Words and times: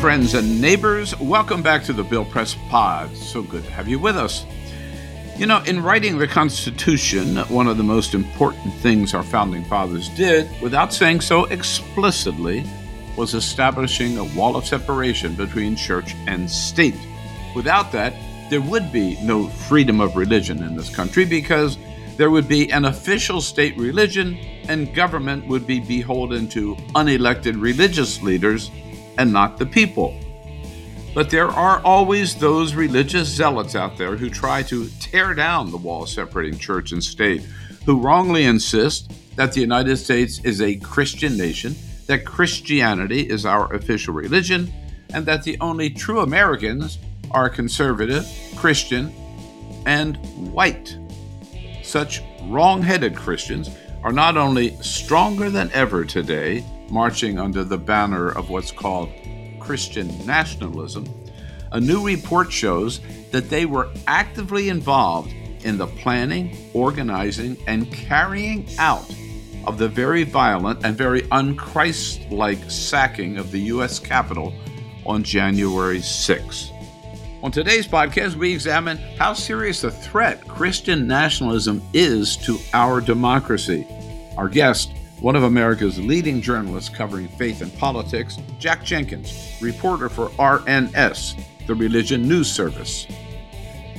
Friends 0.00 0.32
and 0.32 0.62
neighbors. 0.62 1.14
Welcome 1.20 1.62
back 1.62 1.84
to 1.84 1.92
the 1.92 2.02
Bill 2.02 2.24
Press 2.24 2.56
Pod. 2.70 3.14
So 3.14 3.42
good 3.42 3.64
to 3.64 3.70
have 3.70 3.86
you 3.86 3.98
with 3.98 4.16
us. 4.16 4.46
You 5.36 5.44
know, 5.44 5.62
in 5.64 5.82
writing 5.82 6.16
the 6.16 6.26
Constitution, 6.26 7.36
one 7.48 7.66
of 7.66 7.76
the 7.76 7.82
most 7.82 8.14
important 8.14 8.72
things 8.76 9.12
our 9.12 9.22
founding 9.22 9.62
fathers 9.62 10.08
did, 10.08 10.48
without 10.62 10.94
saying 10.94 11.20
so 11.20 11.44
explicitly, 11.44 12.64
was 13.14 13.34
establishing 13.34 14.16
a 14.16 14.24
wall 14.24 14.56
of 14.56 14.64
separation 14.64 15.34
between 15.34 15.76
church 15.76 16.14
and 16.26 16.50
state. 16.50 16.96
Without 17.54 17.92
that, 17.92 18.14
there 18.48 18.62
would 18.62 18.90
be 18.90 19.22
no 19.22 19.48
freedom 19.48 20.00
of 20.00 20.16
religion 20.16 20.62
in 20.62 20.76
this 20.76 20.88
country 20.88 21.26
because 21.26 21.76
there 22.16 22.30
would 22.30 22.48
be 22.48 22.72
an 22.72 22.86
official 22.86 23.42
state 23.42 23.76
religion 23.76 24.38
and 24.66 24.94
government 24.94 25.46
would 25.46 25.66
be 25.66 25.78
beholden 25.78 26.48
to 26.48 26.74
unelected 26.94 27.60
religious 27.60 28.22
leaders 28.22 28.70
and 29.20 29.30
not 29.30 29.58
the 29.58 29.66
people. 29.66 30.18
But 31.14 31.28
there 31.28 31.48
are 31.48 31.80
always 31.82 32.34
those 32.34 32.74
religious 32.74 33.28
zealots 33.28 33.76
out 33.76 33.98
there 33.98 34.16
who 34.16 34.30
try 34.30 34.62
to 34.64 34.88
tear 34.98 35.34
down 35.34 35.70
the 35.70 35.76
wall 35.76 36.06
separating 36.06 36.58
church 36.58 36.92
and 36.92 37.04
state, 37.04 37.42
who 37.84 38.00
wrongly 38.00 38.44
insist 38.44 39.12
that 39.36 39.52
the 39.52 39.60
United 39.60 39.98
States 39.98 40.40
is 40.42 40.62
a 40.62 40.76
Christian 40.76 41.36
nation, 41.36 41.74
that 42.06 42.24
Christianity 42.24 43.20
is 43.20 43.44
our 43.44 43.70
official 43.74 44.14
religion, 44.14 44.72
and 45.12 45.26
that 45.26 45.42
the 45.42 45.58
only 45.60 45.90
true 45.90 46.20
Americans 46.20 46.98
are 47.30 47.50
conservative, 47.50 48.26
Christian, 48.56 49.12
and 49.84 50.16
white. 50.50 50.96
Such 51.82 52.22
wrong 52.44 52.80
headed 52.80 53.14
Christians 53.14 53.68
are 54.02 54.12
not 54.12 54.38
only 54.38 54.76
stronger 54.80 55.50
than 55.50 55.70
ever 55.74 56.06
today, 56.06 56.64
marching 56.90 57.38
under 57.38 57.64
the 57.64 57.78
banner 57.78 58.28
of 58.28 58.50
what's 58.50 58.72
called 58.72 59.10
Christian 59.58 60.08
nationalism, 60.26 61.06
a 61.72 61.80
new 61.80 62.04
report 62.04 62.52
shows 62.52 63.00
that 63.30 63.48
they 63.48 63.64
were 63.64 63.88
actively 64.06 64.68
involved 64.68 65.32
in 65.64 65.78
the 65.78 65.86
planning, 65.86 66.56
organizing, 66.74 67.56
and 67.66 67.92
carrying 67.92 68.66
out 68.78 69.08
of 69.66 69.78
the 69.78 69.88
very 69.88 70.24
violent 70.24 70.84
and 70.84 70.96
very 70.96 71.22
unchristlike 71.22 72.70
sacking 72.70 73.36
of 73.36 73.50
the 73.50 73.60
U.S. 73.60 73.98
Capitol 73.98 74.52
on 75.06 75.22
January 75.22 76.00
6. 76.00 76.70
On 77.42 77.50
today's 77.50 77.86
podcast, 77.86 78.34
we 78.34 78.52
examine 78.52 78.98
how 79.18 79.32
serious 79.32 79.84
a 79.84 79.90
threat 79.90 80.46
Christian 80.46 81.06
nationalism 81.06 81.82
is 81.92 82.36
to 82.38 82.58
our 82.74 83.00
democracy. 83.00 83.86
Our 84.36 84.48
guest, 84.48 84.92
one 85.20 85.36
of 85.36 85.42
America's 85.42 85.98
leading 85.98 86.40
journalists 86.40 86.88
covering 86.88 87.28
faith 87.28 87.60
and 87.60 87.72
politics, 87.76 88.38
Jack 88.58 88.82
Jenkins, 88.84 89.58
reporter 89.60 90.08
for 90.08 90.30
RNS, 90.30 91.66
the 91.66 91.74
Religion 91.74 92.26
News 92.26 92.50
Service. 92.50 93.06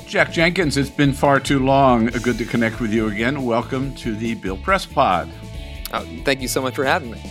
Jack 0.08 0.32
Jenkins, 0.32 0.78
it's 0.78 0.90
been 0.90 1.14
far 1.14 1.40
too 1.40 1.60
long. 1.60 2.08
Good 2.08 2.40
to 2.40 2.46
connect 2.46 2.80
with 2.80 2.92
you 2.92 3.08
again. 3.08 3.44
Welcome 3.44 3.94
to 3.96 4.16
the 4.16 4.34
Bill 4.34 4.58
Press 4.58 4.86
Pod. 4.86 5.32
Oh, 5.94 6.06
thank 6.26 6.42
you 6.42 6.48
so 6.48 6.62
much 6.62 6.76
for 6.76 6.84
having 6.84 7.12
me. 7.12 7.22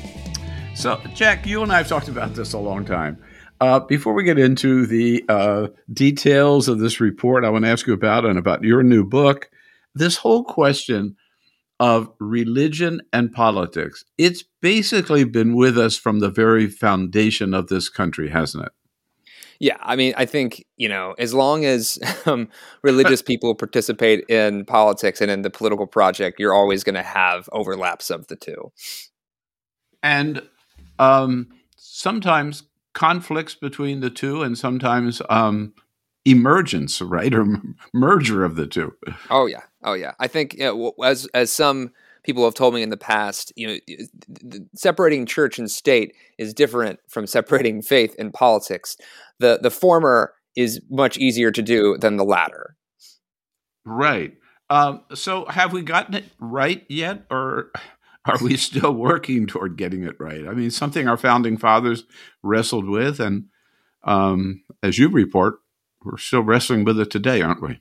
So, 0.76 1.00
Jack, 1.12 1.44
you 1.44 1.62
and 1.62 1.72
I 1.72 1.78
have 1.78 1.88
talked 1.88 2.08
about 2.08 2.34
this 2.34 2.52
a 2.52 2.58
long 2.58 2.84
time. 2.84 3.20
Uh, 3.60 3.80
before 3.80 4.14
we 4.14 4.22
get 4.22 4.38
into 4.38 4.86
the 4.86 5.24
uh, 5.28 5.66
details 5.92 6.68
of 6.68 6.78
this 6.78 7.00
report, 7.00 7.44
I 7.44 7.50
want 7.50 7.64
to 7.64 7.70
ask 7.70 7.88
you 7.88 7.92
about 7.92 8.24
and 8.24 8.38
about 8.38 8.62
your 8.62 8.84
new 8.84 9.04
book. 9.04 9.50
This 9.94 10.16
whole 10.16 10.44
question 10.44 11.16
of 11.80 12.12
religion 12.20 13.00
and 13.10 13.32
politics. 13.32 14.04
It's 14.18 14.44
basically 14.60 15.24
been 15.24 15.56
with 15.56 15.78
us 15.78 15.96
from 15.96 16.20
the 16.20 16.28
very 16.28 16.68
foundation 16.68 17.54
of 17.54 17.68
this 17.68 17.88
country, 17.88 18.28
hasn't 18.28 18.66
it? 18.66 18.72
Yeah, 19.60 19.76
I 19.80 19.96
mean, 19.96 20.14
I 20.16 20.26
think 20.26 20.64
you 20.76 20.88
know, 20.88 21.14
as 21.18 21.34
long 21.34 21.64
as 21.64 21.98
um, 22.26 22.48
religious 22.82 23.22
people 23.30 23.54
participate 23.54 24.24
in 24.28 24.66
politics 24.66 25.20
and 25.20 25.30
in 25.30 25.42
the 25.42 25.50
political 25.50 25.86
project, 25.86 26.38
you're 26.38 26.54
always 26.54 26.84
going 26.84 26.94
to 26.94 27.02
have 27.02 27.48
overlaps 27.52 28.10
of 28.10 28.26
the 28.28 28.36
two, 28.36 28.72
and 30.02 30.42
um, 30.98 31.48
sometimes 31.76 32.64
conflicts 32.92 33.54
between 33.54 34.00
the 34.00 34.10
two, 34.10 34.42
and 34.42 34.56
sometimes 34.56 35.20
um, 35.30 35.74
emergence, 36.30 37.00
right, 37.00 37.34
or 37.34 37.46
merger 37.94 38.44
of 38.44 38.56
the 38.56 38.66
two. 38.66 38.94
Oh 39.30 39.46
yeah, 39.46 39.62
oh 39.84 39.94
yeah. 39.94 40.12
I 40.18 40.26
think 40.26 40.54
you 40.54 40.64
know, 40.64 40.92
as 41.04 41.26
as 41.34 41.52
some 41.52 41.92
people 42.22 42.44
have 42.44 42.54
told 42.54 42.74
me 42.74 42.82
in 42.82 42.90
the 42.90 42.96
past, 42.96 43.52
you 43.56 43.66
know, 43.66 44.58
separating 44.74 45.26
church 45.26 45.58
and 45.58 45.70
state 45.70 46.14
is 46.38 46.54
different 46.54 47.00
from 47.08 47.26
separating 47.26 47.82
faith 47.82 48.14
and 48.18 48.32
politics. 48.32 48.96
The 49.38 49.58
the 49.62 49.70
former 49.70 50.34
is 50.56 50.80
much 50.90 51.16
easier 51.18 51.50
to 51.50 51.62
do 51.62 51.96
than 51.98 52.16
the 52.16 52.24
latter. 52.24 52.76
Right. 53.84 54.34
Um, 54.68 55.02
so, 55.14 55.46
have 55.46 55.72
we 55.72 55.82
gotten 55.82 56.14
it 56.14 56.24
right 56.38 56.84
yet, 56.88 57.26
or 57.30 57.72
are 58.24 58.38
we 58.42 58.56
still 58.56 58.92
working 58.92 59.46
toward 59.46 59.76
getting 59.76 60.04
it 60.04 60.16
right? 60.20 60.46
I 60.46 60.52
mean, 60.52 60.70
something 60.70 61.08
our 61.08 61.16
founding 61.16 61.56
fathers 61.56 62.04
wrestled 62.42 62.88
with, 62.88 63.18
and 63.20 63.46
um, 64.04 64.62
as 64.82 64.98
you 64.98 65.08
report, 65.08 65.56
we're 66.04 66.18
still 66.18 66.42
wrestling 66.42 66.84
with 66.84 66.98
it 66.98 67.10
today, 67.10 67.42
aren't 67.42 67.62
we? 67.62 67.80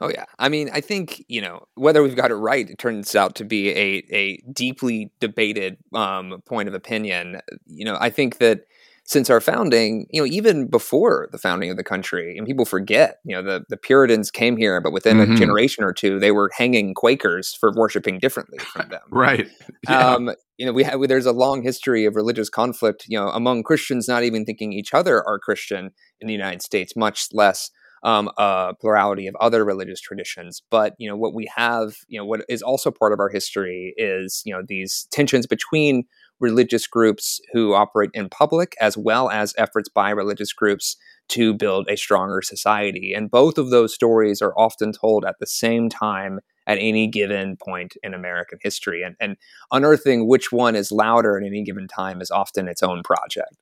Oh 0.00 0.10
yeah. 0.10 0.24
I 0.38 0.48
mean, 0.48 0.68
I 0.72 0.80
think, 0.80 1.24
you 1.28 1.40
know, 1.40 1.66
whether 1.74 2.02
we've 2.02 2.16
got 2.16 2.30
it 2.30 2.34
right, 2.34 2.68
it 2.68 2.78
turns 2.78 3.16
out 3.16 3.34
to 3.36 3.44
be 3.44 3.70
a 3.70 4.04
a 4.10 4.36
deeply 4.52 5.10
debated 5.20 5.78
um, 5.94 6.42
point 6.44 6.68
of 6.68 6.74
opinion. 6.74 7.40
You 7.66 7.86
know, 7.86 7.96
I 7.98 8.10
think 8.10 8.38
that 8.38 8.66
since 9.06 9.30
our 9.30 9.40
founding, 9.40 10.06
you 10.10 10.20
know, 10.20 10.26
even 10.26 10.66
before 10.66 11.28
the 11.30 11.38
founding 11.38 11.70
of 11.70 11.76
the 11.76 11.84
country, 11.84 12.36
and 12.36 12.44
people 12.46 12.64
forget, 12.64 13.20
you 13.24 13.36
know, 13.36 13.42
the, 13.42 13.64
the 13.68 13.76
Puritans 13.76 14.32
came 14.32 14.56
here, 14.56 14.80
but 14.80 14.92
within 14.92 15.18
mm-hmm. 15.18 15.32
a 15.32 15.36
generation 15.36 15.84
or 15.84 15.92
two, 15.92 16.18
they 16.18 16.32
were 16.32 16.50
hanging 16.56 16.92
Quakers 16.92 17.54
for 17.54 17.72
worshiping 17.72 18.18
differently 18.18 18.58
from 18.58 18.88
them. 18.90 19.02
right. 19.10 19.48
Yeah. 19.88 20.14
Um, 20.14 20.32
you 20.56 20.66
know, 20.66 20.72
we 20.72 20.82
have 20.82 21.00
there's 21.06 21.26
a 21.26 21.32
long 21.32 21.62
history 21.62 22.06
of 22.06 22.16
religious 22.16 22.48
conflict, 22.48 23.04
you 23.06 23.16
know, 23.16 23.28
among 23.28 23.62
Christians 23.62 24.08
not 24.08 24.24
even 24.24 24.44
thinking 24.44 24.72
each 24.72 24.92
other 24.92 25.22
are 25.26 25.38
Christian 25.38 25.92
in 26.20 26.26
the 26.26 26.32
United 26.32 26.62
States, 26.62 26.96
much 26.96 27.28
less 27.32 27.70
um, 28.06 28.30
a 28.38 28.72
plurality 28.80 29.26
of 29.26 29.34
other 29.40 29.64
religious 29.64 30.00
traditions. 30.00 30.62
But 30.70 30.94
you 30.96 31.08
know 31.08 31.16
what 31.16 31.34
we 31.34 31.50
have, 31.54 31.96
you 32.06 32.18
know, 32.18 32.24
what 32.24 32.42
is 32.48 32.62
also 32.62 32.90
part 32.90 33.12
of 33.12 33.18
our 33.20 33.28
history 33.28 33.92
is 33.98 34.42
you 34.46 34.54
know 34.54 34.62
these 34.66 35.06
tensions 35.10 35.46
between 35.46 36.04
religious 36.38 36.86
groups 36.86 37.40
who 37.52 37.74
operate 37.74 38.10
in 38.14 38.28
public 38.28 38.74
as 38.80 38.96
well 38.96 39.28
as 39.30 39.54
efforts 39.58 39.88
by 39.88 40.10
religious 40.10 40.52
groups 40.52 40.96
to 41.28 41.52
build 41.52 41.88
a 41.88 41.96
stronger 41.96 42.42
society. 42.42 43.12
And 43.12 43.30
both 43.30 43.58
of 43.58 43.70
those 43.70 43.92
stories 43.92 44.40
are 44.40 44.52
often 44.56 44.92
told 44.92 45.24
at 45.24 45.36
the 45.40 45.46
same 45.46 45.88
time 45.88 46.38
at 46.66 46.78
any 46.78 47.08
given 47.08 47.56
point 47.56 47.94
in 48.02 48.12
American 48.12 48.58
history. 48.62 49.02
And, 49.02 49.16
and 49.18 49.36
unearthing 49.72 50.28
which 50.28 50.52
one 50.52 50.76
is 50.76 50.92
louder 50.92 51.38
at 51.38 51.46
any 51.46 51.64
given 51.64 51.88
time 51.88 52.20
is 52.20 52.30
often 52.30 52.68
its 52.68 52.82
own 52.82 53.02
project. 53.02 53.56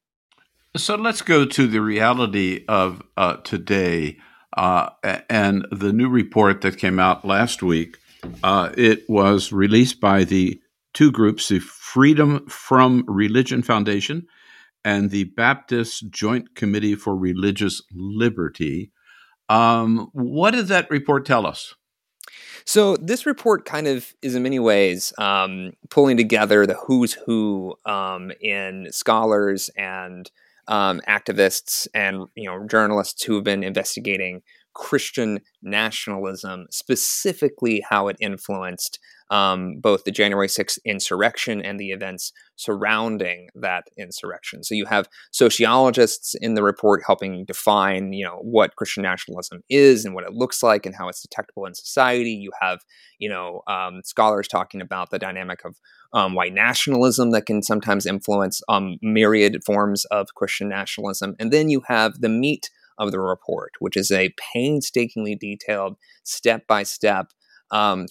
So 0.76 0.96
let's 0.96 1.22
go 1.22 1.44
to 1.44 1.66
the 1.68 1.80
reality 1.80 2.64
of 2.66 3.00
uh, 3.16 3.36
today 3.36 4.18
uh, 4.54 4.90
and 5.28 5.66
the 5.70 5.92
new 5.92 6.08
report 6.08 6.60
that 6.62 6.78
came 6.78 6.98
out 6.98 7.24
last 7.24 7.62
week. 7.62 7.98
Uh, 8.42 8.70
it 8.76 9.08
was 9.08 9.52
released 9.52 10.00
by 10.00 10.24
the 10.24 10.60
two 10.94 11.10
groups, 11.10 11.48
the 11.48 11.58
Freedom 11.58 12.44
from 12.48 13.04
Religion 13.06 13.62
Foundation 13.62 14.26
and 14.84 15.10
the 15.10 15.24
Baptist 15.24 16.10
Joint 16.10 16.54
Committee 16.54 16.94
for 16.94 17.16
Religious 17.16 17.82
Liberty. 17.92 18.90
Um, 19.48 20.08
what 20.12 20.52
did 20.52 20.68
that 20.68 20.90
report 20.90 21.24
tell 21.24 21.46
us? 21.46 21.74
So 22.66 22.96
this 22.96 23.26
report 23.26 23.64
kind 23.64 23.86
of 23.86 24.14
is 24.22 24.34
in 24.34 24.42
many 24.42 24.58
ways 24.58 25.12
um, 25.18 25.72
pulling 25.90 26.16
together 26.16 26.66
the 26.66 26.74
who's 26.74 27.12
who 27.12 27.74
um, 27.84 28.32
in 28.40 28.88
scholars 28.90 29.70
and 29.76 30.30
um, 30.68 31.00
activists 31.08 31.86
and 31.94 32.26
you 32.34 32.44
know 32.48 32.66
journalists 32.66 33.22
who 33.24 33.34
have 33.36 33.44
been 33.44 33.62
investigating 33.64 34.42
Christian 34.74 35.40
nationalism, 35.62 36.66
specifically 36.70 37.82
how 37.88 38.08
it 38.08 38.16
influenced 38.20 38.98
um, 39.30 39.80
both 39.80 40.04
the 40.04 40.10
January 40.10 40.48
6th 40.48 40.78
insurrection 40.84 41.62
and 41.62 41.80
the 41.80 41.90
events 41.90 42.32
surrounding 42.56 43.48
that 43.54 43.84
insurrection. 43.98 44.62
So 44.62 44.74
you 44.74 44.84
have 44.84 45.08
sociologists 45.32 46.34
in 46.40 46.54
the 46.54 46.62
report 46.62 47.02
helping 47.06 47.44
define, 47.44 48.12
you 48.12 48.24
know, 48.24 48.38
what 48.42 48.76
Christian 48.76 49.02
nationalism 49.02 49.62
is 49.70 50.04
and 50.04 50.14
what 50.14 50.24
it 50.24 50.34
looks 50.34 50.62
like 50.62 50.84
and 50.84 50.94
how 50.94 51.08
it's 51.08 51.22
detectable 51.22 51.66
in 51.66 51.74
society. 51.74 52.30
You 52.30 52.52
have, 52.60 52.80
you 53.18 53.28
know, 53.28 53.62
um, 53.66 54.02
scholars 54.04 54.46
talking 54.46 54.80
about 54.80 55.10
the 55.10 55.18
dynamic 55.18 55.64
of 55.64 55.76
um, 56.12 56.34
white 56.34 56.54
nationalism 56.54 57.32
that 57.32 57.46
can 57.46 57.62
sometimes 57.62 58.06
influence 58.06 58.60
um, 58.68 58.98
myriad 59.02 59.64
forms 59.64 60.04
of 60.06 60.34
Christian 60.34 60.68
nationalism, 60.68 61.34
and 61.40 61.50
then 61.50 61.70
you 61.70 61.82
have 61.88 62.20
the 62.20 62.28
meat 62.28 62.70
of 62.98 63.10
the 63.12 63.20
report, 63.20 63.72
which 63.78 63.96
is 63.96 64.10
a 64.10 64.34
painstakingly 64.52 65.34
detailed, 65.34 65.96
step 66.22 66.66
by 66.66 66.82
step 66.82 67.32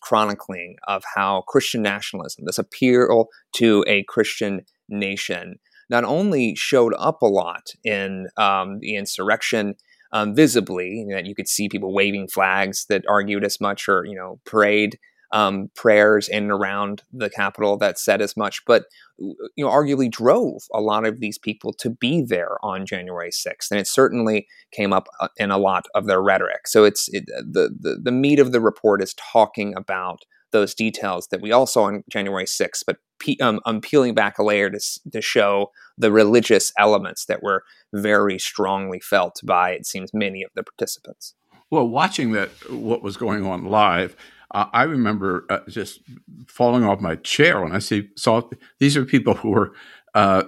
chronicling 0.01 0.75
of 0.87 1.03
how 1.15 1.43
Christian 1.47 1.81
nationalism, 1.81 2.45
this 2.45 2.57
appeal 2.57 3.27
to 3.55 3.83
a 3.87 4.03
Christian 4.07 4.61
nation, 4.89 5.59
not 5.89 6.03
only 6.03 6.55
showed 6.55 6.93
up 6.97 7.21
a 7.21 7.27
lot 7.27 7.67
in 7.83 8.27
um, 8.37 8.79
the 8.79 8.95
insurrection 8.95 9.75
um, 10.11 10.35
visibly, 10.35 11.05
that 11.11 11.25
you 11.25 11.35
could 11.35 11.47
see 11.47 11.69
people 11.69 11.93
waving 11.93 12.27
flags 12.27 12.85
that 12.89 13.03
argued 13.09 13.43
as 13.43 13.59
much, 13.59 13.87
or 13.87 14.05
you 14.05 14.15
know, 14.15 14.39
parade 14.45 14.99
um, 15.33 15.69
prayers 15.75 16.29
in 16.29 16.43
and 16.43 16.51
around 16.51 17.01
the 17.11 17.29
Capitol 17.29 17.75
that 17.77 17.99
said 17.99 18.21
as 18.21 18.37
much, 18.37 18.61
but 18.65 18.85
you 19.17 19.65
know, 19.65 19.69
arguably 19.69 20.09
drove 20.09 20.61
a 20.73 20.79
lot 20.79 21.05
of 21.05 21.19
these 21.19 21.37
people 21.37 21.73
to 21.73 21.89
be 21.89 22.21
there 22.21 22.57
on 22.63 22.85
January 22.85 23.31
6th, 23.31 23.71
and 23.71 23.79
it 23.79 23.87
certainly 23.87 24.47
came 24.71 24.93
up 24.93 25.07
uh, 25.19 25.27
in 25.37 25.49
a 25.51 25.57
lot 25.57 25.85
of 25.95 26.05
their 26.05 26.21
rhetoric. 26.21 26.67
So 26.67 26.83
it's 26.83 27.09
it, 27.11 27.25
the, 27.27 27.75
the 27.77 27.99
the 28.01 28.11
meat 28.11 28.39
of 28.39 28.51
the 28.51 28.61
report 28.61 29.01
is 29.01 29.15
talking 29.15 29.73
about 29.75 30.19
those 30.51 30.75
details 30.75 31.27
that 31.31 31.41
we 31.41 31.51
all 31.51 31.65
saw 31.65 31.85
on 31.85 32.03
January 32.11 32.45
6th, 32.45 32.83
but 32.85 32.97
pe- 33.19 33.37
um, 33.41 33.59
I'm 33.65 33.81
peeling 33.81 34.13
back 34.13 34.37
a 34.37 34.43
layer 34.43 34.69
to, 34.69 34.79
to 35.11 35.19
show 35.19 35.71
the 35.97 36.11
religious 36.11 36.71
elements 36.77 37.25
that 37.25 37.41
were 37.41 37.63
very 37.91 38.37
strongly 38.37 38.99
felt 38.99 39.41
by, 39.43 39.71
it 39.71 39.87
seems, 39.87 40.13
many 40.13 40.43
of 40.43 40.51
the 40.55 40.61
participants. 40.61 41.33
Well, 41.71 41.87
watching 41.87 42.33
that, 42.33 42.49
what 42.69 43.01
was 43.01 43.17
going 43.17 43.43
on 43.47 43.65
live, 43.65 44.15
uh, 44.53 44.67
I 44.71 44.83
remember 44.83 45.45
uh, 45.49 45.59
just 45.67 46.01
falling 46.47 46.83
off 46.83 46.99
my 46.99 47.15
chair 47.15 47.61
when 47.61 47.71
I 47.71 47.79
see 47.79 48.09
saw 48.15 48.41
these 48.79 48.95
are 48.95 49.05
people 49.05 49.33
who 49.33 49.49
were 49.49 49.73
uh, 50.13 50.43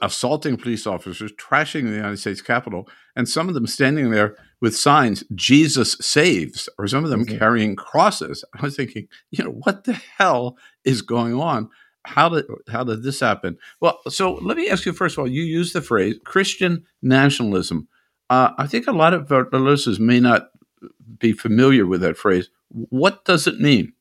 assaulting 0.00 0.56
police 0.56 0.86
officers, 0.86 1.30
trashing 1.32 1.84
the 1.84 1.96
United 1.96 2.16
States 2.16 2.40
Capitol, 2.40 2.88
and 3.14 3.28
some 3.28 3.48
of 3.48 3.54
them 3.54 3.66
standing 3.66 4.10
there 4.10 4.34
with 4.62 4.76
signs 4.76 5.24
"Jesus 5.34 5.96
saves," 6.00 6.68
or 6.78 6.86
some 6.86 7.04
of 7.04 7.10
them 7.10 7.26
mm-hmm. 7.26 7.38
carrying 7.38 7.76
crosses. 7.76 8.44
I 8.58 8.62
was 8.62 8.76
thinking, 8.76 9.08
you 9.30 9.44
know, 9.44 9.50
what 9.50 9.84
the 9.84 9.92
hell 9.92 10.56
is 10.84 11.02
going 11.02 11.34
on? 11.34 11.68
How 12.06 12.30
did 12.30 12.46
how 12.68 12.84
did 12.84 13.02
this 13.02 13.20
happen? 13.20 13.58
Well, 13.80 14.00
so 14.08 14.34
let 14.36 14.56
me 14.56 14.70
ask 14.70 14.86
you 14.86 14.94
first 14.94 15.18
of 15.18 15.20
all. 15.20 15.28
You 15.28 15.42
use 15.42 15.74
the 15.74 15.82
phrase 15.82 16.16
Christian 16.24 16.84
nationalism. 17.02 17.88
Uh, 18.30 18.52
I 18.56 18.66
think 18.66 18.86
a 18.86 18.92
lot 18.92 19.12
of 19.12 19.30
our 19.30 19.46
listeners 19.52 20.00
may 20.00 20.20
not 20.20 20.48
be 21.18 21.32
familiar 21.32 21.84
with 21.86 22.00
that 22.00 22.16
phrase. 22.16 22.48
What 22.70 23.24
does 23.24 23.46
it 23.46 23.60
mean? 23.60 23.92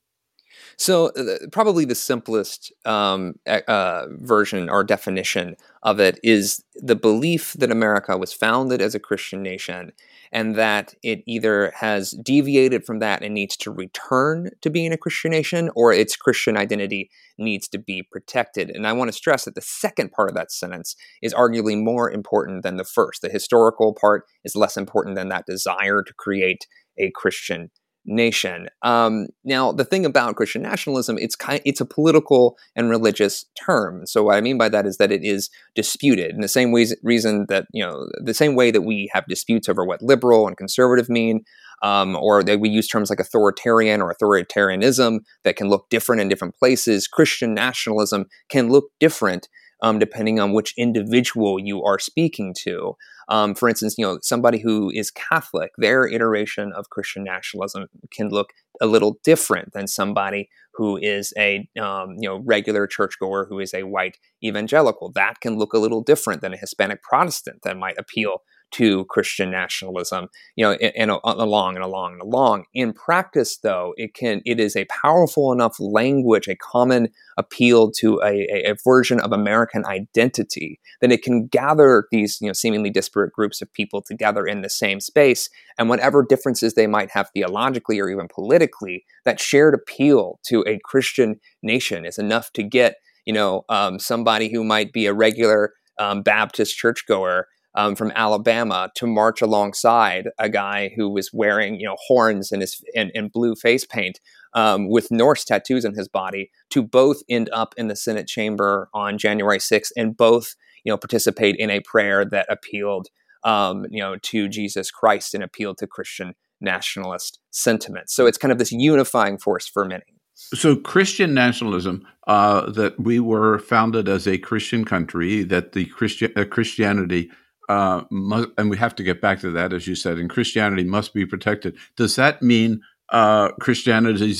So, 0.79 1.07
uh, 1.07 1.47
probably 1.51 1.85
the 1.85 1.95
simplest 1.95 2.71
um, 2.85 3.33
uh, 3.47 4.05
version 4.11 4.69
or 4.69 4.83
definition 4.83 5.55
of 5.81 5.99
it 5.99 6.19
is 6.23 6.63
the 6.75 6.95
belief 6.95 7.53
that 7.53 7.71
America 7.71 8.15
was 8.15 8.31
founded 8.31 8.79
as 8.79 8.93
a 8.93 8.99
Christian 8.99 9.41
nation 9.41 9.91
and 10.31 10.55
that 10.55 10.93
it 11.01 11.23
either 11.25 11.71
has 11.75 12.11
deviated 12.11 12.85
from 12.85 12.99
that 12.99 13.23
and 13.23 13.33
needs 13.33 13.57
to 13.57 13.71
return 13.71 14.51
to 14.61 14.69
being 14.69 14.93
a 14.93 14.97
Christian 14.97 15.31
nation 15.31 15.71
or 15.75 15.93
its 15.93 16.15
Christian 16.15 16.57
identity 16.57 17.09
needs 17.39 17.67
to 17.69 17.79
be 17.79 18.03
protected. 18.03 18.69
And 18.69 18.85
I 18.85 18.93
want 18.93 19.07
to 19.07 19.17
stress 19.17 19.45
that 19.45 19.55
the 19.55 19.61
second 19.61 20.11
part 20.11 20.29
of 20.29 20.35
that 20.35 20.51
sentence 20.51 20.95
is 21.23 21.33
arguably 21.33 21.81
more 21.81 22.11
important 22.11 22.61
than 22.61 22.77
the 22.77 22.83
first. 22.83 23.23
The 23.23 23.29
historical 23.29 23.93
part 23.93 24.25
is 24.43 24.55
less 24.55 24.77
important 24.77 25.15
than 25.15 25.29
that 25.29 25.45
desire 25.47 26.03
to 26.03 26.13
create 26.13 26.67
a 26.99 27.11
Christian 27.15 27.71
nation. 28.07 28.69
Um, 28.81 29.27
now, 29.43 29.71
the 29.71 29.85
thing 29.85 30.05
about 30.05 30.35
Christian 30.35 30.61
nationalism, 30.61 31.17
it's 31.17 31.35
kind, 31.35 31.61
it's 31.65 31.81
a 31.81 31.85
political 31.85 32.57
and 32.75 32.89
religious 32.89 33.45
term. 33.63 34.05
So 34.05 34.23
what 34.23 34.35
I 34.35 34.41
mean 34.41 34.57
by 34.57 34.69
that 34.69 34.85
is 34.85 34.97
that 34.97 35.11
it 35.11 35.23
is 35.23 35.49
disputed 35.75 36.31
in 36.31 36.41
the 36.41 36.47
same 36.47 36.71
ways, 36.71 36.95
reason 37.03 37.45
that 37.49 37.67
you 37.73 37.85
know 37.85 38.07
the 38.23 38.33
same 38.33 38.55
way 38.55 38.71
that 38.71 38.81
we 38.81 39.09
have 39.13 39.25
disputes 39.27 39.69
over 39.69 39.85
what 39.85 40.01
liberal 40.01 40.47
and 40.47 40.57
conservative 40.57 41.09
mean, 41.09 41.43
um, 41.83 42.15
or 42.15 42.43
that 42.43 42.59
we 42.59 42.69
use 42.69 42.87
terms 42.87 43.09
like 43.09 43.19
authoritarian 43.19 44.01
or 44.01 44.13
authoritarianism 44.13 45.19
that 45.43 45.57
can 45.57 45.69
look 45.69 45.89
different 45.89 46.21
in 46.21 46.29
different 46.29 46.55
places. 46.55 47.07
Christian 47.07 47.53
nationalism 47.53 48.25
can 48.49 48.69
look 48.69 48.85
different 48.99 49.49
um, 49.81 49.99
depending 49.99 50.39
on 50.39 50.53
which 50.53 50.73
individual 50.77 51.59
you 51.59 51.83
are 51.83 51.99
speaking 51.99 52.53
to. 52.63 52.95
Um, 53.29 53.55
for 53.55 53.67
instance, 53.67 53.95
you 53.97 54.05
know 54.05 54.19
somebody 54.21 54.59
who 54.59 54.89
is 54.93 55.11
Catholic, 55.11 55.71
their 55.77 56.07
iteration 56.07 56.71
of 56.73 56.89
Christian 56.89 57.23
nationalism 57.23 57.87
can 58.11 58.29
look 58.29 58.51
a 58.81 58.85
little 58.85 59.17
different 59.23 59.73
than 59.73 59.87
somebody 59.87 60.49
who 60.73 60.97
is 60.97 61.33
a 61.37 61.67
um, 61.79 62.15
you 62.19 62.29
know 62.29 62.41
regular 62.45 62.87
churchgoer 62.87 63.47
who 63.49 63.59
is 63.59 63.73
a 63.73 63.83
white 63.83 64.17
evangelical. 64.43 65.11
That 65.11 65.41
can 65.41 65.57
look 65.57 65.73
a 65.73 65.79
little 65.79 66.01
different 66.01 66.41
than 66.41 66.53
a 66.53 66.57
Hispanic 66.57 67.01
Protestant 67.03 67.61
that 67.63 67.77
might 67.77 67.97
appeal 67.97 68.43
to 68.71 69.05
Christian 69.05 69.49
nationalism, 69.49 70.27
you 70.55 70.65
know, 70.65 70.71
and, 70.73 70.93
and, 70.95 71.11
along 71.11 71.75
and 71.75 71.83
along 71.83 72.13
and 72.13 72.21
along. 72.21 72.65
In 72.73 72.93
practice, 72.93 73.57
though, 73.57 73.93
it 73.97 74.13
can 74.13 74.41
it 74.45 74.59
is 74.59 74.75
a 74.75 74.85
powerful 74.85 75.51
enough 75.51 75.79
language, 75.79 76.47
a 76.47 76.55
common 76.55 77.09
appeal 77.37 77.91
to 77.91 78.19
a, 78.23 78.69
a, 78.69 78.75
version 78.83 79.19
of 79.19 79.31
American 79.31 79.85
identity 79.85 80.79
that 81.01 81.11
it 81.11 81.21
can 81.21 81.47
gather 81.47 82.07
these 82.11 82.39
you 82.41 82.47
know 82.47 82.53
seemingly 82.53 82.89
disparate 82.89 83.33
groups 83.33 83.61
of 83.61 83.71
people 83.73 84.01
together 84.01 84.45
in 84.45 84.61
the 84.61 84.69
same 84.69 84.99
space, 84.99 85.49
and 85.77 85.89
whatever 85.89 86.25
differences 86.27 86.73
they 86.73 86.87
might 86.87 87.11
have 87.11 87.29
theologically 87.33 87.99
or 87.99 88.09
even 88.09 88.27
politically, 88.27 89.05
that 89.25 89.39
shared 89.39 89.73
appeal 89.73 90.39
to 90.45 90.63
a 90.67 90.79
Christian 90.83 91.39
nation 91.63 92.05
is 92.05 92.17
enough 92.17 92.51
to 92.53 92.63
get 92.63 92.95
you 93.25 93.33
know 93.33 93.63
um, 93.69 93.99
somebody 93.99 94.49
who 94.49 94.63
might 94.63 94.91
be 94.91 95.05
a 95.05 95.13
regular 95.13 95.73
um, 95.99 96.21
Baptist 96.21 96.77
churchgoer 96.77 97.47
um, 97.77 97.95
from 97.95 98.11
Alabama 98.15 98.89
to 98.95 99.05
march 99.05 99.39
alongside 99.39 100.29
a 100.39 100.49
guy 100.49 100.91
who 100.95 101.09
was 101.09 101.31
wearing, 101.31 101.79
you 101.79 101.85
know, 101.85 101.95
horns 102.07 102.51
and 102.51 102.61
his 102.61 102.83
and, 102.95 103.11
and 103.13 103.31
blue 103.31 103.55
face 103.55 103.85
paint 103.85 104.19
um, 104.55 104.89
with 104.89 105.11
Norse 105.11 105.45
tattoos 105.45 105.85
on 105.85 105.93
his 105.93 106.07
body 106.07 106.49
to 106.71 106.81
both 106.81 107.21
end 107.29 107.51
up 107.53 107.75
in 107.77 107.87
the 107.87 107.95
Senate 107.95 108.27
chamber 108.27 108.89
on 108.95 109.19
January 109.19 109.59
6th 109.59 109.91
and 109.95 110.17
both, 110.17 110.55
you 110.83 110.91
know, 110.91 110.97
participate 110.97 111.55
in 111.55 111.69
a 111.69 111.79
prayer 111.81 112.25
that 112.25 112.47
appealed, 112.49 113.09
um, 113.43 113.85
you 113.91 114.01
know, 114.01 114.15
to 114.23 114.49
Jesus 114.49 114.89
Christ 114.89 115.35
and 115.35 115.43
appealed 115.43 115.77
to 115.77 115.87
Christian 115.87 116.33
nationalist 116.59 117.39
sentiments. 117.51 118.15
So 118.15 118.25
it's 118.25 118.39
kind 118.39 118.51
of 118.51 118.57
this 118.57 118.71
unifying 118.71 119.37
force 119.37 119.67
for 119.67 119.85
many. 119.85 120.03
So, 120.33 120.75
Christian 120.75 121.33
nationalism, 121.33 122.07
uh, 122.27 122.69
that 122.71 122.99
we 122.99 123.19
were 123.19 123.57
founded 123.57 124.07
as 124.07 124.27
a 124.27 124.37
Christian 124.37 124.85
country, 124.85 125.43
that 125.43 125.71
the 125.71 125.85
Christian 125.85 126.31
uh, 126.35 126.45
Christianity 126.45 127.31
uh, 127.67 128.03
must, 128.09 128.49
and 128.57 128.69
we 128.69 128.77
have 128.77 128.95
to 128.95 129.03
get 129.03 129.21
back 129.21 129.39
to 129.41 129.51
that, 129.51 129.73
as 129.73 129.87
you 129.87 129.95
said, 129.95 130.17
and 130.17 130.29
Christianity 130.29 130.83
must 130.83 131.13
be 131.13 131.25
protected. 131.25 131.75
Does 131.95 132.15
that 132.15 132.41
mean 132.41 132.81
uh, 133.09 133.49
Christianity 133.59 134.35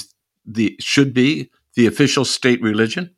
the 0.46 0.76
should 0.80 1.14
be 1.14 1.52
the 1.76 1.86
official 1.86 2.26
state 2.26 2.62
religion? 2.62 3.14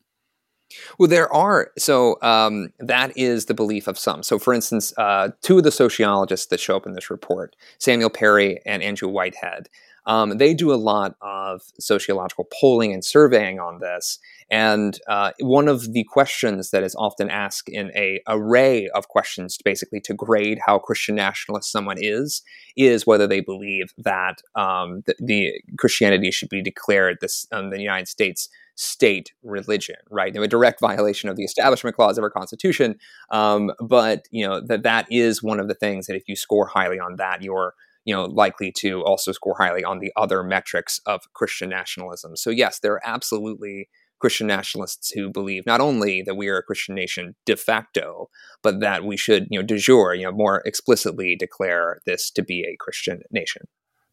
Well, 0.98 1.10
there 1.10 1.34
are. 1.34 1.72
So 1.78 2.18
um, 2.22 2.72
that 2.80 3.16
is 3.18 3.46
the 3.46 3.54
belief 3.54 3.88
of 3.88 3.98
some. 3.98 4.22
So, 4.22 4.38
for 4.38 4.54
instance, 4.54 4.94
uh, 4.98 5.30
two 5.42 5.58
of 5.58 5.64
the 5.64 5.72
sociologists 5.72 6.48
that 6.48 6.60
show 6.60 6.76
up 6.76 6.86
in 6.86 6.94
this 6.94 7.10
report, 7.10 7.56
Samuel 7.80 8.10
Perry 8.10 8.60
and 8.66 8.84
Andrew 8.84 9.10
Whitehead, 9.10 9.70
um, 10.06 10.38
they 10.38 10.54
do 10.54 10.74
a 10.74 10.76
lot 10.76 11.16
of 11.22 11.62
sociological 11.80 12.48
polling 12.60 12.94
and 12.94 13.04
surveying 13.04 13.60
on 13.60 13.80
this. 13.80 14.20
And 14.52 15.00
uh, 15.08 15.32
one 15.40 15.68
of 15.68 15.94
the 15.94 16.04
questions 16.06 16.72
that 16.72 16.84
is 16.84 16.96
often 16.96 17.30
asked 17.30 17.70
in 17.70 17.92
a 17.96 18.20
array 18.28 18.90
of 18.90 19.08
questions, 19.08 19.58
basically 19.64 20.02
to 20.02 20.14
grade 20.14 20.60
how 20.66 20.80
Christian 20.80 21.16
nationalist 21.16 21.72
someone 21.72 21.98
is, 22.00 22.42
is 22.76 23.06
whether 23.06 23.28
they 23.28 23.42
believe 23.42 23.94
that 23.98 24.42
um, 24.56 25.04
the, 25.06 25.16
the, 25.20 25.62
Christianity 25.78 26.32
should 26.32 26.50
be 26.50 26.64
declared 26.64 27.18
this 27.22 27.46
um, 27.52 27.70
the 27.70 27.80
United 27.80 28.08
States 28.08 28.50
state 28.76 29.34
religion, 29.44 29.98
right? 30.10 30.34
Now, 30.34 30.42
a 30.42 30.48
direct 30.48 30.80
violation 30.80 31.30
of 31.30 31.36
the 31.36 31.44
Establishment 31.44 31.96
Clause 31.96 32.18
of 32.18 32.24
our 32.24 32.30
Constitution. 32.30 32.96
Um, 33.30 33.72
but 33.80 34.28
you 34.32 34.48
know 34.48 34.62
that 34.66 34.84
that 34.84 35.06
is 35.12 35.44
one 35.44 35.60
of 35.60 35.68
the 35.68 35.76
things 35.76 36.08
that 36.08 36.16
if 36.16 36.24
you 36.28 36.36
score 36.36 36.66
highly 36.66 37.00
on 37.00 37.18
that, 37.18 37.44
you're 37.44 37.76
you 38.06 38.14
know 38.14 38.26
likely 38.26 38.72
to 38.78 39.02
also 39.04 39.32
score 39.32 39.56
highly 39.58 39.84
on 39.84 40.00
the 40.00 40.12
other 40.16 40.44
metrics 40.44 41.00
of 41.06 41.22
Christian 41.34 41.70
nationalism. 41.70 42.36
So 42.36 42.50
yes, 42.50 42.80
there 42.80 42.94
are 42.94 43.02
absolutely 43.06 43.90
Christian 44.20 44.48
nationalists 44.48 45.12
who 45.12 45.30
believe 45.30 45.66
not 45.66 45.82
only 45.82 46.22
that 46.22 46.36
we 46.36 46.50
are 46.50 46.58
a 46.58 46.64
Christian 46.64 46.96
nation 46.96 47.36
de 47.46 47.56
facto, 47.56 48.30
but 48.62 48.82
that 48.82 49.06
we 49.06 49.18
should, 49.18 49.48
you 49.50 49.60
know, 49.60 49.66
de 49.66 49.78
jure, 49.78 50.14
you 50.14 50.24
know, 50.24 50.32
more 50.32 50.62
explicitly 50.66 51.36
declare 51.36 52.00
this 52.06 52.30
to 52.32 52.44
be 52.44 52.62
a 52.64 52.78
Christian 52.78 53.22
nation. 53.32 53.64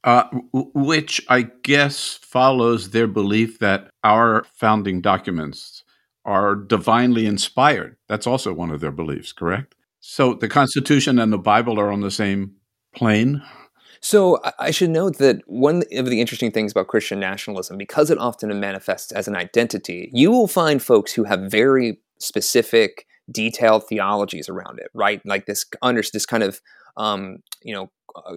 Uh, 0.05 0.29
which 0.53 1.21
I 1.29 1.49
guess 1.65 2.15
follows 2.15 2.91
their 2.91 3.09
belief 3.09 3.59
that 3.59 3.91
our 4.05 4.47
founding 4.55 5.01
documents 5.01 5.83
are 6.25 6.55
divinely 6.55 7.27
inspired. 7.27 7.97
That's 8.09 8.27
also 8.27 8.53
one 8.53 8.71
of 8.71 8.81
their 8.81 8.93
beliefs, 8.93 9.33
correct? 9.33 9.75
So 9.99 10.35
the 10.35 10.49
Constitution 10.49 11.19
and 11.19 11.33
the 11.33 11.39
Bible 11.39 11.81
are 11.81 11.91
on 11.91 12.03
the 12.03 12.13
same 12.13 12.53
plane. 12.95 13.43
So 14.07 14.39
I 14.61 14.71
should 14.71 14.91
note 14.91 15.19
that 15.19 15.43
one 15.49 15.83
of 15.91 16.07
the 16.07 16.21
interesting 16.21 16.53
things 16.53 16.71
about 16.71 16.87
Christian 16.87 17.19
nationalism, 17.19 17.77
because 17.77 18.09
it 18.09 18.19
often 18.19 18.61
manifests 18.61 19.11
as 19.11 19.27
an 19.27 19.35
identity, 19.35 20.11
you 20.13 20.31
will 20.31 20.47
find 20.47 20.81
folks 20.81 21.13
who 21.13 21.25
have 21.25 21.41
very 21.51 21.99
specific, 22.21 23.05
detailed 23.29 23.89
theologies 23.89 24.49
around 24.49 24.79
it, 24.79 24.93
right? 24.95 25.21
Like 25.27 25.47
this 25.47 25.67
under 25.83 26.05
this 26.13 26.25
kind 26.25 26.45
of 26.45 26.61
um, 26.97 27.39
you 27.63 27.75
know 27.75 27.91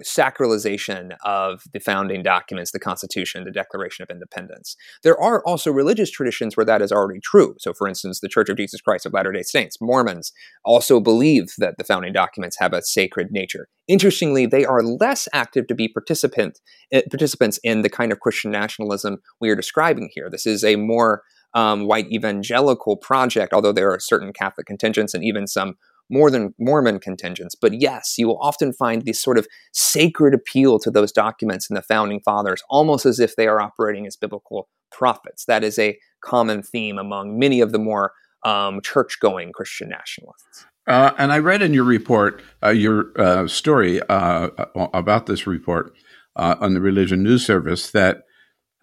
sacralization 0.03 1.15
of 1.25 1.63
the 1.73 1.79
founding 1.79 2.23
documents, 2.23 2.71
the 2.71 2.79
Constitution, 2.79 3.43
the 3.43 3.51
Declaration 3.51 4.03
of 4.03 4.09
Independence. 4.09 4.75
There 5.03 5.19
are 5.19 5.43
also 5.45 5.71
religious 5.71 6.11
traditions 6.11 6.55
where 6.55 6.65
that 6.65 6.81
is 6.81 6.91
already 6.91 7.19
true. 7.19 7.55
So, 7.59 7.73
for 7.73 7.87
instance, 7.87 8.19
the 8.19 8.29
Church 8.29 8.49
of 8.49 8.57
Jesus 8.57 8.81
Christ 8.81 9.05
of 9.05 9.13
Latter 9.13 9.31
day 9.31 9.43
Saints, 9.43 9.77
Mormons, 9.81 10.31
also 10.63 10.99
believe 10.99 11.53
that 11.57 11.77
the 11.77 11.83
founding 11.83 12.13
documents 12.13 12.57
have 12.59 12.73
a 12.73 12.81
sacred 12.81 13.31
nature. 13.31 13.67
Interestingly, 13.87 14.45
they 14.45 14.65
are 14.65 14.83
less 14.83 15.27
active 15.33 15.67
to 15.67 15.75
be 15.75 15.87
participant, 15.87 16.59
eh, 16.91 17.01
participants 17.09 17.59
in 17.63 17.81
the 17.81 17.89
kind 17.89 18.11
of 18.11 18.19
Christian 18.19 18.51
nationalism 18.51 19.17
we 19.39 19.49
are 19.49 19.55
describing 19.55 20.09
here. 20.13 20.29
This 20.29 20.45
is 20.45 20.63
a 20.63 20.75
more 20.75 21.23
um, 21.53 21.87
white 21.87 22.11
evangelical 22.11 22.97
project, 22.97 23.53
although 23.53 23.71
there 23.71 23.91
are 23.91 23.99
certain 23.99 24.33
Catholic 24.33 24.67
contingents 24.67 25.13
and 25.13 25.23
even 25.23 25.47
some 25.47 25.75
more 26.09 26.31
than 26.31 26.53
Mormon 26.59 26.99
contingents. 26.99 27.55
But 27.55 27.79
yes, 27.79 28.15
you 28.17 28.27
will 28.27 28.39
often 28.39 28.73
find 28.73 29.05
this 29.05 29.21
sort 29.21 29.37
of 29.37 29.47
sacred 29.73 30.33
appeal 30.33 30.79
to 30.79 30.91
those 30.91 31.11
documents 31.11 31.69
in 31.69 31.75
the 31.75 31.81
founding 31.81 32.19
fathers, 32.21 32.61
almost 32.69 33.05
as 33.05 33.19
if 33.19 33.35
they 33.35 33.47
are 33.47 33.61
operating 33.61 34.07
as 34.07 34.15
biblical 34.15 34.67
prophets. 34.91 35.45
That 35.45 35.63
is 35.63 35.77
a 35.77 35.97
common 36.21 36.63
theme 36.63 36.97
among 36.97 37.37
many 37.37 37.61
of 37.61 37.71
the 37.71 37.79
more 37.79 38.13
um, 38.45 38.81
church 38.81 39.19
going 39.19 39.51
Christian 39.51 39.89
nationalists. 39.89 40.65
Uh, 40.87 41.13
and 41.17 41.31
I 41.31 41.37
read 41.37 41.61
in 41.61 41.73
your 41.73 41.83
report, 41.83 42.41
uh, 42.63 42.69
your 42.69 43.11
uh, 43.19 43.47
story 43.47 44.01
uh, 44.09 44.49
about 44.93 45.27
this 45.27 45.45
report 45.45 45.93
uh, 46.35 46.55
on 46.59 46.73
the 46.73 46.81
Religion 46.81 47.21
News 47.21 47.45
Service, 47.45 47.91
that 47.91 48.23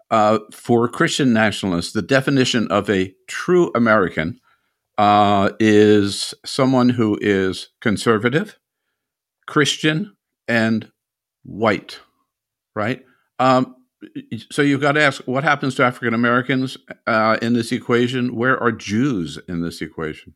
uh, 0.09 0.39
for 0.53 0.87
Christian 0.87 1.33
nationalists, 1.33 1.91
the 1.91 2.01
definition 2.01 2.67
of 2.69 2.89
a 2.89 3.13
true 3.27 3.71
American 3.75 4.39
uh, 4.97 5.51
is 5.59 6.33
someone 6.45 6.89
who 6.89 7.17
is 7.21 7.69
conservative, 7.81 8.57
Christian, 9.45 10.15
and 10.47 10.91
white, 11.43 11.99
right? 12.75 13.03
Um, 13.39 13.75
so 14.51 14.61
you've 14.61 14.81
got 14.81 14.93
to 14.93 15.01
ask 15.01 15.21
what 15.25 15.43
happens 15.43 15.75
to 15.75 15.83
African 15.83 16.13
Americans 16.13 16.77
uh, 17.05 17.37
in 17.41 17.53
this 17.53 17.71
equation? 17.71 18.35
Where 18.35 18.61
are 18.61 18.71
Jews 18.71 19.39
in 19.47 19.61
this 19.61 19.81
equation? 19.81 20.35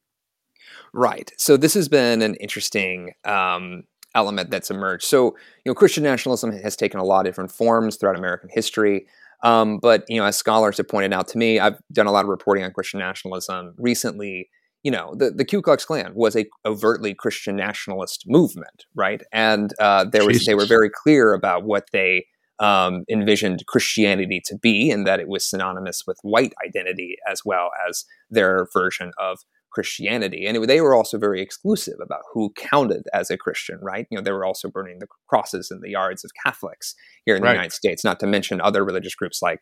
Right. 0.94 1.32
So 1.38 1.58
this 1.58 1.74
has 1.76 1.88
been 1.88 2.22
an 2.22 2.36
interesting 2.36 3.12
um, 3.24 3.84
element 4.16 4.52
that's 4.52 4.72
emerged. 4.72 5.04
So 5.04 5.36
you 5.64 5.70
know, 5.70 5.74
Christian 5.74 6.04
nationalism 6.04 6.52
has 6.52 6.76
taken 6.76 7.00
a 7.00 7.04
lot 7.04 7.22
of 7.22 7.26
different 7.26 7.52
forms 7.52 7.96
throughout 7.96 8.18
American 8.18 8.50
history. 8.52 9.06
Um, 9.44 9.80
but 9.80 10.04
you 10.08 10.18
know, 10.18 10.26
as 10.26 10.38
scholars 10.38 10.78
have 10.78 10.88
pointed 10.88 11.14
out 11.14 11.28
to 11.30 11.38
me, 11.38 11.60
I've 11.60 11.80
done 11.92 12.08
a 12.08 12.12
lot 12.12 12.26
of 12.26 12.30
reporting 12.30 12.64
on 12.64 12.72
Christian 12.72 13.00
nationalism 13.00 13.74
recently. 13.78 14.50
You 14.84 14.92
know, 14.92 15.14
the, 15.16 15.30
the 15.32 15.46
Ku 15.46 15.62
Klux 15.62 15.86
Klan 15.86 16.12
was 16.16 16.36
a 16.36 16.46
overtly 16.66 17.14
Christian 17.14 17.56
nationalist 17.56 18.24
movement, 18.28 18.86
right? 18.96 19.22
And 19.32 19.74
uh, 19.80 20.06
there 20.06 20.26
was 20.26 20.46
they 20.46 20.56
were 20.56 20.66
very 20.66 20.90
clear 20.90 21.34
about 21.34 21.64
what 21.64 21.86
they 21.92 22.26
um, 22.60 23.04
envisioned 23.10 23.66
Christianity 23.68 24.42
to 24.46 24.58
be, 24.58 24.90
and 24.92 25.06
that 25.06 25.20
it 25.20 25.28
was 25.28 25.48
synonymous 25.48 26.04
with 26.08 26.18
white 26.22 26.54
identity 26.66 27.18
as 27.30 27.42
well 27.46 27.70
as 27.88 28.06
their 28.30 28.68
version 28.74 29.12
of 29.20 29.40
Christianity. 29.72 30.46
And 30.46 30.64
they 30.66 30.82
were 30.82 30.96
also 30.96 31.18
very 31.18 31.42
exclusive 31.42 31.96
about 32.02 32.22
who 32.34 32.54
counted 32.58 33.04
as 33.14 33.30
a 33.30 33.38
Christian, 33.38 33.80
right? 33.82 34.06
You 34.10 34.18
know, 34.18 34.24
they 34.24 34.32
were 34.32 34.46
also 34.46 34.70
burning 34.70 35.00
the 35.00 35.08
crosses 35.28 35.72
in 35.72 35.82
the 35.82 35.90
yards 35.90 36.24
of 36.24 36.32
Catholics 36.46 36.96
here 37.26 37.36
in 37.36 37.42
the. 37.42 37.48
United 37.54 37.74
States, 37.74 38.04
not 38.04 38.20
to 38.20 38.28
mention 38.28 38.62
other 38.62 38.84
religious 38.84 39.16
groups 39.16 39.42
like 39.42 39.62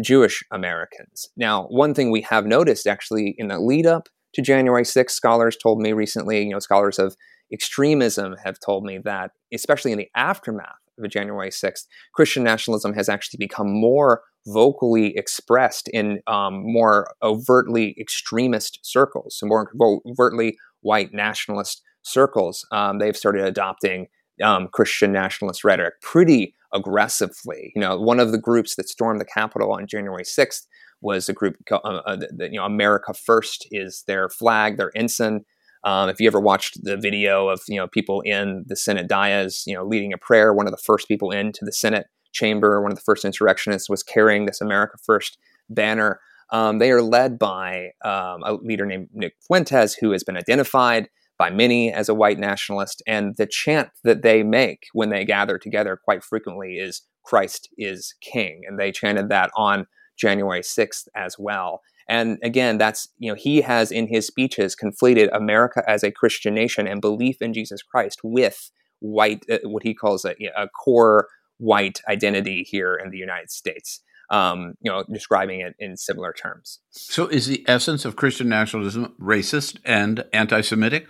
Jewish 0.00 0.42
Americans. 0.50 1.28
Now, 1.36 1.64
one 1.66 1.94
thing 1.94 2.10
we 2.10 2.22
have 2.22 2.46
noticed 2.46 2.86
actually 2.86 3.34
in 3.38 3.48
the 3.48 3.58
lead 3.58 3.86
up 3.86 4.08
to 4.34 4.42
January 4.42 4.84
6th, 4.84 5.10
scholars 5.10 5.56
told 5.56 5.80
me 5.80 5.92
recently, 5.92 6.44
you 6.44 6.50
know, 6.50 6.60
scholars 6.60 6.98
of 6.98 7.16
extremism 7.52 8.36
have 8.44 8.58
told 8.64 8.84
me 8.84 8.98
that, 9.04 9.32
especially 9.52 9.90
in 9.90 9.98
the 9.98 10.08
aftermath 10.14 10.76
of 10.98 11.10
January 11.10 11.50
6th, 11.50 11.86
Christian 12.14 12.44
nationalism 12.44 12.94
has 12.94 13.08
actually 13.08 13.38
become 13.38 13.68
more 13.68 14.22
vocally 14.46 15.16
expressed 15.16 15.88
in 15.88 16.20
um, 16.26 16.62
more 16.64 17.08
overtly 17.22 17.94
extremist 17.98 18.78
circles, 18.82 19.36
so 19.38 19.46
more 19.46 19.70
overtly 20.06 20.56
white 20.80 21.12
nationalist 21.12 21.82
circles. 22.02 22.66
Um, 22.72 22.98
they've 22.98 23.16
started 23.16 23.44
adopting 23.44 24.08
um, 24.42 24.68
Christian 24.72 25.12
nationalist 25.12 25.64
rhetoric 25.64 25.94
pretty 26.00 26.54
aggressively. 26.72 27.72
You 27.74 27.80
know, 27.80 28.00
one 28.00 28.20
of 28.20 28.32
the 28.32 28.38
groups 28.38 28.76
that 28.76 28.88
stormed 28.88 29.20
the 29.20 29.26
Capitol 29.26 29.72
on 29.72 29.86
January 29.86 30.24
6th 30.24 30.66
was 31.02 31.28
a 31.28 31.32
group, 31.32 31.56
uh, 31.70 31.76
uh, 31.76 32.18
you 32.38 32.58
know, 32.58 32.64
America 32.64 33.14
First 33.14 33.66
is 33.70 34.04
their 34.06 34.28
flag, 34.28 34.76
their 34.76 34.92
ensign. 34.94 35.44
Um, 35.82 36.10
if 36.10 36.20
you 36.20 36.26
ever 36.26 36.40
watched 36.40 36.84
the 36.84 36.98
video 36.98 37.48
of 37.48 37.62
you 37.66 37.76
know 37.76 37.88
people 37.88 38.20
in 38.26 38.64
the 38.66 38.76
Senate 38.76 39.08
dais, 39.08 39.64
you 39.66 39.74
know, 39.74 39.82
leading 39.84 40.12
a 40.12 40.18
prayer, 40.18 40.52
one 40.52 40.66
of 40.66 40.72
the 40.72 40.82
first 40.84 41.08
people 41.08 41.30
into 41.30 41.64
the 41.64 41.72
Senate 41.72 42.06
chamber, 42.32 42.80
one 42.80 42.92
of 42.92 42.98
the 42.98 43.04
first 43.04 43.24
insurrectionists, 43.24 43.88
was 43.88 44.02
carrying 44.02 44.46
this 44.46 44.60
America 44.60 44.96
First 45.02 45.38
banner. 45.68 46.20
Um, 46.52 46.78
they 46.78 46.90
are 46.90 47.02
led 47.02 47.38
by 47.38 47.90
um, 48.04 48.42
a 48.44 48.58
leader 48.60 48.86
named 48.86 49.08
Nick 49.12 49.34
Fuentes, 49.46 49.94
who 49.94 50.10
has 50.12 50.24
been 50.24 50.36
identified 50.36 51.08
by 51.38 51.48
many 51.48 51.92
as 51.92 52.08
a 52.08 52.14
white 52.14 52.38
nationalist. 52.38 53.02
And 53.06 53.34
the 53.36 53.46
chant 53.46 53.88
that 54.04 54.22
they 54.22 54.42
make 54.42 54.86
when 54.92 55.10
they 55.10 55.24
gather 55.24 55.58
together 55.58 55.98
quite 56.02 56.22
frequently 56.22 56.74
is 56.74 57.02
Christ 57.24 57.68
is 57.78 58.14
King. 58.20 58.62
And 58.66 58.78
they 58.78 58.92
chanted 58.92 59.28
that 59.30 59.50
on 59.56 59.86
January 60.18 60.60
6th 60.60 61.08
as 61.16 61.36
well. 61.38 61.80
And 62.10 62.38
again, 62.42 62.76
that's, 62.76 63.08
you 63.18 63.30
know, 63.30 63.36
he 63.36 63.62
has 63.62 63.92
in 63.92 64.08
his 64.08 64.26
speeches 64.26 64.76
conflated 64.76 65.28
America 65.32 65.82
as 65.88 66.02
a 66.02 66.10
Christian 66.10 66.54
nation 66.54 66.86
and 66.86 67.00
belief 67.00 67.40
in 67.40 67.54
Jesus 67.54 67.82
Christ 67.82 68.20
with 68.22 68.70
white, 68.98 69.44
uh, 69.50 69.58
what 69.62 69.82
he 69.82 69.94
calls 69.94 70.24
a, 70.24 70.34
a, 70.56 70.68
core 70.68 71.28
white 71.60 72.00
identity 72.08 72.66
here 72.68 72.96
in 72.96 73.10
the 73.10 73.18
United 73.18 73.50
States. 73.50 74.02
Um, 74.30 74.74
you 74.80 74.88
know, 74.88 75.02
describing 75.12 75.58
it 75.58 75.74
in 75.80 75.96
similar 75.96 76.32
terms. 76.32 76.78
So, 76.90 77.26
is 77.26 77.48
the 77.48 77.64
essence 77.66 78.04
of 78.04 78.14
Christian 78.14 78.48
nationalism 78.48 79.12
racist 79.20 79.78
and 79.84 80.24
anti-Semitic? 80.32 81.08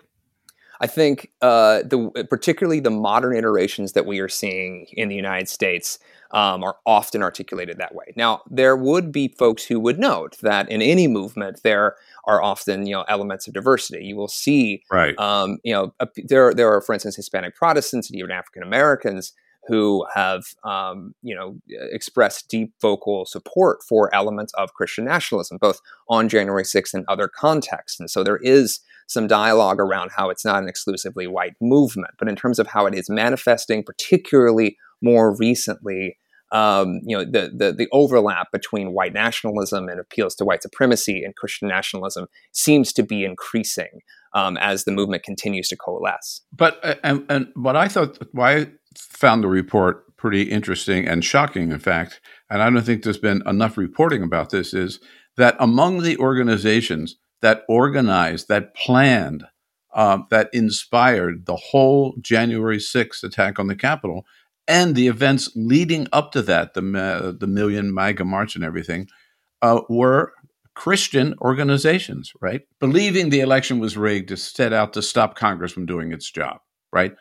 I 0.81 0.87
think 0.87 1.31
uh, 1.43 1.83
the 1.83 2.27
particularly 2.31 2.81
the 2.81 2.91
modern 2.91 3.37
iterations 3.37 3.93
that 3.93 4.07
we 4.07 4.19
are 4.21 4.29
seeing 4.29 4.87
in 4.95 5.09
the 5.11 5.15
United 5.15 5.49
States 5.49 5.99
um, 6.31 6.65
are 6.65 6.77
often 6.87 7.23
articulated 7.23 7.77
that 7.79 7.95
way. 7.95 8.07
Now, 8.17 8.43
there 8.49 8.77
would 8.77 9.13
be 9.13 9.29
folks 9.29 9.65
who 9.65 9.79
would 9.81 9.99
note 9.99 10.39
that 10.41 10.71
in 10.71 10.81
any 10.81 11.07
movement 11.07 11.61
there 11.63 11.97
are 12.25 12.43
often 12.43 12.87
you 12.87 12.95
know 12.95 13.05
elements 13.09 13.47
of 13.47 13.53
diversity. 13.53 14.05
You 14.05 14.17
will 14.17 14.29
see, 14.29 14.83
right? 14.91 15.19
Um, 15.19 15.59
you 15.65 15.75
know, 15.75 15.95
there 16.17 16.55
there 16.55 16.73
are, 16.73 16.81
for 16.81 16.95
instance, 16.95 17.17
Hispanic 17.17 17.55
Protestants 17.55 18.09
and 18.09 18.19
even 18.19 18.31
African 18.31 18.63
Americans 18.63 19.35
who 19.71 20.05
have 20.13 20.43
um, 20.65 21.15
you 21.23 21.35
know 21.35 21.57
expressed 21.69 22.49
deep 22.49 22.75
vocal 22.81 23.25
support 23.25 23.79
for 23.89 24.13
elements 24.15 24.53
of 24.55 24.75
Christian 24.75 25.05
nationalism, 25.05 25.59
both 25.59 25.81
on 26.09 26.29
January 26.29 26.65
6th 26.65 26.93
and 26.93 27.05
other 27.09 27.29
contexts. 27.29 28.01
And 28.01 28.11
so 28.11 28.25
there 28.25 28.39
is 28.39 28.81
some 29.07 29.27
dialogue 29.27 29.81
around 29.81 30.11
how 30.17 30.29
it's 30.29 30.45
not 30.45 30.63
an 30.63 30.69
exclusively 30.69 31.27
white 31.27 31.55
movement, 31.61 32.15
but 32.19 32.29
in 32.29 32.37
terms 32.37 32.59
of 32.59 32.67
how 32.67 32.87
it 32.87 32.95
is 32.95 33.09
manifesting, 33.09 33.83
particularly 33.83 34.77
more 35.01 35.35
recently, 35.37 36.17
um, 36.53 37.01
you 37.05 37.17
know, 37.17 37.25
the, 37.25 37.53
the, 37.55 37.73
the 37.73 37.89
overlap 37.93 38.51
between 38.53 38.93
white 38.93 39.13
nationalism 39.13 39.89
and 39.89 40.01
appeals 40.01 40.35
to 40.37 40.45
white 40.45 40.63
supremacy 40.63 41.23
and 41.23 41.37
Christian 41.37 41.69
nationalism 41.69 42.27
seems 42.53 42.93
to 42.95 43.03
be 43.03 43.25
increasing 43.25 44.01
um, 44.35 44.57
as 44.57 44.85
the 44.85 44.93
movement 44.93 45.23
continues 45.23 45.69
to 45.69 45.77
coalesce. 45.77 46.43
But 46.53 46.79
uh, 46.83 46.97
and, 47.05 47.25
and 47.29 47.49
what 47.55 47.77
I 47.77 47.89
thought, 47.89 48.19
why 48.33 48.57
I 48.57 48.67
found 48.97 49.45
the 49.45 49.49
report 49.49 50.17
pretty 50.17 50.43
interesting 50.43 51.07
and 51.07 51.25
shocking, 51.25 51.71
in 51.71 51.79
fact, 51.79 52.21
and 52.51 52.63
I 52.63 52.69
don't 52.69 52.83
think 52.83 53.03
there's 53.03 53.19
been 53.19 53.43
enough 53.47 53.77
reporting 53.79 54.23
about 54.23 54.51
this, 54.51 54.75
is 54.75 55.01
that 55.37 55.57
among 55.59 56.03
the 56.03 56.19
organizations 56.19 57.17
that 57.43 57.63
organized, 57.69 58.49
that 58.49 58.75
planned, 58.75 59.45
uh, 59.95 60.19
that 60.31 60.51
inspired 60.53 61.47
the 61.47 61.57
whole 61.57 62.15
January 62.21 62.77
6th 62.77 63.23
attack 63.25 63.59
on 63.59 63.67
the 63.67 63.75
Capitol 63.75 64.25
and 64.71 64.95
the 64.95 65.09
events 65.09 65.51
leading 65.57 66.07
up 66.13 66.31
to 66.31 66.43
that, 66.43 66.75
the, 66.75 66.81
uh, 66.97 67.33
the 67.37 67.49
Million 67.49 67.93
MAGA 67.93 68.25
March 68.25 68.55
and 68.55 68.65
everything, 68.65 69.09
uh, 69.63 69.81
were 69.89 70.33
Christian 70.77 71.35
organizations, 71.41 72.33
right? 72.41 72.63
Believing 72.79 73.31
the 73.31 73.41
election 73.41 73.81
was 73.81 73.97
rigged 73.97 74.29
to 74.29 74.37
set 74.37 74.73
out 74.73 74.93
to 74.93 75.03
stop 75.03 75.35
Congress 75.35 75.73
from 75.73 75.87
doing 75.87 76.13
its 76.13 76.31
job, 76.31 76.59
right? 76.93 77.13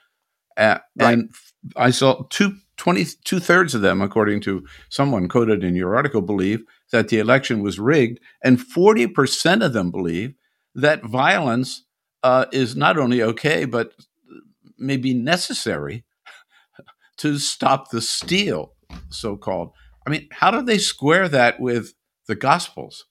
Uh, 0.57 0.77
right. 0.99 1.13
And 1.13 1.31
I 1.75 1.89
saw 1.89 2.23
two, 2.29 2.55
20, 2.77 3.05
two 3.25 3.39
thirds 3.39 3.73
of 3.73 3.81
them, 3.81 3.99
according 3.99 4.41
to 4.41 4.63
someone 4.89 5.27
quoted 5.27 5.63
in 5.63 5.75
your 5.75 5.95
article, 5.95 6.21
believe 6.21 6.63
that 6.91 7.07
the 7.07 7.17
election 7.17 7.63
was 7.63 7.79
rigged, 7.79 8.19
and 8.43 8.59
40% 8.59 9.65
of 9.65 9.73
them 9.73 9.89
believe 9.89 10.35
that 10.75 11.03
violence 11.03 11.83
uh, 12.21 12.45
is 12.51 12.75
not 12.75 12.99
only 12.99 13.23
okay, 13.23 13.65
but 13.65 13.93
may 14.77 14.97
be 14.97 15.15
necessary 15.15 16.05
to 17.19 17.37
stop 17.37 17.91
the 17.91 18.01
steal, 18.01 18.73
so 19.09 19.37
called. 19.37 19.71
I 20.07 20.09
mean, 20.09 20.27
how 20.31 20.51
do 20.51 20.61
they 20.61 20.77
square 20.77 21.29
that 21.29 21.59
with 21.59 21.93
the 22.27 22.35
Gospels? 22.35 23.05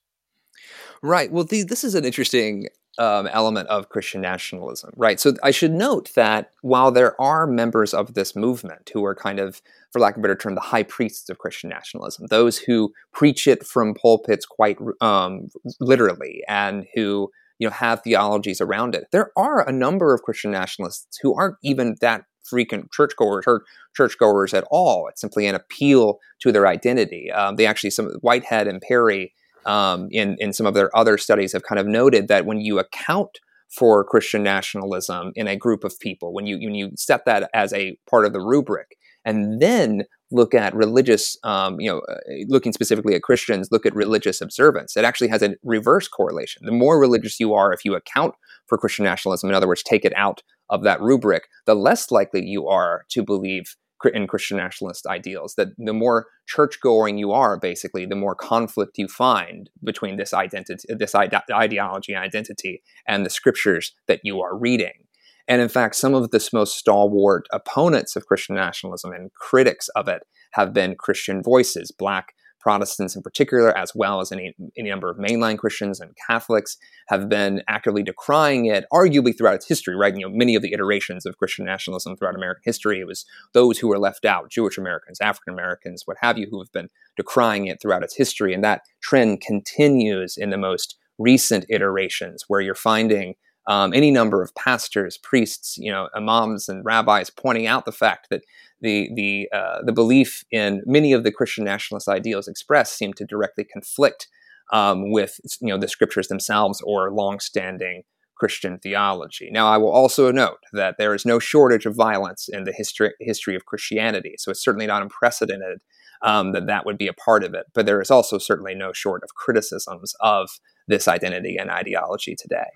Right. 1.01 1.31
Well, 1.31 1.45
the, 1.45 1.63
this 1.63 1.83
is 1.83 1.95
an 1.95 2.05
interesting 2.05 2.67
um, 2.97 3.27
element 3.27 3.69
of 3.69 3.87
Christian 3.89 4.19
nationalism, 4.19 4.91
right? 4.97 5.19
So 5.19 5.33
I 5.41 5.51
should 5.51 5.71
note 5.71 6.13
that 6.15 6.51
while 6.61 6.91
there 6.91 7.19
are 7.21 7.47
members 7.47 7.93
of 7.93 8.13
this 8.13 8.35
movement 8.35 8.91
who 8.93 9.05
are 9.05 9.15
kind 9.15 9.39
of, 9.39 9.61
for 9.93 9.99
lack 9.99 10.15
of 10.15 10.19
a 10.19 10.21
better 10.23 10.35
term, 10.35 10.55
the 10.55 10.61
high 10.61 10.83
priests 10.83 11.29
of 11.29 11.37
Christian 11.37 11.69
nationalism, 11.69 12.27
those 12.29 12.57
who 12.57 12.91
preach 13.13 13.47
it 13.47 13.65
from 13.65 13.93
pulpits 13.93 14.45
quite 14.45 14.77
um, 14.99 15.47
literally 15.79 16.43
and 16.49 16.85
who 16.93 17.31
you 17.57 17.67
know 17.67 17.73
have 17.73 18.01
theologies 18.01 18.59
around 18.59 18.95
it, 18.95 19.05
there 19.13 19.31
are 19.37 19.67
a 19.67 19.71
number 19.71 20.13
of 20.13 20.23
Christian 20.23 20.51
nationalists 20.51 21.17
who 21.21 21.33
aren't 21.33 21.55
even 21.63 21.95
that 22.01 22.23
frequent 22.43 22.91
churchgoers 22.91 23.45
or 23.47 23.63
churchgoers 23.95 24.53
at 24.53 24.65
all. 24.71 25.07
It's 25.07 25.21
simply 25.21 25.47
an 25.47 25.55
appeal 25.55 26.19
to 26.41 26.51
their 26.51 26.67
identity. 26.67 27.31
Um, 27.31 27.55
they 27.55 27.65
actually, 27.65 27.91
some 27.91 28.09
Whitehead 28.21 28.67
and 28.67 28.81
Perry 28.81 29.33
um, 29.65 30.07
in 30.11 30.35
in 30.39 30.53
some 30.53 30.65
of 30.65 30.73
their 30.73 30.95
other 30.95 31.17
studies 31.17 31.53
have 31.53 31.63
kind 31.63 31.79
of 31.79 31.87
noted 31.87 32.27
that 32.27 32.45
when 32.45 32.61
you 32.61 32.79
account 32.79 33.39
for 33.69 34.03
Christian 34.03 34.41
nationalism 34.41 35.31
in 35.35 35.47
a 35.47 35.55
group 35.55 35.83
of 35.83 35.99
people, 35.99 36.33
when 36.33 36.47
you 36.47 36.57
when 36.57 36.75
you 36.75 36.91
set 36.95 37.25
that 37.25 37.49
as 37.53 37.73
a 37.73 37.97
part 38.09 38.25
of 38.25 38.33
the 38.33 38.39
rubric, 38.39 38.95
and 39.25 39.61
then 39.61 40.03
look 40.31 40.53
at 40.53 40.75
religious, 40.75 41.37
um, 41.43 41.79
you 41.79 41.89
know, 41.89 41.99
uh, 42.09 42.15
looking 42.47 42.71
specifically 42.71 43.15
at 43.15 43.23
Christians, 43.23 43.69
look 43.71 43.85
at 43.85 43.95
religious 43.95 44.41
observance. 44.41 44.95
It 44.95 45.03
actually 45.03 45.29
has 45.29 45.41
a 45.41 45.55
reverse 45.63 46.07
correlation. 46.07 46.61
The 46.65 46.71
more 46.71 46.99
religious 46.99 47.39
you 47.39 47.53
are, 47.53 47.73
if 47.73 47.83
you 47.83 47.95
account 47.95 48.35
for 48.67 48.77
Christian 48.77 49.05
nationalism, 49.05 49.49
in 49.49 49.55
other 49.55 49.67
words, 49.67 49.83
take 49.83 50.05
it 50.05 50.13
out 50.15 50.41
of 50.69 50.83
that 50.83 51.01
rubric, 51.01 51.47
the 51.65 51.75
less 51.75 52.11
likely 52.11 52.45
you 52.45 52.67
are 52.67 53.05
to 53.09 53.23
believe 53.23 53.75
in 54.13 54.27
Christian 54.27 54.57
nationalist 54.57 55.05
ideals. 55.05 55.55
That 55.55 55.69
the 55.77 55.93
more 55.93 56.27
church 56.47 56.79
going 56.81 57.17
you 57.17 57.31
are, 57.31 57.59
basically, 57.59 58.05
the 58.05 58.15
more 58.15 58.35
conflict 58.35 58.97
you 58.97 59.07
find 59.07 59.69
between 59.83 60.17
this 60.17 60.33
identity, 60.33 60.87
this 60.97 61.15
ide- 61.15 61.35
ideology 61.51 62.13
and 62.13 62.23
identity, 62.23 62.81
and 63.07 63.25
the 63.25 63.29
scriptures 63.29 63.93
that 64.07 64.21
you 64.23 64.41
are 64.41 64.57
reading. 64.57 65.05
And 65.47 65.61
in 65.61 65.69
fact, 65.69 65.95
some 65.95 66.13
of 66.13 66.29
the 66.29 66.49
most 66.53 66.77
stalwart 66.77 67.47
opponents 67.51 68.15
of 68.15 68.27
Christian 68.27 68.55
nationalism 68.55 69.11
and 69.11 69.33
critics 69.33 69.89
of 69.95 70.07
it 70.07 70.21
have 70.53 70.73
been 70.73 70.95
Christian 70.95 71.41
voices, 71.43 71.91
black 71.91 72.33
Protestants 72.59 73.15
in 73.15 73.21
particular, 73.21 73.75
as 73.77 73.93
well 73.95 74.19
as 74.19 74.31
any, 74.31 74.55
any 74.77 74.89
number 74.89 75.09
of 75.09 75.17
mainline 75.17 75.57
Christians 75.57 75.99
and 75.99 76.15
Catholics, 76.27 76.77
have 77.07 77.29
been 77.29 77.61
actively 77.67 78.03
decrying 78.03 78.65
it, 78.65 78.85
arguably 78.91 79.37
throughout 79.37 79.55
its 79.55 79.67
history, 79.67 79.95
right? 79.95 80.15
You 80.15 80.27
know, 80.27 80.35
many 80.35 80.55
of 80.55 80.61
the 80.61 80.73
iterations 80.73 81.25
of 81.25 81.37
Christian 81.37 81.65
nationalism 81.65 82.15
throughout 82.15 82.35
American 82.35 82.63
history, 82.65 82.99
it 82.99 83.07
was 83.07 83.25
those 83.53 83.79
who 83.79 83.87
were 83.87 83.99
left 83.99 84.25
out, 84.25 84.51
Jewish 84.51 84.77
Americans, 84.77 85.19
African 85.21 85.53
Americans, 85.53 86.03
what 86.05 86.17
have 86.21 86.37
you, 86.37 86.47
who 86.49 86.59
have 86.59 86.71
been 86.71 86.89
decrying 87.15 87.67
it 87.67 87.81
throughout 87.81 88.03
its 88.03 88.15
history. 88.15 88.53
And 88.53 88.63
that 88.63 88.81
trend 89.01 89.41
continues 89.41 90.37
in 90.37 90.49
the 90.49 90.57
most 90.57 90.97
recent 91.17 91.65
iterations, 91.69 92.45
where 92.47 92.61
you're 92.61 92.75
finding 92.75 93.35
um, 93.69 93.93
any 93.93 94.09
number 94.09 94.41
of 94.41 94.53
pastors, 94.55 95.17
priests, 95.17 95.77
you 95.77 95.91
know, 95.91 96.09
imams 96.15 96.67
and 96.67 96.83
rabbis 96.83 97.29
pointing 97.29 97.67
out 97.67 97.85
the 97.85 97.91
fact 97.91 98.27
that 98.31 98.41
the 98.81 99.09
the 99.15 99.47
uh, 99.55 99.83
the 99.85 99.93
belief 99.93 100.43
in 100.51 100.81
many 100.85 101.13
of 101.13 101.23
the 101.23 101.31
Christian 101.31 101.65
nationalist 101.65 102.09
ideals 102.09 102.47
expressed 102.47 102.97
seem 102.97 103.13
to 103.13 103.25
directly 103.25 103.63
conflict 103.63 104.27
um, 104.73 105.11
with 105.11 105.39
you 105.61 105.67
know 105.67 105.77
the 105.77 105.87
scriptures 105.87 106.29
themselves 106.29 106.81
or 106.83 107.11
long-standing 107.11 108.03
Christian 108.35 108.79
theology. 108.79 109.49
Now, 109.51 109.67
I 109.67 109.77
will 109.77 109.91
also 109.91 110.31
note 110.31 110.59
that 110.73 110.95
there 110.97 111.13
is 111.13 111.25
no 111.25 111.37
shortage 111.37 111.85
of 111.85 111.95
violence 111.95 112.49
in 112.51 112.63
the 112.63 112.73
history 112.73 113.11
history 113.19 113.55
of 113.55 113.67
Christianity, 113.67 114.33
so 114.39 114.49
it's 114.49 114.63
certainly 114.63 114.87
not 114.87 115.03
unprecedented 115.03 115.81
um, 116.23 116.53
that 116.53 116.65
that 116.65 116.87
would 116.87 116.97
be 116.97 117.07
a 117.07 117.13
part 117.13 117.43
of 117.43 117.53
it. 117.53 117.67
But 117.75 117.85
there 117.85 118.01
is 118.01 118.09
also 118.09 118.39
certainly 118.39 118.73
no 118.73 118.93
short 118.93 119.23
of 119.23 119.35
criticisms 119.35 120.15
of 120.21 120.49
this 120.87 121.07
identity 121.07 121.55
and 121.55 121.69
ideology 121.69 122.35
today. 122.35 122.69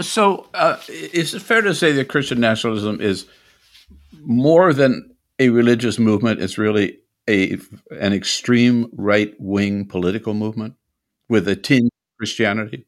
So, 0.00 0.48
uh, 0.54 0.78
is 0.88 1.34
it 1.34 1.40
fair 1.40 1.62
to 1.62 1.74
say 1.74 1.92
that 1.92 2.08
Christian 2.08 2.40
nationalism 2.40 3.00
is 3.00 3.26
more 4.22 4.72
than 4.72 5.10
a 5.40 5.48
religious 5.48 5.98
movement. 5.98 6.40
It's 6.40 6.58
really 6.58 6.98
a 7.28 7.58
an 7.98 8.12
extreme 8.12 8.88
right 8.92 9.34
wing 9.40 9.86
political 9.86 10.34
movement 10.34 10.74
with 11.28 11.48
a 11.48 11.56
tinge 11.56 11.86
of 11.86 12.18
Christianity. 12.18 12.86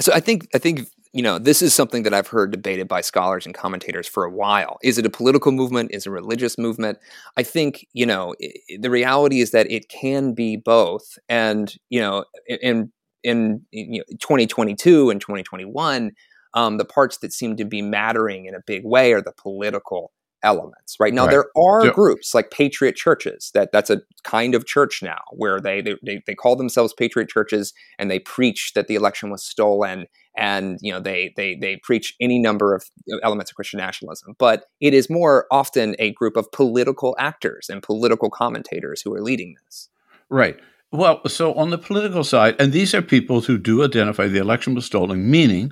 So 0.00 0.12
I 0.12 0.20
think 0.20 0.48
I 0.54 0.58
think 0.58 0.86
you 1.12 1.22
know 1.22 1.38
this 1.38 1.60
is 1.60 1.74
something 1.74 2.04
that 2.04 2.14
I've 2.14 2.28
heard 2.28 2.52
debated 2.52 2.88
by 2.88 3.00
scholars 3.00 3.44
and 3.44 3.54
commentators 3.54 4.06
for 4.06 4.24
a 4.24 4.30
while. 4.30 4.78
Is 4.82 4.96
it 4.96 5.04
a 5.04 5.10
political 5.10 5.52
movement? 5.52 5.90
Is 5.92 6.06
it 6.06 6.10
a 6.10 6.12
religious 6.12 6.56
movement? 6.56 6.98
I 7.36 7.42
think 7.42 7.86
you 7.92 8.06
know 8.06 8.34
the 8.78 8.90
reality 8.90 9.40
is 9.40 9.50
that 9.50 9.70
it 9.70 9.88
can 9.88 10.32
be 10.32 10.56
both, 10.56 11.18
and 11.28 11.74
you 11.90 12.00
know 12.00 12.24
in 12.46 12.92
in 13.22 13.62
you 13.70 13.98
know, 13.98 14.16
2022 14.20 15.10
and 15.10 15.20
2021, 15.20 16.12
um, 16.54 16.76
the 16.76 16.84
parts 16.84 17.18
that 17.18 17.32
seem 17.32 17.56
to 17.56 17.64
be 17.64 17.82
mattering 17.82 18.46
in 18.46 18.54
a 18.54 18.60
big 18.66 18.84
way 18.84 19.12
are 19.12 19.22
the 19.22 19.32
political 19.32 20.12
elements 20.42 20.96
right 20.98 21.14
now 21.14 21.24
right. 21.24 21.30
there 21.30 21.46
are 21.56 21.86
yeah. 21.86 21.92
groups 21.92 22.34
like 22.34 22.50
patriot 22.50 22.96
churches 22.96 23.50
that 23.54 23.70
that's 23.70 23.90
a 23.90 24.00
kind 24.24 24.54
of 24.54 24.66
church 24.66 25.02
now 25.02 25.20
where 25.30 25.60
they, 25.60 25.80
they 25.80 26.20
they 26.26 26.34
call 26.34 26.56
themselves 26.56 26.92
patriot 26.92 27.28
churches 27.28 27.72
and 27.98 28.10
they 28.10 28.18
preach 28.18 28.72
that 28.74 28.88
the 28.88 28.96
election 28.96 29.30
was 29.30 29.44
stolen 29.44 30.06
and 30.36 30.78
you 30.82 30.92
know 30.92 30.98
they 30.98 31.32
they 31.36 31.54
they 31.54 31.76
preach 31.76 32.16
any 32.20 32.40
number 32.40 32.74
of 32.74 32.84
elements 33.22 33.52
of 33.52 33.54
christian 33.54 33.78
nationalism 33.78 34.34
but 34.38 34.64
it 34.80 34.92
is 34.92 35.08
more 35.08 35.46
often 35.52 35.94
a 36.00 36.12
group 36.12 36.36
of 36.36 36.50
political 36.50 37.14
actors 37.18 37.68
and 37.70 37.82
political 37.82 38.28
commentators 38.28 39.00
who 39.00 39.14
are 39.14 39.22
leading 39.22 39.54
this 39.64 39.88
right 40.28 40.58
well 40.92 41.20
so 41.26 41.54
on 41.54 41.70
the 41.70 41.78
political 41.78 42.24
side 42.24 42.54
and 42.58 42.72
these 42.72 42.94
are 42.94 43.02
people 43.02 43.40
who 43.40 43.58
do 43.58 43.84
identify 43.84 44.28
the 44.28 44.38
election 44.38 44.74
was 44.74 44.84
stolen 44.84 45.30
meaning 45.30 45.70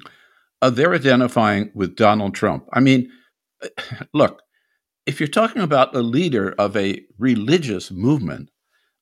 uh, 0.63 0.71
they're 0.71 0.95
identifying 0.95 1.71
with 1.75 1.97
donald 1.97 2.35
trump 2.35 2.67
i 2.73 2.81
mean 2.81 3.11
look 4.15 4.43
if 5.07 5.19
you're 5.19 5.29
talking 5.29 5.63
about 5.63 5.95
a 5.95 6.03
leader 6.03 6.55
of 6.59 6.77
a 6.77 7.03
religious 7.19 7.91
movement, 7.91 8.51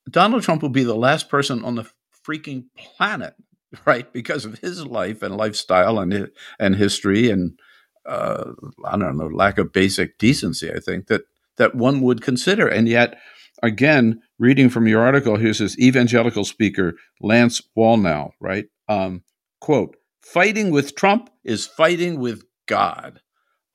Donald 0.09 0.43
Trump 0.43 0.61
will 0.61 0.69
be 0.69 0.83
the 0.83 0.95
last 0.95 1.29
person 1.29 1.63
on 1.63 1.75
the 1.75 1.89
freaking 2.27 2.65
planet, 2.75 3.35
right? 3.85 4.11
Because 4.11 4.45
of 4.45 4.59
his 4.59 4.85
life 4.85 5.21
and 5.21 5.37
lifestyle 5.37 5.99
and 5.99 6.31
and 6.59 6.75
history 6.75 7.29
and 7.29 7.59
uh, 8.05 8.53
I 8.85 8.97
don't 8.97 9.17
know 9.17 9.27
lack 9.27 9.57
of 9.57 9.71
basic 9.71 10.17
decency. 10.17 10.71
I 10.73 10.79
think 10.79 11.07
that 11.07 11.23
that 11.57 11.75
one 11.75 12.01
would 12.01 12.21
consider, 12.21 12.67
and 12.67 12.87
yet 12.87 13.19
again, 13.63 14.21
reading 14.37 14.69
from 14.69 14.87
your 14.87 15.01
article, 15.01 15.37
here's 15.37 15.59
this 15.59 15.77
evangelical 15.79 16.45
speaker 16.45 16.93
Lance 17.21 17.61
Wallnau, 17.77 18.31
right? 18.39 18.65
Um, 18.87 19.23
quote: 19.61 19.95
"Fighting 20.21 20.71
with 20.71 20.95
Trump 20.95 21.29
is 21.43 21.67
fighting 21.67 22.19
with 22.19 22.43
God." 22.67 23.21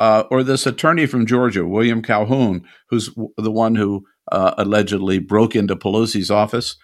Uh, 0.00 0.24
or 0.30 0.42
this 0.42 0.66
attorney 0.66 1.06
from 1.06 1.24
Georgia, 1.24 1.64
William 1.64 2.02
Calhoun, 2.02 2.64
who's 2.90 3.10
the 3.36 3.52
one 3.52 3.76
who 3.76 4.04
uh, 4.32 4.52
allegedly 4.58 5.20
broke 5.20 5.54
into 5.54 5.76
Pelosi's 5.76 6.32
office, 6.32 6.76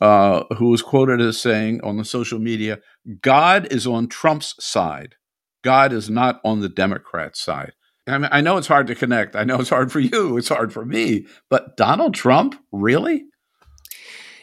uh, 0.00 0.44
who 0.56 0.70
was 0.70 0.82
quoted 0.82 1.20
as 1.20 1.40
saying 1.40 1.80
on 1.84 1.98
the 1.98 2.04
social 2.04 2.38
media, 2.38 2.78
God 3.20 3.70
is 3.70 3.86
on 3.86 4.08
Trump's 4.08 4.54
side. 4.58 5.16
God 5.62 5.92
is 5.92 6.10
not 6.10 6.40
on 6.44 6.60
the 6.60 6.68
Democrat 6.68 7.36
side. 7.36 7.72
I 8.06 8.18
mean, 8.18 8.28
I 8.30 8.40
know 8.40 8.56
it's 8.56 8.66
hard 8.66 8.86
to 8.88 8.94
connect. 8.94 9.34
I 9.34 9.44
know 9.44 9.58
it's 9.60 9.70
hard 9.70 9.90
for 9.90 10.00
you. 10.00 10.36
It's 10.36 10.48
hard 10.48 10.72
for 10.72 10.84
me. 10.84 11.26
But 11.48 11.76
Donald 11.76 12.14
Trump, 12.14 12.54
really? 12.70 13.24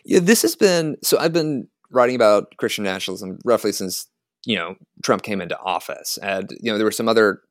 Yeah, 0.04 0.19
this 0.19 0.41
has 0.41 0.56
been 0.56 0.97
so. 1.04 1.19
I've 1.19 1.34
been 1.34 1.67
writing 1.91 2.15
about 2.15 2.56
Christian 2.58 2.84
nationalism 2.84 3.38
roughly 3.45 3.71
since 3.71 4.08
you 4.45 4.56
know 4.56 4.76
Trump 5.04 5.21
came 5.21 5.41
into 5.41 5.60
office, 5.60 6.17
and 6.24 6.50
you 6.60 6.71
know 6.71 6.78
there 6.78 6.86
were 6.86 6.91
some 6.91 7.08
other 7.08 7.41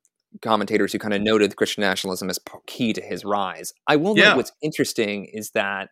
commentators 0.41 0.91
who 0.91 0.99
kind 0.99 1.13
of 1.13 1.21
noted 1.21 1.55
Christian 1.55 1.81
nationalism 1.81 2.29
as 2.29 2.39
key 2.67 2.93
to 2.93 3.01
his 3.01 3.23
rise. 3.23 3.73
I 3.87 3.95
will 3.95 4.17
yeah. 4.17 4.29
note 4.29 4.37
what's 4.37 4.51
interesting 4.61 5.25
is 5.31 5.51
that 5.51 5.89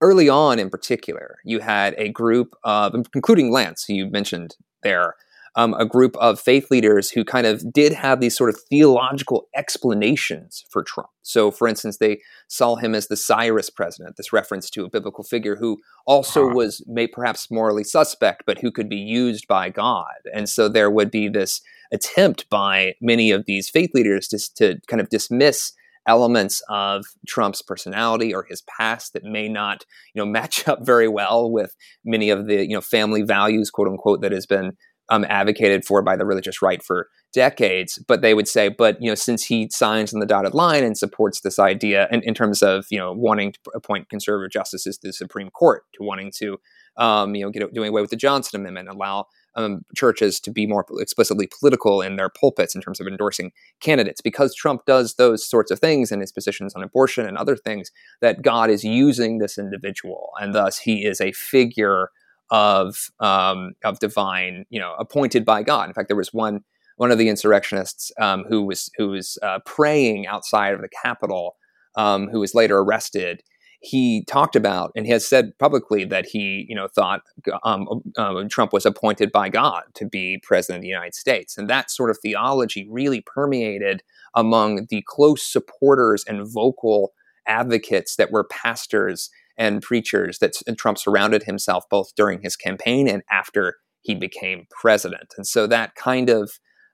early 0.00 0.28
on, 0.28 0.58
in 0.58 0.70
particular, 0.70 1.36
you 1.44 1.60
had 1.60 1.94
a 1.98 2.08
group 2.10 2.54
of, 2.64 2.94
including 3.14 3.50
Lance, 3.50 3.84
who 3.84 3.94
you 3.94 4.10
mentioned 4.10 4.56
there, 4.82 5.14
um, 5.56 5.74
a 5.78 5.86
group 5.86 6.16
of 6.18 6.38
faith 6.38 6.70
leaders 6.70 7.10
who 7.10 7.24
kind 7.24 7.46
of 7.46 7.72
did 7.72 7.92
have 7.92 8.20
these 8.20 8.36
sort 8.36 8.50
of 8.50 8.60
theological 8.68 9.48
explanations 9.54 10.64
for 10.70 10.82
Trump. 10.82 11.08
So, 11.22 11.50
for 11.50 11.66
instance, 11.66 11.96
they 11.96 12.20
saw 12.46 12.76
him 12.76 12.94
as 12.94 13.08
the 13.08 13.16
Cyrus 13.16 13.70
president, 13.70 14.16
this 14.16 14.32
reference 14.32 14.68
to 14.70 14.84
a 14.84 14.90
biblical 14.90 15.24
figure 15.24 15.56
who 15.56 15.78
also 16.06 16.46
was 16.46 16.84
may 16.86 17.06
perhaps 17.06 17.50
morally 17.50 17.84
suspect, 17.84 18.44
but 18.46 18.58
who 18.58 18.70
could 18.70 18.88
be 18.88 18.96
used 18.96 19.48
by 19.48 19.70
God. 19.70 20.14
And 20.32 20.48
so 20.48 20.68
there 20.68 20.90
would 20.90 21.10
be 21.10 21.28
this 21.28 21.62
attempt 21.90 22.48
by 22.50 22.94
many 23.00 23.30
of 23.30 23.46
these 23.46 23.70
faith 23.70 23.90
leaders 23.94 24.28
to, 24.28 24.54
to 24.56 24.80
kind 24.88 25.00
of 25.00 25.08
dismiss 25.08 25.72
elements 26.06 26.62
of 26.68 27.04
Trump's 27.26 27.62
personality 27.62 28.32
or 28.32 28.44
his 28.44 28.62
past 28.62 29.12
that 29.12 29.24
may 29.24 29.48
not, 29.48 29.84
you 30.14 30.22
know, 30.22 30.26
match 30.30 30.68
up 30.68 30.84
very 30.84 31.08
well 31.08 31.50
with 31.50 31.74
many 32.04 32.30
of 32.30 32.46
the, 32.46 32.66
you 32.66 32.74
know, 32.74 32.80
family 32.80 33.22
values, 33.22 33.70
quote 33.70 33.88
unquote, 33.88 34.20
that 34.20 34.32
has 34.32 34.46
been 34.46 34.76
um, 35.08 35.24
advocated 35.28 35.84
for 35.84 36.02
by 36.02 36.16
the 36.16 36.26
religious 36.26 36.62
right 36.62 36.82
for 36.82 37.08
decades. 37.32 37.98
But 38.08 38.22
they 38.22 38.34
would 38.34 38.48
say, 38.48 38.68
but 38.68 39.00
you 39.00 39.10
know, 39.10 39.14
since 39.14 39.44
he 39.44 39.68
signs 39.70 40.12
on 40.12 40.20
the 40.20 40.26
dotted 40.26 40.54
line 40.54 40.84
and 40.84 40.96
supports 40.96 41.40
this 41.40 41.58
idea, 41.58 42.08
in, 42.10 42.22
in 42.22 42.34
terms 42.34 42.62
of 42.62 42.86
you 42.90 42.98
know 42.98 43.12
wanting 43.12 43.52
to 43.52 43.58
appoint 43.74 44.08
conservative 44.08 44.50
justices 44.50 44.98
to 44.98 45.08
the 45.08 45.12
Supreme 45.12 45.50
Court, 45.50 45.84
to 45.94 46.02
wanting 46.02 46.32
to 46.38 46.58
um, 46.96 47.34
you 47.34 47.44
know 47.44 47.50
get 47.50 47.72
doing 47.74 47.90
away 47.90 48.00
with 48.00 48.10
the 48.10 48.16
Johnson 48.16 48.60
Amendment, 48.60 48.88
allow 48.88 49.26
um, 49.54 49.82
churches 49.94 50.38
to 50.40 50.50
be 50.50 50.66
more 50.66 50.84
explicitly 50.98 51.48
political 51.58 52.02
in 52.02 52.16
their 52.16 52.28
pulpits 52.28 52.74
in 52.74 52.80
terms 52.80 53.00
of 53.00 53.06
endorsing 53.06 53.52
candidates, 53.80 54.20
because 54.20 54.54
Trump 54.54 54.84
does 54.86 55.14
those 55.14 55.46
sorts 55.46 55.70
of 55.70 55.78
things 55.78 56.12
in 56.12 56.20
his 56.20 56.32
positions 56.32 56.74
on 56.74 56.82
abortion 56.82 57.26
and 57.26 57.36
other 57.36 57.56
things. 57.56 57.90
That 58.20 58.42
God 58.42 58.70
is 58.70 58.82
using 58.84 59.38
this 59.38 59.58
individual, 59.58 60.30
and 60.40 60.54
thus 60.54 60.78
he 60.78 61.04
is 61.04 61.20
a 61.20 61.32
figure 61.32 62.10
of 62.50 63.10
um, 63.20 63.72
of 63.84 63.98
divine, 63.98 64.64
you 64.70 64.80
know, 64.80 64.94
appointed 64.98 65.44
by 65.44 65.62
God. 65.62 65.88
In 65.88 65.94
fact, 65.94 66.08
there 66.08 66.16
was 66.16 66.32
one 66.32 66.60
one 66.96 67.10
of 67.10 67.18
the 67.18 67.28
insurrectionists 67.28 68.10
um, 68.20 68.44
who 68.48 68.62
was 68.64 68.90
who 68.96 69.08
was 69.08 69.38
uh, 69.42 69.58
praying 69.64 70.26
outside 70.26 70.74
of 70.74 70.80
the 70.80 70.88
Capitol, 70.88 71.56
um, 71.96 72.28
who 72.28 72.40
was 72.40 72.54
later 72.54 72.78
arrested. 72.78 73.42
He 73.80 74.24
talked 74.24 74.56
about 74.56 74.90
and 74.96 75.06
he 75.06 75.12
has 75.12 75.26
said 75.26 75.56
publicly 75.58 76.04
that 76.06 76.26
he, 76.26 76.64
you 76.68 76.74
know, 76.74 76.88
thought 76.88 77.20
um, 77.62 77.86
uh, 78.16 78.42
Trump 78.48 78.72
was 78.72 78.86
appointed 78.86 79.30
by 79.30 79.48
God 79.48 79.82
to 79.94 80.06
be 80.06 80.40
president 80.42 80.78
of 80.78 80.82
the 80.82 80.88
United 80.88 81.14
States, 81.14 81.58
and 81.58 81.68
that 81.68 81.90
sort 81.90 82.10
of 82.10 82.18
theology 82.22 82.86
really 82.90 83.20
permeated 83.20 84.02
among 84.34 84.86
the 84.88 85.04
close 85.06 85.42
supporters 85.42 86.24
and 86.26 86.46
vocal 86.50 87.12
advocates 87.46 88.16
that 88.16 88.32
were 88.32 88.44
pastors 88.44 89.30
and 89.58 89.82
preachers 89.82 90.38
that 90.38 90.54
Trump 90.76 90.98
surrounded 90.98 91.44
himself 91.44 91.84
both 91.90 92.14
during 92.16 92.40
his 92.42 92.56
campaign 92.56 93.08
and 93.08 93.22
after 93.30 93.76
he 94.02 94.14
became 94.14 94.66
president. 94.70 95.34
And 95.36 95.46
so 95.46 95.66
that 95.66 95.94
kind 95.94 96.30
of 96.30 96.50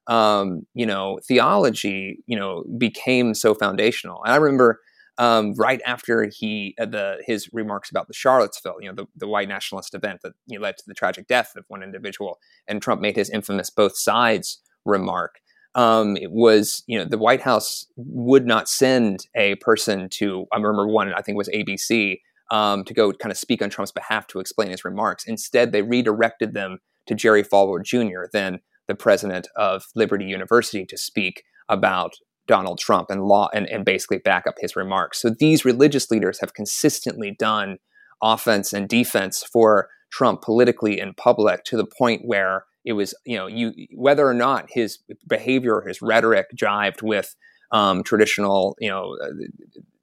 um, 0.09 0.67
you 0.75 0.85
know 0.85 1.21
theology 1.27 2.25
you 2.27 2.37
know 2.37 2.65
became 2.79 3.35
so 3.35 3.55
foundational. 3.55 4.23
And 4.25 4.33
I 4.33 4.37
remember 4.37 4.81
um, 5.19 5.55
right 5.55 5.81
after 5.87 6.29
he 6.33 6.75
uh, 6.81 6.87
the 6.87 7.23
his 7.27 7.49
remarks 7.53 7.91
about 7.91 8.09
the 8.09 8.15
Charlottesville, 8.15 8.77
you 8.81 8.89
know, 8.89 8.95
the, 8.95 9.07
the 9.17 9.29
white 9.29 9.49
nationalist 9.49 9.95
event 9.95 10.21
that 10.23 10.33
you 10.47 10.59
know, 10.59 10.63
led 10.63 10.79
to 10.79 10.85
the 10.87 10.95
tragic 10.95 11.27
death 11.27 11.53
of 11.57 11.65
one 11.69 11.83
individual, 11.83 12.39
and 12.67 12.81
Trump 12.81 13.01
made 13.01 13.17
his 13.17 13.31
infamous 13.31 13.71
"both 13.71 13.97
sides" 13.97 14.61
remark. 14.85 15.37
Um, 15.75 16.17
it 16.17 16.33
was 16.33 16.83
you 16.87 16.99
know 16.99 17.05
the 17.05 17.19
White 17.19 17.43
House 17.43 17.87
would 17.97 18.47
not 18.47 18.69
send 18.69 19.27
a 19.37 19.55
person 19.57 20.09
to 20.11 20.47
I 20.53 20.57
remember 20.57 20.87
one 20.89 21.13
I 21.13 21.23
think 21.23 21.37
it 21.37 21.39
was 21.39 21.49
ABC 21.51 22.21
um, 22.53 22.85
to 22.85 22.95
go 22.95 23.13
kind 23.13 23.33
of 23.33 23.39
speak 23.39 23.63
on 23.63 23.71
Trump's 23.71 23.91
behalf 23.91 24.27
to 24.29 24.39
explain 24.39 24.71
his 24.71 24.85
remarks. 24.85 25.25
Instead, 25.27 25.73
they 25.73 25.83
redirected 25.83 26.53
them 26.53 26.79
to 27.07 27.15
Jerry 27.15 27.43
Falwell 27.43 27.83
Jr., 27.83 28.25
then 28.33 28.61
the 28.87 28.95
president 28.95 29.49
of 29.57 29.87
Liberty 29.97 30.27
University, 30.27 30.85
to 30.85 30.99
speak 30.99 31.45
about 31.69 32.13
Donald 32.47 32.79
Trump 32.79 33.09
and 33.11 33.25
law 33.25 33.49
and, 33.55 33.67
and 33.69 33.85
basically 33.87 34.19
back 34.19 34.47
up 34.47 34.57
his 34.59 34.77
remarks. 34.77 35.21
So 35.21 35.31
these 35.31 35.65
religious 35.65 36.11
leaders 36.11 36.41
have 36.41 36.53
consistently 36.53 37.35
done 37.37 37.79
offense 38.23 38.75
and 38.75 38.87
defense 38.87 39.43
for 39.43 39.89
Trump 40.13 40.43
politically 40.43 41.01
in 41.01 41.15
public 41.15 41.65
to 41.65 41.77
the 41.79 41.87
point 41.87 42.23
where 42.27 42.67
it 42.85 42.93
was, 42.93 43.15
you 43.25 43.37
know, 43.37 43.47
you 43.47 43.73
whether 43.95 44.29
or 44.29 44.35
not 44.35 44.67
his 44.69 44.99
behavior 45.27 45.77
or 45.77 45.89
his 45.89 46.03
rhetoric 46.03 46.49
jived 46.55 47.03
with 47.03 47.35
um, 47.71 48.03
traditional, 48.03 48.77
you 48.79 48.91
know, 48.91 49.17
uh, 49.23 49.29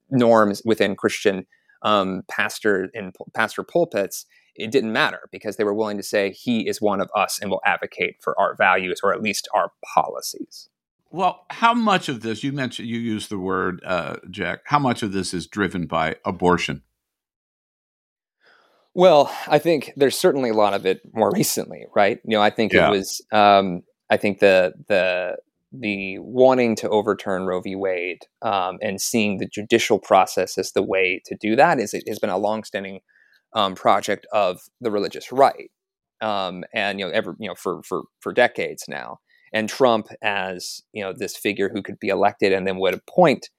norms 0.09 0.63
within 0.65 0.95
Christian 0.95 1.45
um, 1.81 2.23
pastor 2.27 2.89
in 2.93 3.11
pastor 3.33 3.63
pulpits, 3.63 4.25
it 4.55 4.71
didn't 4.71 4.91
matter 4.91 5.21
because 5.31 5.55
they 5.55 5.63
were 5.63 5.73
willing 5.73 5.97
to 5.97 6.03
say 6.03 6.31
he 6.31 6.67
is 6.67 6.81
one 6.81 7.01
of 7.01 7.09
us 7.15 7.39
and 7.41 7.49
will 7.49 7.61
advocate 7.65 8.17
for 8.21 8.39
our 8.39 8.55
values 8.55 8.99
or 9.03 9.13
at 9.13 9.21
least 9.21 9.47
our 9.53 9.71
policies. 9.93 10.69
Well, 11.11 11.45
how 11.49 11.73
much 11.73 12.07
of 12.07 12.21
this 12.21 12.43
you 12.43 12.51
mentioned 12.51 12.87
you 12.87 12.99
used 12.99 13.29
the 13.29 13.39
word 13.39 13.81
uh, 13.83 14.17
Jack? 14.29 14.59
How 14.65 14.77
much 14.77 15.01
of 15.01 15.11
this 15.11 15.33
is 15.33 15.47
driven 15.47 15.87
by 15.87 16.17
abortion? 16.23 16.83
Well, 18.93 19.33
I 19.47 19.59
think 19.59 19.91
there's 19.95 20.17
certainly 20.17 20.49
a 20.49 20.53
lot 20.53 20.73
of 20.73 20.85
it 20.85 21.01
more 21.13 21.31
recently, 21.33 21.85
right? 21.95 22.19
You 22.25 22.31
know, 22.31 22.41
I 22.41 22.49
think 22.49 22.73
yeah. 22.73 22.87
it 22.87 22.91
was. 22.91 23.21
Um, 23.31 23.83
I 24.09 24.17
think 24.17 24.39
the 24.39 24.73
the 24.87 25.37
the 25.71 26.17
wanting 26.19 26.75
to 26.77 26.89
overturn 26.89 27.45
Roe 27.45 27.61
v. 27.61 27.75
Wade 27.75 28.23
um, 28.41 28.77
and 28.81 29.01
seeing 29.01 29.37
the 29.37 29.47
judicial 29.47 29.99
process 29.99 30.57
as 30.57 30.71
the 30.71 30.83
way 30.83 31.21
to 31.25 31.35
do 31.35 31.55
that 31.55 31.79
is 31.79 31.93
it 31.93 32.03
has 32.07 32.19
been 32.19 32.29
a 32.29 32.37
longstanding 32.37 33.01
um, 33.53 33.75
project 33.75 34.25
of 34.31 34.61
the 34.81 34.91
religious 34.91 35.31
right, 35.31 35.71
um, 36.21 36.63
and 36.73 36.99
you 36.99 37.05
know, 37.05 37.11
ever 37.11 37.35
you 37.39 37.47
know, 37.47 37.55
for 37.55 37.81
for 37.83 38.03
for 38.19 38.33
decades 38.33 38.85
now. 38.87 39.19
And 39.51 39.67
Trump, 39.67 40.07
as 40.21 40.81
you 40.93 41.03
know, 41.03 41.13
this 41.13 41.35
figure 41.35 41.69
who 41.69 41.81
could 41.81 41.99
be 41.99 42.09
elected 42.09 42.53
and 42.53 42.67
then 42.67 42.77
would 42.77 42.93
appoint 42.93 43.49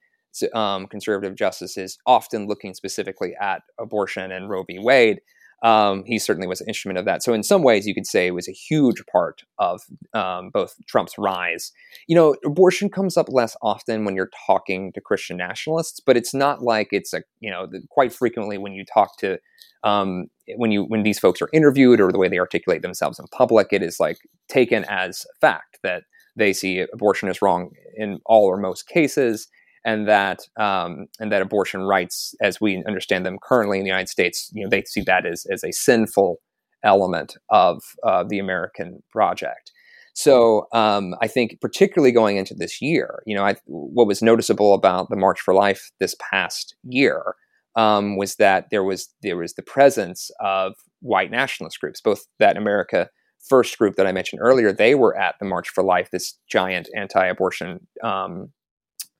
um, 0.54 0.86
conservative 0.86 1.36
justices, 1.36 1.98
often 2.06 2.46
looking 2.46 2.74
specifically 2.74 3.34
at 3.40 3.62
abortion 3.78 4.30
and 4.30 4.48
Roe 4.48 4.62
v. 4.62 4.78
Wade 4.78 5.20
um, 5.62 6.04
he 6.06 6.18
certainly 6.18 6.48
was 6.48 6.60
an 6.60 6.68
instrument 6.68 6.98
of 6.98 7.04
that. 7.04 7.22
So 7.22 7.34
in 7.34 7.42
some 7.42 7.62
ways, 7.62 7.86
you 7.86 7.94
could 7.94 8.06
say 8.06 8.26
it 8.26 8.34
was 8.34 8.48
a 8.48 8.52
huge 8.52 9.04
part 9.10 9.42
of 9.58 9.82
um, 10.14 10.50
both 10.50 10.74
Trump's 10.86 11.14
rise. 11.18 11.72
You 12.06 12.16
know, 12.16 12.34
abortion 12.44 12.88
comes 12.88 13.16
up 13.16 13.28
less 13.28 13.56
often 13.62 14.04
when 14.04 14.14
you're 14.14 14.30
talking 14.46 14.92
to 14.92 15.00
Christian 15.00 15.36
nationalists, 15.36 16.00
but 16.00 16.16
it's 16.16 16.32
not 16.32 16.62
like 16.62 16.88
it's 16.92 17.12
a 17.12 17.22
you 17.40 17.50
know 17.50 17.68
quite 17.90 18.12
frequently 18.12 18.56
when 18.58 18.72
you 18.72 18.84
talk 18.84 19.18
to 19.18 19.38
um, 19.84 20.26
when 20.56 20.70
you 20.70 20.84
when 20.84 21.02
these 21.02 21.18
folks 21.18 21.42
are 21.42 21.50
interviewed 21.52 22.00
or 22.00 22.10
the 22.10 22.18
way 22.18 22.28
they 22.28 22.38
articulate 22.38 22.82
themselves 22.82 23.18
in 23.18 23.26
public, 23.32 23.68
it 23.70 23.82
is 23.82 24.00
like 24.00 24.18
taken 24.48 24.84
as 24.88 25.26
fact 25.40 25.78
that 25.82 26.04
they 26.36 26.52
see 26.52 26.86
abortion 26.92 27.28
as 27.28 27.42
wrong 27.42 27.70
in 27.96 28.18
all 28.24 28.44
or 28.44 28.56
most 28.56 28.88
cases 28.88 29.48
and 29.84 30.08
that 30.08 30.40
um, 30.58 31.06
and 31.18 31.32
that 31.32 31.42
abortion 31.42 31.82
rights, 31.82 32.34
as 32.42 32.60
we 32.60 32.82
understand 32.86 33.24
them 33.24 33.38
currently 33.42 33.78
in 33.78 33.84
the 33.84 33.90
United 33.90 34.08
States, 34.08 34.50
you 34.52 34.62
know, 34.62 34.70
they 34.70 34.82
see 34.84 35.02
that 35.02 35.26
as 35.26 35.46
as 35.52 35.64
a 35.64 35.72
sinful 35.72 36.36
element 36.84 37.36
of 37.50 37.82
uh, 38.04 38.24
the 38.24 38.38
American 38.38 39.02
project. 39.10 39.72
So 40.14 40.66
um, 40.72 41.14
I 41.22 41.28
think, 41.28 41.60
particularly 41.60 42.12
going 42.12 42.36
into 42.36 42.54
this 42.54 42.82
year, 42.82 43.22
you 43.26 43.34
know, 43.34 43.44
I, 43.44 43.56
what 43.66 44.06
was 44.06 44.22
noticeable 44.22 44.74
about 44.74 45.08
the 45.08 45.16
March 45.16 45.40
for 45.40 45.54
Life 45.54 45.90
this 46.00 46.14
past 46.30 46.74
year 46.82 47.34
um, 47.76 48.16
was 48.16 48.36
that 48.36 48.66
there 48.70 48.84
was 48.84 49.08
there 49.22 49.36
was 49.36 49.54
the 49.54 49.62
presence 49.62 50.30
of 50.40 50.74
white 51.00 51.30
nationalist 51.30 51.80
groups, 51.80 52.00
both 52.00 52.26
that 52.38 52.56
America 52.56 53.08
First 53.48 53.78
group 53.78 53.96
that 53.96 54.06
I 54.06 54.12
mentioned 54.12 54.42
earlier. 54.42 54.70
They 54.70 54.94
were 54.94 55.16
at 55.16 55.36
the 55.40 55.46
March 55.46 55.70
for 55.70 55.82
Life, 55.82 56.10
this 56.12 56.36
giant 56.50 56.90
anti-abortion 56.94 57.86
um, 58.04 58.52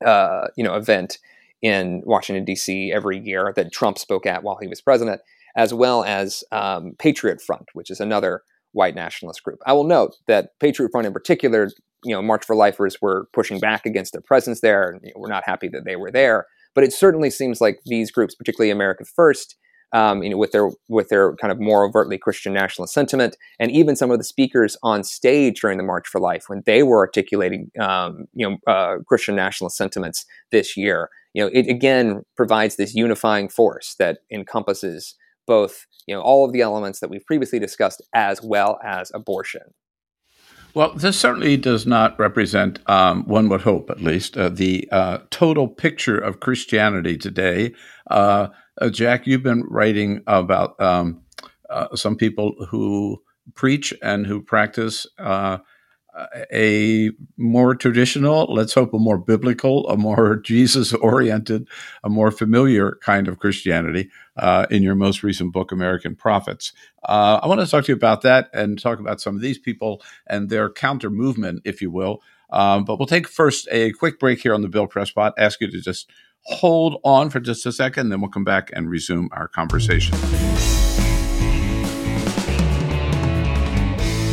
uh, 0.04 0.48
you 0.56 0.64
know 0.64 0.74
event 0.74 1.18
in 1.62 2.02
Washington 2.04 2.44
D.C. 2.44 2.92
every 2.92 3.18
year 3.18 3.52
that 3.56 3.72
Trump 3.72 3.98
spoke 3.98 4.26
at 4.26 4.42
while 4.42 4.58
he 4.60 4.66
was 4.66 4.80
president, 4.80 5.20
as 5.56 5.74
well 5.74 6.04
as 6.04 6.42
um, 6.52 6.94
Patriot 6.98 7.40
Front, 7.40 7.66
which 7.74 7.90
is 7.90 8.00
another 8.00 8.42
white 8.72 8.94
nationalist 8.94 9.42
group. 9.42 9.58
I 9.66 9.72
will 9.72 9.84
note 9.84 10.16
that 10.26 10.58
Patriot 10.60 10.90
Front, 10.92 11.06
in 11.06 11.12
particular, 11.12 11.70
you 12.04 12.14
know, 12.14 12.22
March 12.22 12.44
for 12.44 12.56
Lifers 12.56 13.00
were 13.02 13.28
pushing 13.32 13.58
back 13.58 13.84
against 13.84 14.12
their 14.12 14.22
presence 14.22 14.60
there, 14.60 14.88
and 14.88 15.00
you 15.02 15.08
know, 15.08 15.20
we're 15.20 15.28
not 15.28 15.44
happy 15.44 15.68
that 15.68 15.84
they 15.84 15.96
were 15.96 16.10
there. 16.10 16.46
But 16.74 16.84
it 16.84 16.92
certainly 16.92 17.30
seems 17.30 17.60
like 17.60 17.80
these 17.84 18.10
groups, 18.10 18.34
particularly 18.34 18.70
America 18.70 19.04
First, 19.04 19.56
um, 19.92 20.22
you 20.22 20.30
know, 20.30 20.36
with 20.36 20.52
their 20.52 20.70
with 20.88 21.08
their 21.08 21.34
kind 21.36 21.52
of 21.52 21.60
more 21.60 21.84
overtly 21.84 22.18
Christian 22.18 22.52
nationalist 22.52 22.94
sentiment, 22.94 23.36
and 23.58 23.70
even 23.70 23.96
some 23.96 24.10
of 24.10 24.18
the 24.18 24.24
speakers 24.24 24.76
on 24.82 25.02
stage 25.02 25.60
during 25.60 25.78
the 25.78 25.84
March 25.84 26.06
for 26.08 26.20
Life 26.20 26.44
when 26.48 26.62
they 26.66 26.82
were 26.82 26.98
articulating, 26.98 27.70
um, 27.80 28.26
you 28.34 28.48
know, 28.48 28.72
uh, 28.72 28.96
Christian 29.06 29.36
nationalist 29.36 29.76
sentiments 29.76 30.24
this 30.52 30.76
year. 30.76 31.10
You 31.34 31.44
know, 31.44 31.50
it 31.52 31.68
again 31.68 32.22
provides 32.36 32.76
this 32.76 32.94
unifying 32.94 33.48
force 33.48 33.94
that 33.98 34.18
encompasses 34.32 35.14
both, 35.46 35.86
you 36.06 36.14
know, 36.14 36.20
all 36.20 36.44
of 36.44 36.52
the 36.52 36.60
elements 36.60 37.00
that 37.00 37.10
we've 37.10 37.24
previously 37.26 37.58
discussed, 37.58 38.02
as 38.14 38.42
well 38.42 38.78
as 38.84 39.10
abortion. 39.14 39.62
Well, 40.74 40.92
this 40.94 41.18
certainly 41.18 41.56
does 41.56 41.86
not 41.86 42.16
represent, 42.18 42.78
um, 42.88 43.24
one 43.24 43.48
would 43.48 43.62
hope 43.62 43.90
at 43.90 44.00
least, 44.00 44.36
uh, 44.36 44.48
the 44.48 44.88
uh, 44.92 45.18
total 45.30 45.66
picture 45.66 46.16
of 46.16 46.38
Christianity 46.38 47.16
today. 47.16 47.74
Uh, 48.08 48.48
uh, 48.80 48.90
Jack, 48.90 49.26
you've 49.26 49.42
been 49.42 49.64
writing 49.68 50.22
about 50.26 50.80
um, 50.80 51.22
uh, 51.70 51.94
some 51.96 52.16
people 52.16 52.54
who 52.68 53.22
preach 53.54 53.94
and 54.02 54.26
who 54.26 54.40
practice 54.42 55.06
uh, 55.18 55.58
a 56.52 57.10
more 57.36 57.74
traditional, 57.74 58.46
let's 58.52 58.74
hope 58.74 58.92
a 58.94 58.98
more 58.98 59.18
biblical, 59.18 59.88
a 59.88 59.96
more 59.96 60.36
Jesus 60.44 60.92
oriented, 60.94 61.68
a 62.04 62.08
more 62.08 62.30
familiar 62.30 62.98
kind 63.02 63.28
of 63.28 63.38
Christianity 63.38 64.10
uh, 64.36 64.66
in 64.70 64.82
your 64.82 64.94
most 64.94 65.22
recent 65.22 65.52
book, 65.52 65.72
American 65.72 66.16
Prophets. 66.16 66.72
Uh, 67.08 67.40
I 67.42 67.46
want 67.46 67.60
to 67.60 67.66
talk 67.66 67.84
to 67.84 67.92
you 67.92 67.96
about 67.96 68.22
that 68.22 68.50
and 68.52 68.80
talk 68.80 68.98
about 68.98 69.20
some 69.20 69.36
of 69.36 69.42
these 69.42 69.58
people 69.58 70.02
and 70.26 70.50
their 70.50 70.70
counter 70.70 71.10
movement, 71.10 71.62
if 71.64 71.80
you 71.80 71.90
will. 71.90 72.22
Um, 72.50 72.84
but 72.84 72.98
we'll 72.98 73.06
take 73.06 73.28
first 73.28 73.68
a 73.70 73.92
quick 73.92 74.18
break 74.18 74.40
here 74.40 74.54
on 74.54 74.62
the 74.62 74.68
Bill 74.68 74.88
Press 74.88 75.10
Pod. 75.10 75.32
Ask 75.38 75.60
you 75.60 75.70
to 75.70 75.80
just 75.80 76.10
hold 76.44 77.00
on 77.04 77.30
for 77.30 77.40
just 77.40 77.66
a 77.66 77.72
second, 77.72 78.08
then 78.08 78.20
we'll 78.20 78.30
come 78.30 78.44
back 78.44 78.70
and 78.72 78.90
resume 78.90 79.28
our 79.32 79.48
conversation. 79.48 80.16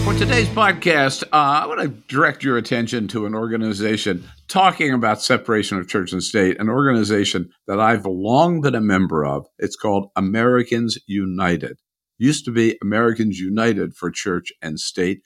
For 0.08 0.14
today's 0.14 0.48
podcast, 0.48 1.24
uh, 1.34 1.62
I 1.64 1.66
want 1.66 1.82
to 1.82 1.90
direct 2.08 2.42
your 2.42 2.58
attention 2.58 3.10
to 3.10 3.26
an 3.26 3.36
organization 3.36 4.24
talking 4.48 4.94
about 4.94 5.22
separation 5.22 5.78
of 5.78 5.90
church 5.90 6.14
and 6.14 6.24
state, 6.24 6.60
an 6.62 6.70
organization 6.70 7.50
that 7.68 7.82
I've 7.82 8.06
long 8.06 8.62
been 8.62 8.74
a 8.74 8.80
member 8.80 9.26
of. 9.26 9.46
It's 9.60 9.76
called 9.76 10.10
Americans 10.16 10.98
United. 11.08 11.78
Used 12.18 12.46
to 12.46 12.52
be 12.52 12.78
Americans 12.82 13.38
United 13.38 13.96
for 13.96 14.10
Church 14.10 14.54
and 14.62 14.80
State. 14.80 15.24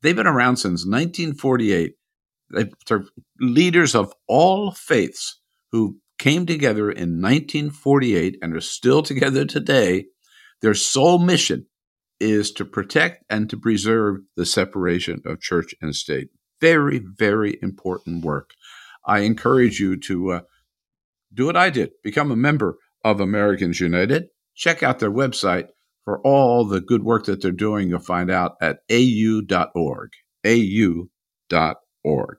They've 0.00 0.14
been 0.14 0.28
around 0.28 0.58
since 0.58 0.86
1948. 0.86 1.94
They're 2.50 3.04
leaders 3.40 3.96
of 3.96 4.12
all 4.28 4.70
faiths 4.70 5.40
who 5.72 5.98
came 6.20 6.44
together 6.44 6.90
in 6.90 7.20
1948 7.20 8.36
and 8.42 8.54
are 8.54 8.60
still 8.60 9.02
together 9.02 9.46
today. 9.46 10.04
Their 10.60 10.74
sole 10.74 11.18
mission 11.18 11.66
is 12.20 12.52
to 12.52 12.64
protect 12.66 13.24
and 13.30 13.48
to 13.48 13.56
preserve 13.56 14.18
the 14.36 14.44
separation 14.44 15.22
of 15.24 15.40
church 15.40 15.74
and 15.80 15.96
state. 15.96 16.28
Very, 16.60 16.98
very 16.98 17.58
important 17.62 18.22
work. 18.22 18.50
I 19.06 19.20
encourage 19.20 19.80
you 19.80 19.98
to 20.00 20.32
uh, 20.32 20.40
do 21.32 21.46
what 21.46 21.56
I 21.56 21.70
did 21.70 21.92
become 22.04 22.30
a 22.30 22.36
member 22.36 22.76
of 23.02 23.18
Americans 23.18 23.80
United. 23.80 24.26
Check 24.54 24.82
out 24.82 24.98
their 24.98 25.10
website 25.10 25.68
for 26.04 26.20
all 26.20 26.66
the 26.66 26.82
good 26.82 27.02
work 27.02 27.24
that 27.24 27.40
they're 27.40 27.50
doing. 27.50 27.88
You'll 27.88 28.00
find 28.00 28.30
out 28.30 28.56
at 28.60 28.80
au.org. 28.90 30.10
au.org. 30.46 32.38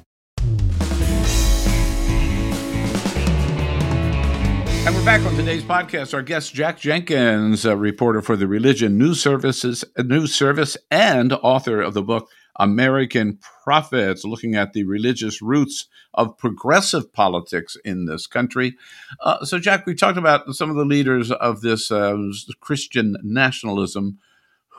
And 4.83 4.95
we're 4.95 5.05
back 5.05 5.21
on 5.27 5.35
today's 5.35 5.61
podcast. 5.61 6.11
Our 6.15 6.23
guest, 6.23 6.55
Jack 6.55 6.79
Jenkins, 6.79 7.65
a 7.65 7.77
reporter 7.77 8.19
for 8.23 8.35
the 8.35 8.47
Religion 8.47 8.97
News 8.97 9.21
Services 9.21 9.85
News 9.95 10.33
Service 10.33 10.75
and 10.89 11.33
author 11.33 11.79
of 11.81 11.93
the 11.93 12.01
book 12.01 12.27
American 12.57 13.37
Prophets, 13.63 14.25
looking 14.25 14.55
at 14.55 14.73
the 14.73 14.83
religious 14.85 15.39
roots 15.39 15.85
of 16.15 16.35
progressive 16.35 17.13
politics 17.13 17.77
in 17.85 18.05
this 18.05 18.25
country. 18.25 18.75
Uh, 19.19 19.45
so, 19.45 19.59
Jack, 19.59 19.85
we 19.85 19.93
talked 19.93 20.17
about 20.17 20.51
some 20.55 20.71
of 20.71 20.75
the 20.75 20.83
leaders 20.83 21.31
of 21.31 21.61
this 21.61 21.91
uh, 21.91 22.17
Christian 22.59 23.17
nationalism. 23.21 24.17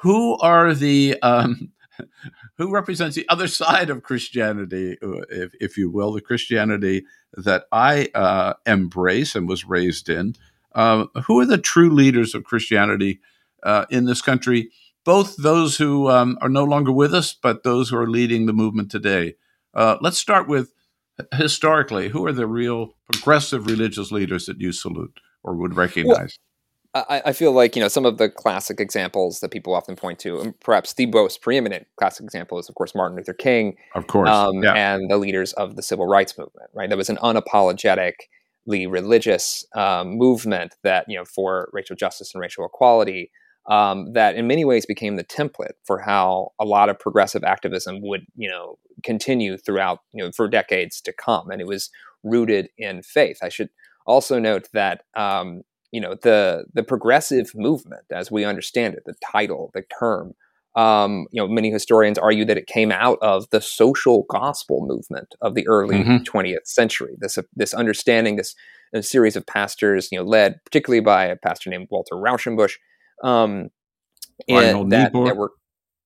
Who 0.00 0.36
are 0.38 0.74
the 0.74 1.16
um, 1.22 1.70
who 2.58 2.72
represents 2.72 3.16
the 3.16 3.28
other 3.28 3.48
side 3.48 3.90
of 3.90 4.02
Christianity, 4.02 4.96
uh, 5.02 5.22
if, 5.30 5.52
if 5.60 5.76
you 5.76 5.90
will, 5.90 6.12
the 6.12 6.20
Christianity 6.20 7.04
that 7.34 7.64
I 7.72 8.08
uh, 8.14 8.54
embrace 8.66 9.34
and 9.34 9.48
was 9.48 9.64
raised 9.64 10.08
in. 10.08 10.34
Uh, 10.74 11.06
who 11.26 11.38
are 11.40 11.46
the 11.46 11.58
true 11.58 11.90
leaders 11.90 12.34
of 12.34 12.44
Christianity 12.44 13.20
uh, 13.62 13.86
in 13.90 14.06
this 14.06 14.22
country? 14.22 14.70
Both 15.04 15.36
those 15.36 15.76
who 15.76 16.08
um, 16.08 16.38
are 16.40 16.48
no 16.48 16.64
longer 16.64 16.92
with 16.92 17.12
us, 17.12 17.34
but 17.34 17.62
those 17.62 17.90
who 17.90 17.96
are 17.96 18.08
leading 18.08 18.46
the 18.46 18.52
movement 18.52 18.90
today. 18.90 19.34
Uh, 19.74 19.96
let's 20.00 20.18
start 20.18 20.48
with 20.48 20.72
historically. 21.34 22.08
Who 22.08 22.24
are 22.26 22.32
the 22.32 22.46
real 22.46 22.94
progressive 23.12 23.66
religious 23.66 24.10
leaders 24.12 24.46
that 24.46 24.60
you 24.60 24.72
salute 24.72 25.20
or 25.42 25.54
would 25.56 25.76
recognize? 25.76 26.38
I, 26.94 27.22
I, 27.26 27.32
feel 27.32 27.52
like 27.52 27.74
you 27.74 27.80
know 27.80 27.88
some 27.88 28.04
of 28.04 28.18
the 28.18 28.28
classic 28.28 28.78
examples 28.78 29.40
that 29.40 29.50
people 29.50 29.74
often 29.74 29.96
point 29.96 30.18
to, 30.20 30.40
and 30.40 30.60
perhaps 30.60 30.92
the 30.92 31.06
most 31.06 31.40
preeminent 31.40 31.86
classic 31.96 32.24
example 32.24 32.58
is, 32.58 32.68
of 32.68 32.74
course, 32.74 32.94
Martin 32.94 33.16
Luther 33.16 33.32
King, 33.32 33.76
of 33.94 34.06
course, 34.08 34.28
um, 34.28 34.62
yeah. 34.62 34.74
and 34.74 35.10
the 35.10 35.16
leaders 35.16 35.54
of 35.54 35.76
the 35.76 35.82
civil 35.82 36.06
rights 36.06 36.36
movement. 36.36 36.70
Right, 36.74 36.90
that 36.90 36.98
was 36.98 37.08
an 37.08 37.16
unapologetically 37.22 38.90
religious 38.90 39.64
um, 39.74 40.18
movement 40.18 40.74
that 40.82 41.06
you 41.08 41.16
know 41.16 41.24
for 41.24 41.70
racial 41.72 41.96
justice 41.96 42.34
and 42.34 42.40
racial 42.40 42.66
equality. 42.66 43.30
Um, 43.68 44.12
that 44.14 44.34
in 44.34 44.48
many 44.48 44.64
ways 44.64 44.86
became 44.86 45.14
the 45.14 45.22
template 45.22 45.74
for 45.84 46.00
how 46.00 46.48
a 46.60 46.64
lot 46.64 46.88
of 46.88 46.98
progressive 46.98 47.44
activism 47.44 48.00
would, 48.02 48.26
you 48.34 48.50
know, 48.50 48.76
continue 49.04 49.56
throughout, 49.56 50.00
you 50.12 50.24
know, 50.24 50.32
for 50.32 50.48
decades 50.48 51.00
to 51.02 51.12
come, 51.12 51.48
and 51.48 51.60
it 51.60 51.68
was 51.68 51.88
rooted 52.24 52.70
in 52.76 53.02
faith. 53.04 53.38
I 53.40 53.48
should 53.48 53.70
also 54.04 54.40
note 54.40 54.68
that 54.72 55.04
um, 55.14 55.62
you 55.92 56.00
know 56.00 56.14
the 56.22 56.64
the 56.74 56.82
progressive 56.82 57.52
movement 57.54 58.04
as 58.10 58.30
we 58.30 58.44
understand 58.44 58.94
it 58.94 59.04
the 59.06 59.14
title 59.32 59.70
the 59.74 59.84
term. 59.98 60.34
Um, 60.74 61.26
you 61.30 61.40
know 61.40 61.46
many 61.46 61.70
historians 61.70 62.16
argue 62.16 62.46
that 62.46 62.56
it 62.56 62.66
came 62.66 62.90
out 62.90 63.18
of 63.20 63.48
the 63.50 63.60
social 63.60 64.24
gospel 64.30 64.86
movement 64.86 65.34
of 65.42 65.54
the 65.54 65.68
early 65.68 66.02
mm-hmm. 66.02 66.22
20th 66.22 66.66
century. 66.66 67.14
This 67.18 67.36
uh, 67.36 67.42
this 67.54 67.74
understanding 67.74 68.36
this 68.36 68.54
series 69.00 69.36
of 69.36 69.46
pastors 69.46 70.08
you 70.12 70.18
know 70.18 70.24
led 70.24 70.62
particularly 70.64 71.00
by 71.00 71.24
a 71.24 71.36
pastor 71.36 71.70
named 71.70 71.88
walter 71.90 72.14
rauschenbusch 72.14 72.74
um, 73.22 73.70
and 74.48 74.92
that, 74.92 75.12
that 75.12 75.36
were 75.36 75.52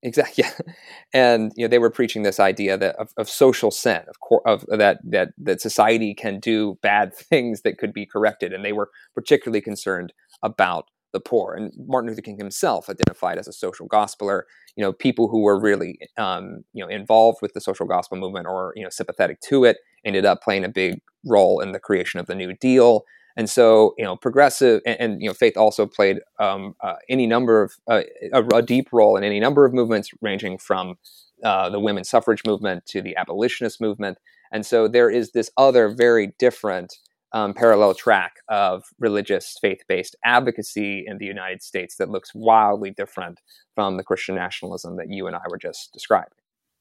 Exactly. 0.07 0.45
Yeah. 0.67 0.73
And 1.13 1.53
you 1.57 1.65
know 1.65 1.69
they 1.69 1.79
were 1.79 1.91
preaching 1.91 2.23
this 2.23 2.39
idea 2.41 2.79
that 2.79 2.97
of, 2.97 3.11
of 3.17 3.29
social 3.29 3.71
sin, 3.71 4.03
of, 4.09 4.21
course, 4.21 4.43
of 4.47 4.65
that 4.79 4.99
that 5.05 5.31
that 5.39 5.61
society 5.61 6.15
can 6.15 6.39
do 6.41 6.79
bad 6.83 7.15
things 7.31 7.63
that 7.63 7.79
could 7.79 7.93
be 7.93 8.07
corrected, 8.07 8.53
and 8.53 8.65
they 8.65 8.73
were 8.73 8.91
particularly 9.15 9.61
concerned 9.61 10.13
about 10.43 10.87
the 11.13 11.21
poor. 11.21 11.55
And 11.55 11.73
Martin 11.89 12.11
Luther 12.11 12.23
King 12.23 12.39
himself 12.39 12.89
identified 12.91 13.39
as 13.39 13.49
a 13.49 13.53
social 13.53 13.89
gospeler. 13.89 14.43
You 14.77 14.85
know, 14.85 14.93
people 14.93 15.29
who 15.29 15.43
were 15.43 15.59
really 15.61 15.99
um, 16.19 16.65
you 16.73 16.85
know 16.85 16.89
involved 16.91 17.39
with 17.43 17.55
the 17.55 17.61
social 17.61 17.87
gospel 17.87 18.19
movement 18.19 18.47
or 18.47 18.73
you 18.77 18.85
know 18.85 18.91
sympathetic 18.91 19.41
to 19.49 19.65
it 19.65 19.79
ended 20.05 20.25
up 20.27 20.43
playing 20.43 20.65
a 20.65 20.69
big 20.69 21.01
role 21.27 21.61
in 21.61 21.73
the 21.73 21.81
creation 21.81 22.21
of 22.21 22.27
the 22.27 22.35
New 22.37 22.53
Deal 22.55 23.05
And 23.37 23.51
so, 23.51 23.95
you 23.99 24.05
know, 24.05 24.17
progressive 24.17 24.81
and, 24.87 25.01
and 25.01 25.23
you 25.23 25.29
know, 25.29 25.35
faith 25.35 25.57
also 25.57 25.87
played 25.87 26.21
um, 26.39 26.75
uh, 26.83 26.95
any 27.09 27.27
number 27.27 27.63
of 27.63 27.75
uh, 27.89 28.03
a, 28.33 28.45
a, 28.47 28.63
deep 28.63 28.89
role 28.93 29.17
in 29.17 29.25
any 29.25 29.41
number 29.41 29.65
of 29.65 29.75
movements, 29.75 30.11
ranging 30.23 30.59
from 30.59 30.97
uh, 31.45 31.69
the 31.69 31.81
women's 31.81 32.09
suffrage 32.09 32.43
movement 32.47 32.87
to 32.87 33.03
the 33.03 33.17
abolitionist 33.17 33.81
movement. 33.81 34.19
And 34.53 34.65
so, 34.65 34.89
there 34.89 35.11
is 35.11 35.33
this 35.33 35.51
other 35.57 35.89
very 35.91 36.33
different 36.39 36.95
um, 37.33 37.53
parallel 37.53 37.95
track 37.95 38.37
of 38.49 38.85
religious 38.99 39.59
faith-based 39.61 40.17
advocacy 40.25 41.05
in 41.07 41.19
the 41.19 41.27
United 41.27 41.63
States 41.63 41.97
that 41.97 42.09
looks 42.09 42.35
wildly 42.35 42.91
different 42.91 43.41
from 43.75 43.97
the 43.97 44.05
Christian 44.05 44.37
nationalism 44.37 44.97
that 44.97 45.11
you 45.11 45.27
and 45.27 45.37
I 45.37 45.43
were 45.51 45.59
just 45.59 45.93
describing. 45.93 46.31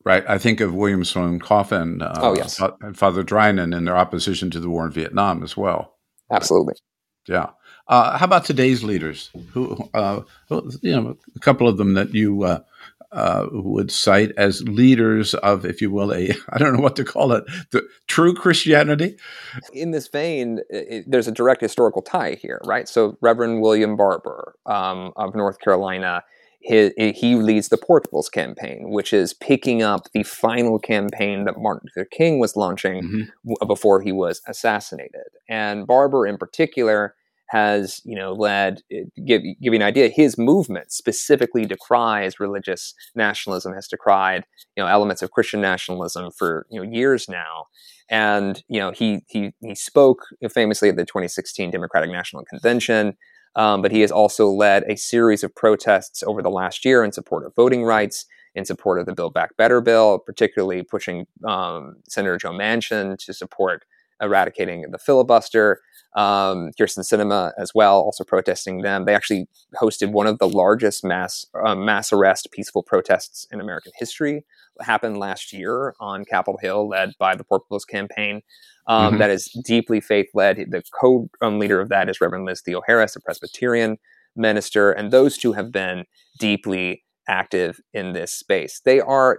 Right. 0.05 0.23
I 0.29 0.37
think 0.37 0.61
of 0.61 0.73
William 0.73 1.03
Sloane 1.03 1.39
Coffin 1.39 2.01
uh, 2.01 2.13
oh, 2.17 2.35
yes. 2.35 2.61
and 2.81 2.95
Father 2.95 3.23
Drinan 3.23 3.75
in 3.75 3.85
their 3.85 3.97
opposition 3.97 4.51
to 4.51 4.59
the 4.59 4.69
war 4.69 4.85
in 4.85 4.91
Vietnam 4.91 5.41
as 5.43 5.57
well. 5.57 5.94
Absolutely. 6.31 6.75
Yeah. 7.27 7.49
Uh, 7.87 8.17
how 8.17 8.25
about 8.25 8.45
today's 8.45 8.83
leaders? 8.83 9.29
Who, 9.53 9.89
uh, 9.93 10.21
you 10.81 10.95
know, 10.95 11.17
a 11.35 11.39
couple 11.39 11.67
of 11.67 11.77
them 11.77 11.93
that 11.93 12.13
you 12.13 12.43
uh, 12.43 12.59
uh, 13.11 13.47
would 13.51 13.91
cite 13.91 14.31
as 14.37 14.61
leaders 14.63 15.33
of, 15.35 15.65
if 15.65 15.81
you 15.81 15.91
will, 15.91 16.13
a 16.13 16.31
I 16.49 16.57
don't 16.57 16.73
know 16.73 16.81
what 16.81 16.95
to 16.97 17.03
call 17.03 17.31
it, 17.31 17.45
the 17.71 17.87
true 18.07 18.33
Christianity. 18.33 19.17
In 19.71 19.91
this 19.91 20.07
vein, 20.07 20.59
it, 20.69 21.05
there's 21.07 21.27
a 21.27 21.31
direct 21.31 21.61
historical 21.61 22.01
tie 22.01 22.35
here, 22.41 22.59
right? 22.65 22.89
So 22.89 23.17
Reverend 23.21 23.61
William 23.61 23.95
Barber 23.95 24.55
um, 24.65 25.13
of 25.15 25.35
North 25.35 25.59
Carolina 25.59 26.23
he, 26.65 27.11
he 27.11 27.35
leads 27.35 27.69
the 27.69 27.77
Poor 27.77 28.01
People's 28.01 28.29
campaign, 28.29 28.89
which 28.89 29.13
is 29.13 29.33
picking 29.33 29.83
up 29.83 30.07
the 30.13 30.23
final 30.23 30.79
campaign 30.79 31.45
that 31.45 31.59
Martin 31.59 31.89
Luther 31.95 32.07
King 32.09 32.39
was 32.39 32.55
launching 32.55 33.03
mm-hmm. 33.03 33.67
before 33.67 34.01
he 34.01 34.11
was 34.11 34.41
assassinated. 34.47 35.27
And 35.47 35.85
Barber, 35.85 36.25
in 36.25 36.37
particular, 36.37 37.15
has 37.49 38.01
you 38.03 38.15
know 38.15 38.33
led 38.33 38.81
eh, 38.91 39.03
give 39.25 39.41
give 39.43 39.55
you 39.61 39.73
an 39.73 39.83
idea 39.83 40.09
his 40.09 40.37
movement 40.37 40.91
specifically 40.91 41.65
decries 41.65 42.39
religious 42.39 42.95
nationalism 43.13 43.73
has 43.73 43.87
decried 43.87 44.45
you 44.75 44.81
know 44.81 44.87
elements 44.87 45.21
of 45.21 45.29
christian 45.31 45.61
nationalism 45.61 46.31
for 46.31 46.65
you 46.71 46.83
know 46.83 46.91
years 46.91 47.29
now 47.29 47.65
and 48.09 48.63
you 48.67 48.79
know 48.79 48.91
he 48.91 49.21
he 49.27 49.53
he 49.61 49.75
spoke 49.75 50.25
famously 50.51 50.89
at 50.89 50.95
the 50.95 51.05
2016 51.05 51.69
democratic 51.69 52.09
national 52.09 52.43
convention 52.45 53.15
um, 53.55 53.81
but 53.81 53.91
he 53.91 54.01
has 54.01 54.11
also 54.11 54.49
led 54.49 54.83
a 54.83 54.95
series 54.95 55.43
of 55.43 55.55
protests 55.55 56.23
over 56.23 56.41
the 56.41 56.49
last 56.49 56.85
year 56.85 57.03
in 57.03 57.11
support 57.11 57.45
of 57.45 57.55
voting 57.55 57.83
rights, 57.83 58.25
in 58.53 58.65
support 58.65 58.99
of 58.99 59.05
the 59.05 59.13
Build 59.13 59.33
Back 59.33 59.55
Better 59.57 59.81
bill, 59.81 60.19
particularly 60.19 60.83
pushing 60.83 61.27
um, 61.45 61.97
Senator 62.07 62.37
Joe 62.37 62.51
Manchin 62.51 63.17
to 63.25 63.33
support 63.33 63.85
eradicating 64.21 64.85
the 64.91 64.97
filibuster. 64.97 65.81
Um, 66.15 66.71
Kyrsten 66.79 66.99
Sinema 66.99 67.51
as 67.57 67.71
well, 67.75 67.99
also 67.99 68.23
protesting 68.23 68.83
them. 68.83 69.03
They 69.03 69.13
actually 69.13 69.47
hosted 69.81 70.13
one 70.13 70.27
of 70.27 70.39
the 70.39 70.47
largest 70.47 71.03
mass 71.03 71.45
uh, 71.65 71.75
mass 71.75 72.13
arrest 72.13 72.47
peaceful 72.53 72.83
protests 72.83 73.45
in 73.51 73.59
American 73.59 73.91
history. 73.97 74.45
It 74.79 74.83
happened 74.83 75.17
last 75.17 75.51
year 75.51 75.93
on 75.99 76.23
Capitol 76.23 76.57
Hill, 76.61 76.87
led 76.87 77.11
by 77.19 77.35
the 77.35 77.43
Poor 77.43 77.59
People's 77.59 77.83
campaign 77.83 78.43
um, 78.87 79.11
mm-hmm. 79.11 79.19
that 79.19 79.29
is 79.29 79.45
deeply 79.65 79.99
faith 79.99 80.27
led. 80.33 80.57
The 80.69 80.83
co 80.97 81.29
leader 81.41 81.81
of 81.81 81.89
that 81.89 82.09
is 82.09 82.21
Reverend 82.21 82.45
Liz 82.45 82.61
Theoharis, 82.65 83.15
a 83.17 83.19
Presbyterian 83.19 83.97
minister, 84.35 84.91
and 84.91 85.11
those 85.11 85.37
two 85.37 85.53
have 85.53 85.71
been 85.71 86.05
deeply 86.39 87.03
active 87.27 87.79
in 87.93 88.13
this 88.13 88.31
space. 88.31 88.81
They 88.85 88.99
are, 88.99 89.37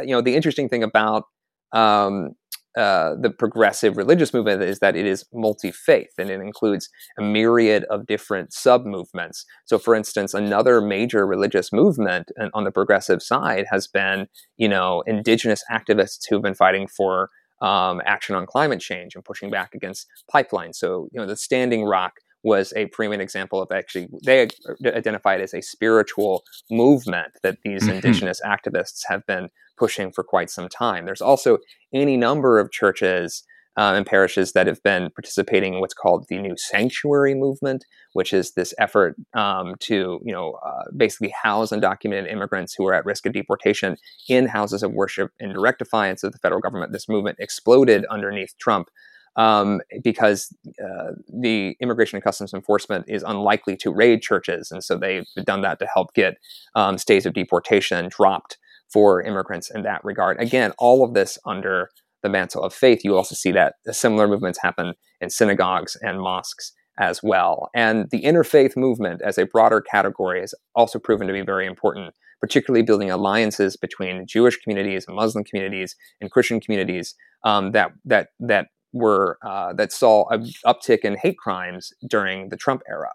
you 0.00 0.14
know, 0.14 0.20
the 0.20 0.36
interesting 0.36 0.68
thing 0.68 0.82
about 0.82 1.24
um, 1.72 2.34
uh, 2.76 3.14
the 3.20 3.30
progressive 3.30 3.96
religious 3.96 4.34
movement 4.34 4.62
is 4.62 4.80
that 4.80 4.96
it 4.96 5.06
is 5.06 5.24
multi 5.32 5.70
faith 5.70 6.12
and 6.18 6.30
it 6.30 6.40
includes 6.40 6.88
a 7.18 7.22
myriad 7.22 7.84
of 7.84 8.06
different 8.06 8.52
sub 8.52 8.84
movements. 8.84 9.44
So, 9.64 9.78
for 9.78 9.94
instance, 9.94 10.34
another 10.34 10.80
major 10.80 11.26
religious 11.26 11.72
movement 11.72 12.32
on 12.52 12.64
the 12.64 12.72
progressive 12.72 13.22
side 13.22 13.66
has 13.70 13.86
been, 13.86 14.26
you 14.56 14.68
know, 14.68 15.02
indigenous 15.06 15.62
activists 15.70 16.22
who've 16.28 16.42
been 16.42 16.54
fighting 16.54 16.88
for 16.88 17.30
um, 17.60 18.02
action 18.04 18.34
on 18.34 18.46
climate 18.46 18.80
change 18.80 19.14
and 19.14 19.24
pushing 19.24 19.50
back 19.50 19.74
against 19.74 20.06
pipelines. 20.32 20.74
So, 20.74 21.08
you 21.12 21.20
know, 21.20 21.26
the 21.26 21.36
Standing 21.36 21.84
Rock 21.84 22.14
was 22.44 22.72
a 22.76 22.86
preeminent 22.86 23.22
example 23.22 23.60
of 23.60 23.72
actually 23.72 24.08
they 24.24 24.48
identified 24.84 25.40
as 25.40 25.54
a 25.54 25.62
spiritual 25.62 26.44
movement 26.70 27.32
that 27.42 27.58
these 27.64 27.82
mm-hmm. 27.82 27.94
indigenous 27.94 28.40
activists 28.44 29.02
have 29.08 29.26
been 29.26 29.48
pushing 29.76 30.12
for 30.12 30.22
quite 30.22 30.50
some 30.50 30.68
time. 30.68 31.06
There's 31.06 31.22
also 31.22 31.58
any 31.92 32.16
number 32.16 32.60
of 32.60 32.70
churches 32.70 33.42
um, 33.76 33.96
and 33.96 34.06
parishes 34.06 34.52
that 34.52 34.66
have 34.66 34.82
been 34.82 35.10
participating 35.10 35.74
in 35.74 35.80
what's 35.80 35.94
called 35.94 36.26
the 36.28 36.38
New 36.38 36.54
Sanctuary 36.56 37.34
Movement, 37.34 37.84
which 38.12 38.32
is 38.32 38.52
this 38.52 38.72
effort 38.78 39.16
um, 39.34 39.74
to, 39.80 40.20
you 40.24 40.32
know, 40.32 40.52
uh, 40.64 40.84
basically 40.96 41.34
house 41.42 41.70
undocumented 41.70 42.30
immigrants 42.30 42.74
who 42.74 42.86
are 42.86 42.94
at 42.94 43.04
risk 43.04 43.26
of 43.26 43.32
deportation 43.32 43.96
in 44.28 44.46
houses 44.46 44.82
of 44.82 44.92
worship 44.92 45.32
in 45.40 45.52
direct 45.52 45.80
defiance 45.80 46.22
of 46.22 46.32
the 46.32 46.38
federal 46.38 46.60
government. 46.60 46.92
This 46.92 47.08
movement 47.08 47.38
exploded 47.40 48.04
underneath 48.10 48.54
Trump. 48.60 48.90
Um, 49.36 49.80
because 50.04 50.54
uh, 50.80 51.12
the 51.26 51.76
Immigration 51.80 52.16
and 52.16 52.24
Customs 52.24 52.54
Enforcement 52.54 53.06
is 53.08 53.24
unlikely 53.24 53.76
to 53.78 53.92
raid 53.92 54.22
churches. 54.22 54.70
And 54.70 54.84
so 54.84 54.96
they've 54.96 55.26
done 55.44 55.62
that 55.62 55.80
to 55.80 55.88
help 55.92 56.14
get 56.14 56.36
um, 56.76 56.98
stays 56.98 57.26
of 57.26 57.34
deportation 57.34 58.08
dropped 58.10 58.58
for 58.92 59.20
immigrants 59.22 59.70
in 59.74 59.82
that 59.82 60.04
regard. 60.04 60.40
Again, 60.40 60.72
all 60.78 61.04
of 61.04 61.14
this 61.14 61.36
under 61.44 61.90
the 62.22 62.28
mantle 62.28 62.62
of 62.62 62.72
faith, 62.72 63.00
you 63.04 63.16
also 63.16 63.34
see 63.34 63.50
that 63.52 63.74
similar 63.90 64.28
movements 64.28 64.60
happen 64.62 64.94
in 65.20 65.30
synagogues 65.30 65.96
and 66.00 66.20
mosques 66.20 66.72
as 66.98 67.22
well. 67.22 67.70
And 67.74 68.08
the 68.10 68.22
interfaith 68.22 68.76
movement 68.76 69.20
as 69.22 69.38
a 69.38 69.46
broader 69.46 69.80
category 69.80 70.40
has 70.40 70.54
also 70.74 70.98
proven 70.98 71.26
to 71.26 71.32
be 71.32 71.42
very 71.42 71.66
important, 71.66 72.14
particularly 72.40 72.82
building 72.82 73.10
alliances 73.10 73.76
between 73.76 74.26
Jewish 74.26 74.56
communities 74.58 75.06
and 75.06 75.16
Muslim 75.16 75.44
communities 75.44 75.96
and 76.20 76.30
Christian 76.30 76.60
communities 76.60 77.14
um, 77.44 77.72
that 77.72 77.92
that 78.04 78.28
that 78.40 78.68
were 78.94 79.38
uh, 79.42 79.74
that 79.74 79.92
saw 79.92 80.26
an 80.30 80.46
uptick 80.64 81.00
in 81.00 81.16
hate 81.16 81.36
crimes 81.36 81.92
during 82.08 82.48
the 82.48 82.56
Trump 82.56 82.82
era. 82.88 83.12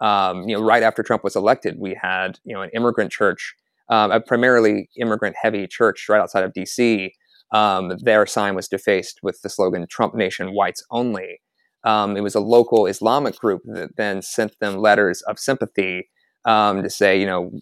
Um, 0.00 0.48
you 0.48 0.56
know, 0.56 0.62
right 0.62 0.84
after 0.84 1.02
Trump 1.02 1.24
was 1.24 1.34
elected, 1.34 1.76
we 1.78 1.98
had 2.00 2.38
you 2.44 2.54
know 2.54 2.62
an 2.62 2.70
immigrant 2.74 3.10
church, 3.10 3.54
um, 3.88 4.12
a 4.12 4.20
primarily 4.20 4.88
immigrant-heavy 4.96 5.66
church 5.66 6.06
right 6.08 6.20
outside 6.20 6.44
of 6.44 6.52
D.C 6.52 7.14
um, 7.52 7.96
their 8.02 8.26
sign 8.26 8.54
was 8.54 8.66
defaced 8.66 9.20
with 9.22 9.42
the 9.42 9.48
slogan 9.50 9.86
Trump 9.86 10.14
Nation 10.14 10.54
Whites 10.54 10.84
Only. 10.90 11.40
Um, 11.84 12.16
it 12.16 12.22
was 12.22 12.34
a 12.34 12.40
local 12.40 12.86
Islamic 12.86 13.36
group 13.38 13.62
that 13.66 13.96
then 13.96 14.22
sent 14.22 14.58
them 14.60 14.76
letters 14.76 15.20
of 15.22 15.38
sympathy 15.38 16.08
um, 16.44 16.82
to 16.82 16.90
say, 16.90 17.20
you 17.20 17.26
know, 17.26 17.52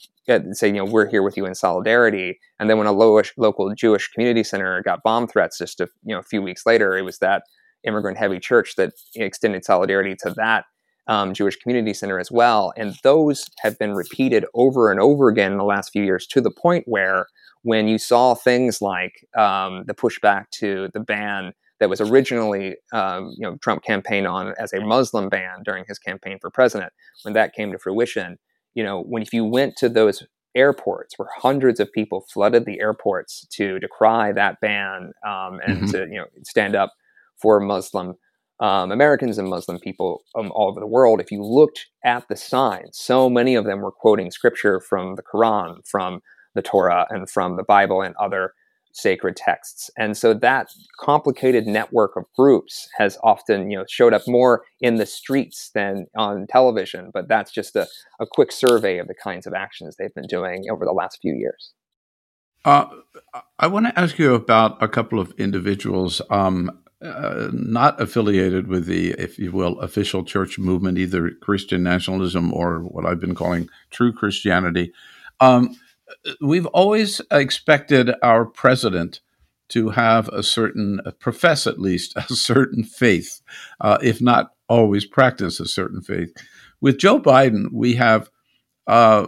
say, 0.52 0.68
you 0.68 0.74
know, 0.74 0.84
we're 0.84 1.08
here 1.08 1.22
with 1.22 1.36
you 1.36 1.44
in 1.44 1.54
solidarity. 1.54 2.38
And 2.58 2.70
then 2.70 2.78
when 2.78 2.86
a 2.86 2.92
local 2.92 3.74
Jewish 3.74 4.08
community 4.08 4.44
center 4.44 4.82
got 4.82 5.02
bomb 5.02 5.26
threats 5.26 5.58
just 5.58 5.80
a, 5.80 5.88
you 6.04 6.14
know, 6.14 6.20
a 6.20 6.24
few 6.24 6.40
weeks 6.40 6.64
later, 6.66 6.96
it 6.96 7.02
was 7.02 7.18
that 7.18 7.42
immigrant 7.84 8.18
heavy 8.18 8.38
church 8.38 8.76
that 8.76 8.92
extended 9.14 9.64
solidarity 9.64 10.16
to 10.22 10.32
that 10.36 10.64
um, 11.06 11.34
Jewish 11.34 11.56
community 11.56 11.92
center 11.92 12.18
as 12.18 12.30
well. 12.30 12.72
And 12.76 12.94
those 13.02 13.46
have 13.60 13.78
been 13.78 13.94
repeated 13.94 14.44
over 14.54 14.90
and 14.90 15.00
over 15.00 15.28
again 15.28 15.52
in 15.52 15.58
the 15.58 15.64
last 15.64 15.90
few 15.90 16.04
years 16.04 16.26
to 16.28 16.40
the 16.40 16.50
point 16.50 16.84
where 16.86 17.26
when 17.62 17.88
you 17.88 17.98
saw 17.98 18.34
things 18.34 18.80
like 18.80 19.26
um, 19.36 19.84
the 19.86 19.94
pushback 19.94 20.50
to 20.52 20.88
the 20.94 21.00
ban 21.00 21.52
that 21.78 21.90
was 21.90 22.00
originally 22.00 22.76
um, 22.92 23.34
you 23.36 23.42
know 23.42 23.56
Trump 23.56 23.82
campaigned 23.82 24.26
on 24.26 24.54
as 24.58 24.72
a 24.72 24.80
Muslim 24.80 25.28
ban 25.28 25.62
during 25.64 25.84
his 25.88 25.98
campaign 25.98 26.38
for 26.40 26.50
president, 26.50 26.92
when 27.22 27.34
that 27.34 27.54
came 27.54 27.72
to 27.72 27.78
fruition, 27.78 28.38
you 28.74 28.84
know 28.84 29.02
when 29.02 29.22
if 29.22 29.32
you 29.32 29.44
went 29.44 29.76
to 29.76 29.88
those 29.88 30.22
airports 30.54 31.14
where 31.16 31.28
hundreds 31.36 31.80
of 31.80 31.92
people 31.92 32.26
flooded 32.32 32.64
the 32.64 32.80
airports 32.80 33.46
to 33.50 33.78
decry 33.78 34.32
that 34.32 34.60
ban 34.60 35.12
um, 35.26 35.60
and 35.66 35.78
mm-hmm. 35.78 35.86
to 35.86 35.98
you 36.06 36.18
know 36.18 36.26
stand 36.44 36.74
up 36.74 36.92
for 37.40 37.60
Muslim 37.60 38.14
um, 38.60 38.92
Americans 38.92 39.38
and 39.38 39.48
Muslim 39.48 39.78
people 39.78 40.22
um, 40.34 40.52
all 40.54 40.68
over 40.68 40.80
the 40.80 40.86
world, 40.86 41.20
if 41.20 41.32
you 41.32 41.42
looked 41.42 41.86
at 42.04 42.28
the 42.28 42.36
signs, 42.36 42.98
so 42.98 43.30
many 43.30 43.54
of 43.54 43.64
them 43.64 43.80
were 43.80 43.90
quoting 43.90 44.30
scripture 44.30 44.80
from 44.80 45.16
the 45.16 45.22
Quran, 45.22 45.78
from 45.88 46.20
the 46.54 46.62
Torah 46.62 47.06
and 47.08 47.28
from 47.28 47.56
the 47.56 47.62
Bible 47.62 48.02
and 48.02 48.14
other 48.20 48.52
sacred 48.92 49.36
texts. 49.36 49.88
And 49.96 50.16
so 50.16 50.34
that 50.34 50.68
complicated 50.98 51.66
network 51.66 52.16
of 52.16 52.24
groups 52.36 52.88
has 52.98 53.16
often, 53.22 53.70
you 53.70 53.78
know, 53.78 53.84
showed 53.88 54.12
up 54.12 54.22
more 54.26 54.64
in 54.80 54.96
the 54.96 55.06
streets 55.06 55.70
than 55.74 56.06
on 56.16 56.46
television. 56.48 57.10
But 57.14 57.28
that's 57.28 57.52
just 57.52 57.76
a, 57.76 57.86
a 58.20 58.26
quick 58.26 58.52
survey 58.52 58.98
of 58.98 59.06
the 59.06 59.14
kinds 59.14 59.46
of 59.46 59.54
actions 59.54 59.96
they've 59.96 60.14
been 60.14 60.26
doing 60.26 60.64
over 60.70 60.84
the 60.84 60.92
last 60.92 61.18
few 61.22 61.34
years. 61.34 61.72
Uh, 62.64 62.86
I 63.58 63.68
want 63.68 63.86
to 63.86 63.98
ask 63.98 64.18
you 64.18 64.34
about 64.34 64.82
a 64.82 64.88
couple 64.88 65.18
of 65.18 65.32
individuals 65.38 66.20
um, 66.28 66.70
uh, 67.02 67.48
not 67.52 68.00
affiliated 68.00 68.68
with 68.68 68.86
the, 68.86 69.12
if 69.12 69.38
you 69.38 69.52
will, 69.52 69.80
official 69.80 70.24
church 70.24 70.58
movement, 70.58 70.98
either 70.98 71.30
Christian 71.40 71.82
nationalism 71.82 72.52
or 72.52 72.80
what 72.80 73.06
I've 73.06 73.20
been 73.20 73.34
calling 73.34 73.68
true 73.90 74.12
Christianity. 74.12 74.92
Um, 75.40 75.76
we've 76.40 76.66
always 76.66 77.20
expected 77.30 78.12
our 78.22 78.44
president 78.44 79.20
to 79.68 79.90
have 79.90 80.28
a 80.28 80.42
certain, 80.42 81.00
profess 81.20 81.66
at 81.66 81.78
least, 81.78 82.16
a 82.16 82.34
certain 82.34 82.84
faith, 82.84 83.40
uh, 83.80 83.98
if 84.02 84.20
not 84.20 84.52
always 84.68 85.06
practice 85.06 85.60
a 85.60 85.66
certain 85.66 86.02
faith. 86.02 86.34
With 86.80 86.98
Joe 86.98 87.20
Biden, 87.20 87.66
we 87.72 87.94
have 87.94 88.30
uh, 88.86 89.26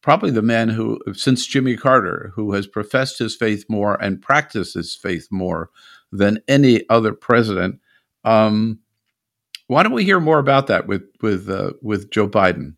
probably 0.00 0.30
the 0.30 0.42
man 0.42 0.68
who, 0.68 1.00
since 1.12 1.46
Jimmy 1.46 1.76
Carter, 1.76 2.32
who 2.34 2.52
has 2.52 2.66
professed 2.66 3.18
his 3.18 3.36
faith 3.36 3.64
more 3.68 4.02
and 4.02 4.22
practiced 4.22 4.74
his 4.74 4.94
faith 4.94 5.28
more 5.30 5.70
than 6.12 6.38
any 6.46 6.88
other 6.88 7.12
president. 7.12 7.80
Um, 8.24 8.78
why 9.66 9.82
don't 9.82 9.92
we 9.92 10.04
hear 10.04 10.20
more 10.20 10.38
about 10.38 10.66
that 10.68 10.86
with 10.86 11.02
with 11.20 11.48
uh, 11.48 11.72
with 11.82 12.10
Joe 12.10 12.28
Biden? 12.28 12.76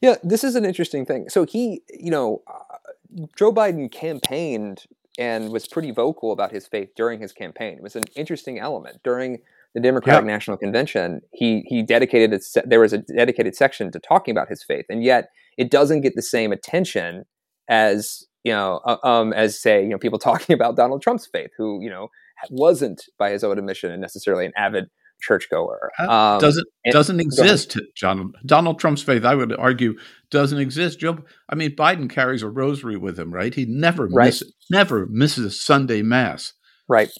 Yeah, 0.00 0.14
this 0.22 0.44
is 0.44 0.54
an 0.54 0.64
interesting 0.64 1.04
thing. 1.04 1.28
So 1.28 1.44
he, 1.44 1.82
you 1.90 2.10
know, 2.10 2.42
uh, 2.46 3.24
Joe 3.36 3.52
Biden 3.52 3.90
campaigned 3.90 4.84
and 5.18 5.50
was 5.50 5.66
pretty 5.66 5.90
vocal 5.90 6.30
about 6.30 6.52
his 6.52 6.68
faith 6.68 6.90
during 6.94 7.20
his 7.20 7.32
campaign. 7.32 7.78
It 7.78 7.82
was 7.82 7.96
an 7.96 8.04
interesting 8.14 8.60
element 8.60 9.00
during 9.02 9.40
the 9.74 9.80
Democratic 9.80 10.24
National 10.24 10.56
Convention. 10.56 11.20
He 11.32 11.64
he 11.66 11.82
dedicated 11.82 12.40
there 12.64 12.80
was 12.80 12.92
a 12.92 12.98
dedicated 12.98 13.56
section 13.56 13.90
to 13.90 13.98
talking 13.98 14.32
about 14.32 14.48
his 14.48 14.62
faith, 14.62 14.86
and 14.88 15.02
yet 15.02 15.30
it 15.56 15.70
doesn't 15.70 16.02
get 16.02 16.14
the 16.14 16.22
same 16.22 16.52
attention 16.52 17.24
as 17.68 18.27
you 18.44 18.52
know 18.52 18.80
uh, 18.84 18.98
um, 19.04 19.32
as 19.32 19.60
say 19.60 19.82
you 19.82 19.88
know 19.88 19.98
people 19.98 20.18
talking 20.30 20.54
about 20.54 20.76
Donald 20.76 21.02
Trump's 21.02 21.26
faith, 21.26 21.50
who 21.56 21.82
you 21.82 21.90
know 21.90 22.08
wasn't 22.50 23.02
by 23.18 23.30
his 23.30 23.42
own 23.42 23.58
admission 23.58 23.90
and 23.90 24.00
necessarily 24.00 24.46
an 24.46 24.52
avid 24.56 24.86
churchgoer. 25.20 25.90
Um, 25.98 26.40
doesn't 26.40 26.66
doesn't 26.90 27.20
exist, 27.20 27.78
John. 27.94 28.32
Donald 28.46 28.78
Trump's 28.78 29.02
faith, 29.02 29.24
I 29.24 29.34
would 29.34 29.56
argue, 29.56 29.98
doesn't 30.30 30.58
exist. 30.58 31.00
Joe, 31.00 31.18
I 31.48 31.54
mean, 31.54 31.74
Biden 31.74 32.08
carries 32.08 32.42
a 32.42 32.48
rosary 32.48 32.96
with 32.96 33.18
him, 33.18 33.32
right? 33.32 33.54
He 33.54 33.66
never 33.66 34.06
right. 34.06 34.26
misses 34.26 34.54
never 34.70 35.06
misses 35.06 35.44
a 35.44 35.50
Sunday 35.50 36.02
mass, 36.02 36.52
right? 36.88 37.10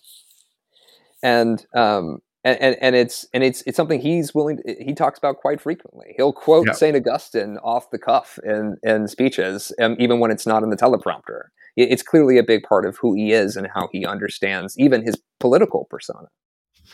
And 1.22 1.64
um, 1.74 2.20
and, 2.48 2.60
and, 2.60 2.76
and 2.80 2.96
it's 2.96 3.26
and 3.32 3.44
it's 3.44 3.62
it's 3.66 3.76
something 3.76 4.00
he's 4.00 4.34
willing. 4.34 4.58
To, 4.58 4.76
he 4.80 4.94
talks 4.94 5.18
about 5.18 5.36
quite 5.36 5.60
frequently. 5.60 6.14
He'll 6.16 6.32
quote 6.32 6.66
yeah. 6.66 6.72
Saint 6.72 6.96
Augustine 6.96 7.58
off 7.62 7.90
the 7.90 7.98
cuff 7.98 8.38
in 8.44 8.76
in 8.82 9.08
speeches, 9.08 9.72
um, 9.80 9.96
even 9.98 10.20
when 10.20 10.30
it's 10.30 10.46
not 10.46 10.62
in 10.62 10.70
the 10.70 10.76
teleprompter. 10.76 11.48
It's 11.76 12.02
clearly 12.02 12.38
a 12.38 12.42
big 12.42 12.62
part 12.64 12.86
of 12.86 12.96
who 12.96 13.14
he 13.14 13.32
is 13.32 13.56
and 13.56 13.68
how 13.72 13.88
he 13.92 14.04
understands 14.04 14.76
even 14.78 15.04
his 15.04 15.16
political 15.38 15.86
persona. 15.88 16.26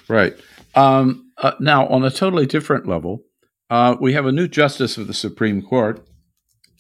Right. 0.09 0.37
Um, 0.75 1.31
uh, 1.39 1.53
now, 1.59 1.87
on 1.87 2.05
a 2.05 2.11
totally 2.11 2.45
different 2.45 2.87
level, 2.87 3.23
uh, 3.71 3.97
we 3.99 4.13
have 4.13 4.27
a 4.27 4.33
new 4.33 4.47
justice 4.47 4.99
of 4.99 5.07
the 5.07 5.15
Supreme 5.15 5.63
Court, 5.63 6.07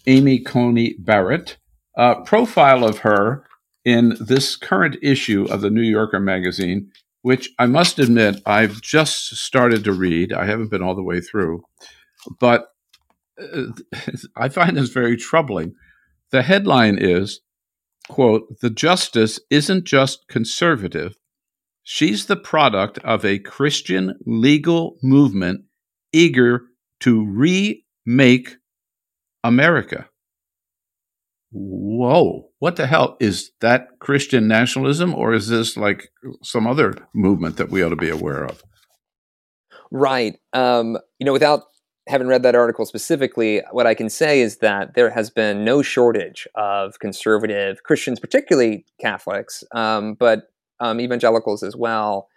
Amy 0.07 0.39
Coney 0.39 0.97
Barrett. 0.99 1.57
Uh, 1.97 2.17
profile 2.23 2.85
of 2.85 2.99
her 2.99 3.47
in 3.85 4.17
this 4.19 4.57
current 4.57 4.97
issue 5.03 5.47
of 5.51 5.61
the 5.61 5.71
New 5.71 5.83
Yorker 5.83 6.19
magazine, 6.19 6.91
which 7.25 7.51
I 7.59 7.67
must 7.67 7.99
admit 7.99 8.43
I've 8.47 8.81
just 8.81 9.37
started 9.37 9.85
to 9.85 9.93
read. 9.93 10.33
I 10.33 10.45
haven't 10.45 10.71
been 10.71 10.83
all 10.83 10.95
the 10.95 11.03
way 11.03 11.21
through, 11.21 11.63
but 12.39 12.67
uh, 13.41 13.65
I 14.37 14.49
find 14.49 14.77
this 14.77 14.91
very 14.91 15.17
troubling. 15.17 15.75
The 16.31 16.43
headline 16.43 16.99
is, 16.99 17.41
quote, 18.09 18.43
the 18.61 18.71
justice 18.71 19.41
isn't 19.51 19.85
just 19.85 20.29
conservative, 20.29 21.15
She's 21.87 22.25
the 22.27 22.37
product 22.37 22.99
of 23.01 23.27
a 23.27 23.39
Christian 23.39 24.15
legal 24.25 24.97
movement 25.03 25.67
eager 26.15 26.63
to 27.01 27.27
remake 27.27 28.57
America. 29.45 30.09
Whoa, 31.57 32.51
what 32.59 32.75
the 32.75 32.89
hell? 32.89 33.17
Is 33.21 33.53
that 33.61 34.01
Christian 34.01 34.49
nationalism 34.49 35.15
or 35.15 35.33
is 35.33 35.49
this 35.49 35.77
like 35.77 36.11
some 36.43 36.67
other 36.67 36.97
movement 37.15 37.59
that 37.59 37.71
we 37.71 37.81
ought 37.81 37.91
to 37.91 37.97
be 37.97 38.11
aware 38.11 38.45
of? 38.45 38.65
Right. 39.93 40.37
Um, 40.53 40.99
you 41.21 41.25
know, 41.25 41.33
without 41.33 41.63
having 42.09 42.27
read 42.27 42.43
that 42.43 42.57
article 42.57 42.85
specifically, 42.85 43.63
what 43.71 43.87
I 43.87 43.95
can 43.95 44.11
say 44.11 44.41
is 44.41 44.59
that 44.59 44.95
there 44.95 45.11
has 45.11 45.31
been 45.31 45.65
no 45.65 45.81
shortage 45.81 46.49
of 46.57 46.99
conservative 46.99 47.85
Christians, 47.85 48.19
particularly 48.19 48.85
Catholics, 49.01 49.63
um, 49.73 50.15
but 50.15 50.49
um, 50.81 51.01
evangelicals 51.01 51.63
as 51.63 51.77
well, 51.77 52.29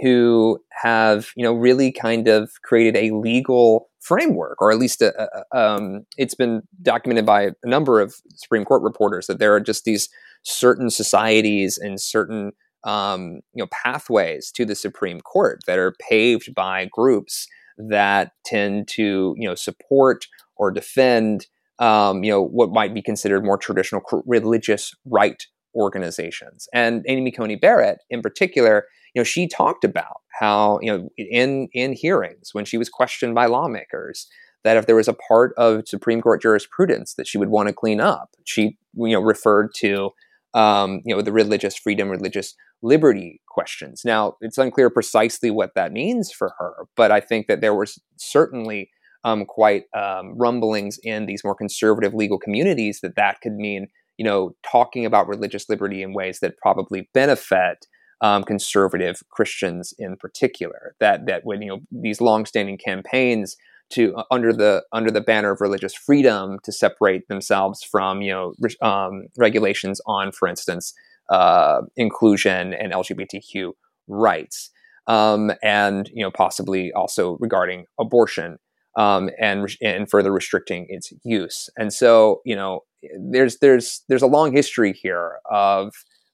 who 0.00 0.58
have 0.82 1.30
you 1.36 1.44
know 1.44 1.52
really 1.52 1.92
kind 1.92 2.26
of 2.26 2.50
created 2.62 2.96
a 2.96 3.14
legal 3.14 3.90
framework, 4.02 4.60
or 4.60 4.70
at 4.70 4.78
least 4.78 5.00
a, 5.00 5.14
a, 5.22 5.58
um, 5.58 6.04
it's 6.18 6.34
been 6.34 6.62
documented 6.82 7.24
by 7.24 7.42
a 7.42 7.52
number 7.64 8.00
of 8.00 8.16
Supreme 8.34 8.64
Court 8.64 8.82
reporters 8.82 9.26
that 9.28 9.38
there 9.38 9.54
are 9.54 9.60
just 9.60 9.84
these 9.84 10.08
certain 10.42 10.90
societies 10.90 11.78
and 11.78 12.00
certain 12.00 12.52
um, 12.84 13.40
you 13.54 13.62
know 13.62 13.68
pathways 13.70 14.50
to 14.52 14.64
the 14.64 14.74
Supreme 14.74 15.20
Court 15.20 15.60
that 15.66 15.78
are 15.78 15.94
paved 16.08 16.54
by 16.54 16.88
groups 16.92 17.46
that 17.78 18.32
tend 18.44 18.88
to 18.88 19.34
you 19.38 19.48
know 19.48 19.54
support 19.54 20.26
or 20.56 20.70
defend 20.70 21.46
um, 21.78 22.24
you 22.24 22.30
know 22.30 22.42
what 22.42 22.70
might 22.70 22.92
be 22.92 23.02
considered 23.02 23.44
more 23.44 23.56
traditional 23.56 24.02
religious 24.26 24.94
right 25.06 25.46
organizations. 25.74 26.68
And 26.72 27.04
Amy 27.08 27.30
Coney 27.30 27.56
Barrett, 27.56 27.98
in 28.10 28.22
particular, 28.22 28.86
you 29.14 29.20
know, 29.20 29.24
she 29.24 29.46
talked 29.46 29.84
about 29.84 30.20
how, 30.40 30.78
you 30.80 30.90
know, 30.90 31.08
in 31.16 31.68
in 31.72 31.92
hearings 31.92 32.50
when 32.52 32.64
she 32.64 32.78
was 32.78 32.88
questioned 32.88 33.34
by 33.34 33.46
lawmakers, 33.46 34.28
that 34.64 34.76
if 34.76 34.86
there 34.86 34.96
was 34.96 35.08
a 35.08 35.14
part 35.14 35.52
of 35.56 35.86
Supreme 35.86 36.20
Court 36.20 36.40
jurisprudence 36.40 37.14
that 37.14 37.26
she 37.26 37.38
would 37.38 37.50
want 37.50 37.68
to 37.68 37.74
clean 37.74 38.00
up, 38.00 38.30
she, 38.44 38.78
you 38.94 39.12
know, 39.12 39.20
referred 39.20 39.74
to, 39.76 40.10
um, 40.54 41.02
you 41.04 41.14
know, 41.14 41.22
the 41.22 41.32
religious 41.32 41.76
freedom, 41.76 42.08
religious 42.08 42.54
liberty 42.82 43.40
questions. 43.48 44.02
Now, 44.04 44.36
it's 44.40 44.58
unclear 44.58 44.90
precisely 44.90 45.50
what 45.50 45.74
that 45.74 45.92
means 45.92 46.32
for 46.32 46.54
her, 46.58 46.86
but 46.96 47.10
I 47.10 47.20
think 47.20 47.46
that 47.46 47.60
there 47.60 47.74
was 47.74 48.00
certainly 48.16 48.90
um, 49.24 49.44
quite 49.44 49.84
um, 49.96 50.36
rumblings 50.36 50.98
in 51.02 51.26
these 51.26 51.44
more 51.44 51.54
conservative 51.54 52.14
legal 52.14 52.38
communities 52.38 53.00
that 53.02 53.16
that 53.16 53.40
could 53.40 53.52
mean 53.52 53.86
you 54.18 54.24
know, 54.24 54.54
talking 54.70 55.06
about 55.06 55.28
religious 55.28 55.68
liberty 55.68 56.02
in 56.02 56.12
ways 56.12 56.40
that 56.40 56.58
probably 56.58 57.08
benefit 57.14 57.86
um, 58.20 58.44
conservative 58.44 59.22
Christians 59.30 59.92
in 59.98 60.16
particular. 60.16 60.94
That 61.00 61.26
that 61.26 61.44
when 61.44 61.60
you 61.62 61.68
know 61.68 61.80
these 61.90 62.20
longstanding 62.20 62.78
campaigns 62.78 63.56
to 63.90 64.14
uh, 64.16 64.24
under 64.30 64.52
the 64.52 64.84
under 64.92 65.10
the 65.10 65.20
banner 65.20 65.50
of 65.50 65.60
religious 65.60 65.94
freedom 65.94 66.58
to 66.62 66.72
separate 66.72 67.28
themselves 67.28 67.82
from 67.82 68.22
you 68.22 68.32
know 68.32 68.54
re- 68.60 68.76
um, 68.80 69.24
regulations 69.36 70.00
on, 70.06 70.32
for 70.32 70.48
instance, 70.48 70.94
uh, 71.30 71.82
inclusion 71.96 72.74
and 72.74 72.92
LGBTQ 72.92 73.72
rights, 74.08 74.70
um, 75.06 75.52
and 75.62 76.08
you 76.14 76.22
know 76.22 76.30
possibly 76.30 76.92
also 76.92 77.36
regarding 77.40 77.86
abortion 78.00 78.58
um, 78.96 79.30
and 79.38 79.68
and 79.80 80.10
further 80.10 80.32
restricting 80.32 80.86
its 80.88 81.12
use. 81.24 81.68
And 81.76 81.92
so 81.92 82.40
you 82.44 82.56
know 82.56 82.80
there's 83.30 83.58
there's 83.58 84.02
there's 84.08 84.22
a 84.22 84.26
long 84.26 84.52
history 84.52 84.92
here 84.92 85.38
of 85.50 85.92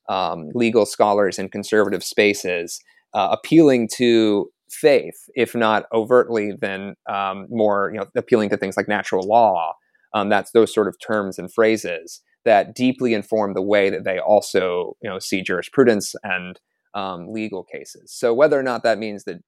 um, 0.09 0.51
legal 0.55 0.87
scholars 0.87 1.39
in 1.39 1.49
conservative 1.49 2.03
spaces 2.03 2.81
uh, 3.15 3.29
appealing 3.31 3.89
to 3.97 4.51
faith, 4.71 5.29
if 5.35 5.55
not 5.55 5.87
overtly, 5.93 6.53
then 6.61 6.95
um, 7.09 7.47
more 7.51 7.91
you 7.93 7.99
know 8.01 8.07
appealing 8.17 8.51
to 8.51 8.57
things 8.57 8.77
like 8.77 8.89
natural 8.89 9.27
law. 9.27 9.75
Um, 10.15 10.29
that's 10.29 10.53
those 10.53 10.73
sort 10.73 10.89
of 10.89 10.97
terms 11.07 11.39
and 11.39 11.53
phrases 11.53 12.23
that 12.45 12.75
deeply 12.75 13.13
inform 13.13 13.53
the 13.53 13.63
way 13.63 13.91
that 13.91 14.05
they 14.05 14.19
also 14.19 14.97
you 15.03 15.09
know 15.09 15.19
see 15.19 15.43
jurisprudence 15.43 16.15
and 16.23 16.59
um, 16.95 17.31
legal 17.31 17.65
cases. 17.65 18.13
So 18.13 18.33
whether 18.35 18.59
or 18.59 18.63
not 18.63 18.83
that 18.83 18.99
means 18.99 19.25
that 19.25 19.41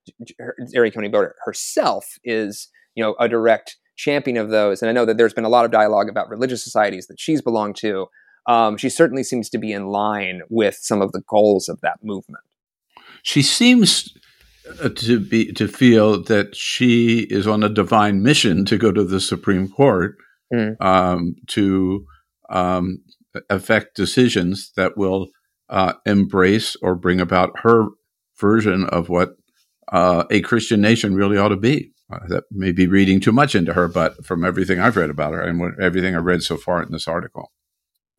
Amy 0.76 0.90
Coney 0.90 1.08
Barrett 1.08 1.36
herself 1.44 2.18
is 2.22 2.68
you 2.94 3.02
know 3.02 3.14
a 3.18 3.28
direct 3.28 3.76
champion 3.96 4.36
of 4.36 4.50
those. 4.50 4.82
And 4.82 4.88
I 4.88 4.92
know 4.92 5.04
that 5.04 5.18
there's 5.18 5.34
been 5.34 5.44
a 5.44 5.50
lot 5.50 5.64
of 5.64 5.70
dialogue 5.70 6.08
about 6.08 6.30
religious 6.30 6.64
societies 6.64 7.06
that 7.08 7.20
she's 7.20 7.42
belonged 7.42 7.76
to. 7.76 8.06
Um, 8.46 8.78
she 8.78 8.88
certainly 8.88 9.22
seems 9.22 9.50
to 9.50 9.58
be 9.58 9.72
in 9.72 9.88
line 9.88 10.40
with 10.48 10.78
some 10.80 11.02
of 11.02 11.12
the 11.12 11.22
goals 11.28 11.68
of 11.68 11.80
that 11.82 11.98
movement. 12.02 12.44
She 13.22 13.42
seems 13.42 14.14
uh, 14.82 14.88
to 14.88 15.20
be 15.20 15.52
to 15.52 15.68
feel 15.68 16.22
that 16.24 16.56
she 16.56 17.20
is 17.30 17.46
on 17.46 17.62
a 17.62 17.68
divine 17.68 18.22
mission 18.22 18.64
to 18.66 18.78
go 18.78 18.90
to 18.90 19.04
the 19.04 19.20
Supreme 19.20 19.68
Court 19.68 20.16
mm. 20.52 20.80
um, 20.80 21.34
to 21.48 22.06
um, 22.48 23.02
affect 23.48 23.94
decisions 23.94 24.72
that 24.76 24.96
will 24.96 25.28
uh, 25.68 25.94
embrace 26.06 26.76
or 26.82 26.94
bring 26.94 27.20
about 27.20 27.60
her 27.60 27.86
version 28.38 28.86
of 28.86 29.08
what 29.08 29.30
uh, 29.92 30.24
a 30.30 30.40
Christian 30.40 30.80
nation 30.80 31.14
really 31.14 31.36
ought 31.36 31.48
to 31.48 31.56
be. 31.56 31.92
Uh, 32.10 32.26
that 32.28 32.44
may 32.50 32.72
be 32.72 32.86
reading 32.86 33.20
too 33.20 33.32
much 33.32 33.54
into 33.54 33.72
her, 33.72 33.86
but 33.86 34.24
from 34.24 34.44
everything 34.44 34.80
I've 34.80 34.96
read 34.96 35.10
about 35.10 35.32
her 35.32 35.40
and 35.40 35.60
what, 35.60 35.80
everything 35.80 36.16
I've 36.16 36.24
read 36.24 36.42
so 36.42 36.56
far 36.56 36.82
in 36.82 36.90
this 36.90 37.06
article. 37.06 37.52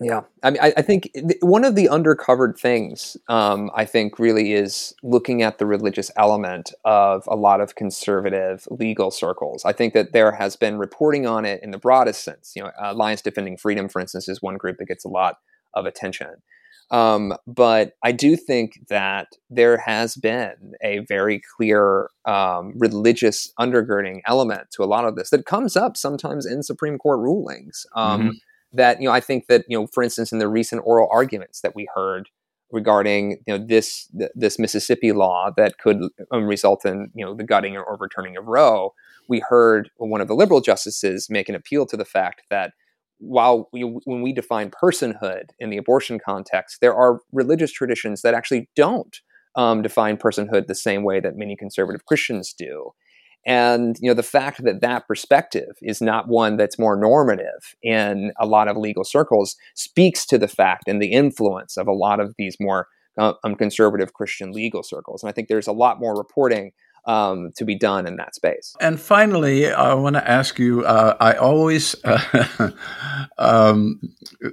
Yeah, 0.03 0.21
I 0.41 0.49
mean, 0.49 0.59
I, 0.63 0.73
I 0.77 0.81
think 0.81 1.11
th- 1.13 1.37
one 1.41 1.63
of 1.63 1.75
the 1.75 1.85
undercovered 1.85 2.57
things 2.57 3.17
um, 3.27 3.69
I 3.75 3.85
think 3.85 4.17
really 4.17 4.53
is 4.53 4.95
looking 5.03 5.43
at 5.43 5.59
the 5.59 5.67
religious 5.67 6.09
element 6.17 6.73
of 6.85 7.23
a 7.27 7.35
lot 7.35 7.61
of 7.61 7.75
conservative 7.75 8.67
legal 8.71 9.11
circles. 9.11 9.63
I 9.63 9.73
think 9.73 9.93
that 9.93 10.11
there 10.11 10.31
has 10.31 10.55
been 10.55 10.79
reporting 10.79 11.27
on 11.27 11.45
it 11.45 11.61
in 11.61 11.69
the 11.69 11.77
broadest 11.77 12.23
sense. 12.23 12.53
You 12.55 12.63
know, 12.63 12.71
Alliance 12.81 13.21
Defending 13.21 13.57
Freedom, 13.57 13.87
for 13.89 13.99
instance, 13.99 14.27
is 14.27 14.41
one 14.41 14.57
group 14.57 14.77
that 14.77 14.87
gets 14.87 15.05
a 15.05 15.09
lot 15.09 15.35
of 15.75 15.85
attention. 15.85 16.41
Um, 16.91 17.33
but 17.47 17.93
I 18.03 18.11
do 18.11 18.35
think 18.35 18.81
that 18.89 19.29
there 19.49 19.77
has 19.77 20.15
been 20.15 20.73
a 20.83 20.99
very 21.07 21.41
clear 21.55 22.09
um, 22.25 22.73
religious 22.77 23.51
undergirding 23.57 24.19
element 24.25 24.71
to 24.71 24.83
a 24.83 24.85
lot 24.85 25.05
of 25.05 25.15
this 25.15 25.29
that 25.29 25.45
comes 25.45 25.77
up 25.77 25.95
sometimes 25.95 26.45
in 26.45 26.63
Supreme 26.63 26.97
Court 26.97 27.19
rulings. 27.19 27.85
Um, 27.95 28.21
mm-hmm. 28.21 28.29
That 28.73 29.01
you 29.01 29.07
know, 29.07 29.13
I 29.13 29.19
think 29.19 29.47
that 29.47 29.65
you 29.67 29.77
know, 29.77 29.87
for 29.87 30.03
instance, 30.03 30.31
in 30.31 30.39
the 30.39 30.47
recent 30.47 30.83
oral 30.85 31.09
arguments 31.11 31.61
that 31.61 31.75
we 31.75 31.89
heard 31.93 32.29
regarding 32.71 33.31
you 33.45 33.57
know 33.57 33.65
this 33.65 34.09
this 34.33 34.57
Mississippi 34.57 35.11
law 35.11 35.51
that 35.57 35.77
could 35.77 36.01
um, 36.31 36.45
result 36.45 36.85
in 36.85 37.11
you 37.13 37.25
know 37.25 37.33
the 37.33 37.43
gutting 37.43 37.75
or 37.75 37.89
overturning 37.91 38.37
of 38.37 38.47
Roe, 38.47 38.93
we 39.27 39.41
heard 39.49 39.89
one 39.97 40.21
of 40.21 40.27
the 40.27 40.35
liberal 40.35 40.61
justices 40.61 41.29
make 41.29 41.49
an 41.49 41.55
appeal 41.55 41.85
to 41.85 41.97
the 41.97 42.05
fact 42.05 42.43
that 42.49 42.73
while 43.22 43.69
we, 43.72 43.82
when 43.82 44.22
we 44.22 44.34
define 44.34 44.72
personhood 44.72 45.49
in 45.59 45.69
the 45.69 45.78
abortion 45.78 46.19
context, 46.24 46.82
there 46.82 46.95
are 46.95 47.19
religious 47.32 47.72
traditions 47.72 48.22
that 48.22 48.34
actually 48.34 48.69
don't 48.76 49.22
um, 49.55 49.82
define 49.82 50.17
personhood 50.17 50.67
the 50.67 50.76
same 50.76 51.03
way 51.03 51.19
that 51.19 51.38
many 51.38 51.55
conservative 51.55 52.05
Christians 52.05 52.53
do. 52.53 52.91
And 53.45 53.97
you 53.99 54.07
know 54.07 54.13
the 54.13 54.24
fact 54.24 54.63
that 54.63 54.82
that 54.82 55.07
perspective 55.07 55.76
is 55.82 55.99
not 55.99 56.28
one 56.28 56.57
that's 56.57 56.78
more 56.78 56.95
normative 56.95 57.74
in 57.82 58.32
a 58.39 58.45
lot 58.45 58.67
of 58.67 58.78
legal 58.78 59.03
circles 59.03 59.55
speaks 59.74 60.28
to 60.28 60.38
the 60.38 60.47
fact 60.47 60.84
and 60.88 61.01
the 61.01 61.11
influence 61.11 61.76
of 61.76 61.88
a 61.88 61.93
lot 61.93 62.19
of 62.19 62.36
these 62.38 62.57
more 62.59 62.88
uh, 63.17 63.34
um, 63.43 63.55
conservative 63.55 64.13
Christian 64.13 64.51
legal 64.51 64.84
circles. 64.84 65.24
And 65.24 65.30
I 65.30 65.34
think 65.34 65.47
there's 65.47 65.67
a 65.67 65.74
lot 65.74 65.99
more 65.99 66.15
reporting 66.15 66.72
um, 67.05 67.51
to 67.55 67.65
be 67.65 67.75
done 67.75 68.07
in 68.07 68.17
that 68.17 68.35
space. 68.35 68.75
And 68.79 68.99
finally, 68.99 69.71
I 69.71 69.93
want 69.95 70.15
to 70.15 70.29
ask 70.29 70.59
you 70.59 70.85
uh, 70.85 71.17
I 71.19 71.33
always, 71.33 71.95
uh, 72.03 72.71
um, 73.37 73.99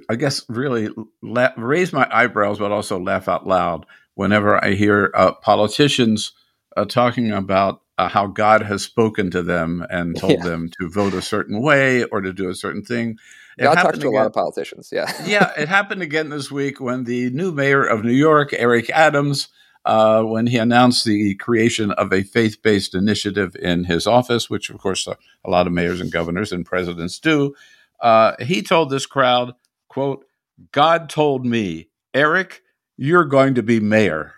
I 0.09 0.15
guess, 0.15 0.45
really 0.49 0.89
la- 1.21 1.53
raise 1.57 1.93
my 1.93 2.07
eyebrows, 2.11 2.59
but 2.59 2.71
also 2.71 2.99
laugh 2.99 3.27
out 3.27 3.47
loud 3.47 3.85
whenever 4.15 4.63
I 4.63 4.71
hear 4.71 5.11
uh, 5.15 5.33
politicians 5.33 6.33
uh, 6.75 6.85
talking 6.85 7.31
about 7.31 7.81
uh, 7.97 8.07
how 8.07 8.27
God 8.27 8.61
has 8.63 8.81
spoken 8.81 9.29
to 9.31 9.43
them 9.43 9.85
and 9.89 10.17
told 10.17 10.33
yeah. 10.33 10.43
them 10.43 10.69
to 10.79 10.89
vote 10.89 11.13
a 11.13 11.21
certain 11.21 11.61
way 11.61 12.03
or 12.05 12.21
to 12.21 12.31
do 12.31 12.49
a 12.49 12.55
certain 12.55 12.83
thing. 12.83 13.17
It 13.57 13.63
God 13.63 13.75
talks 13.75 13.99
to 13.99 14.07
again, 14.07 14.13
a 14.13 14.15
lot 14.15 14.25
of 14.27 14.33
politicians. 14.33 14.89
Yeah. 14.91 15.11
yeah. 15.25 15.51
It 15.57 15.67
happened 15.67 16.01
again 16.01 16.29
this 16.29 16.49
week 16.49 16.79
when 16.79 17.03
the 17.03 17.29
new 17.31 17.51
mayor 17.51 17.83
of 17.83 18.05
New 18.05 18.13
York, 18.13 18.53
Eric 18.53 18.89
Adams, 18.89 19.49
uh, 19.85 20.23
when 20.23 20.47
he 20.47 20.57
announced 20.57 21.05
the 21.05 21.35
creation 21.35 21.91
of 21.91 22.11
a 22.11 22.23
faith 22.23 22.61
based 22.61 22.93
initiative 22.93 23.55
in 23.55 23.85
his 23.85 24.05
office, 24.05 24.49
which, 24.49 24.69
of 24.69 24.77
course, 24.79 25.07
a, 25.07 25.17
a, 25.45 25.49
lot 25.49 25.67
of 25.67 25.73
mayors 25.73 26.01
and 26.01 26.11
governors 26.11 26.51
and 26.51 26.65
presidents 26.65 27.19
do. 27.19 27.55
Uh, 28.01 28.33
he 28.39 28.61
told 28.61 28.89
this 28.89 29.05
crowd, 29.05 29.53
quote, 29.87 30.25
God 30.71 31.09
told 31.09 31.45
me, 31.45 31.89
Eric, 32.13 32.61
you're 32.97 33.25
going 33.25 33.55
to 33.55 33.63
be 33.63 33.79
mayor. 33.79 34.33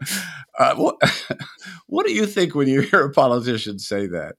uh, 0.58 0.74
what, 0.74 0.96
what 1.86 2.06
do 2.06 2.12
you 2.12 2.26
think 2.26 2.54
when 2.54 2.68
you 2.68 2.80
hear 2.82 3.06
a 3.06 3.12
politician 3.12 3.78
say 3.78 4.06
that? 4.08 4.36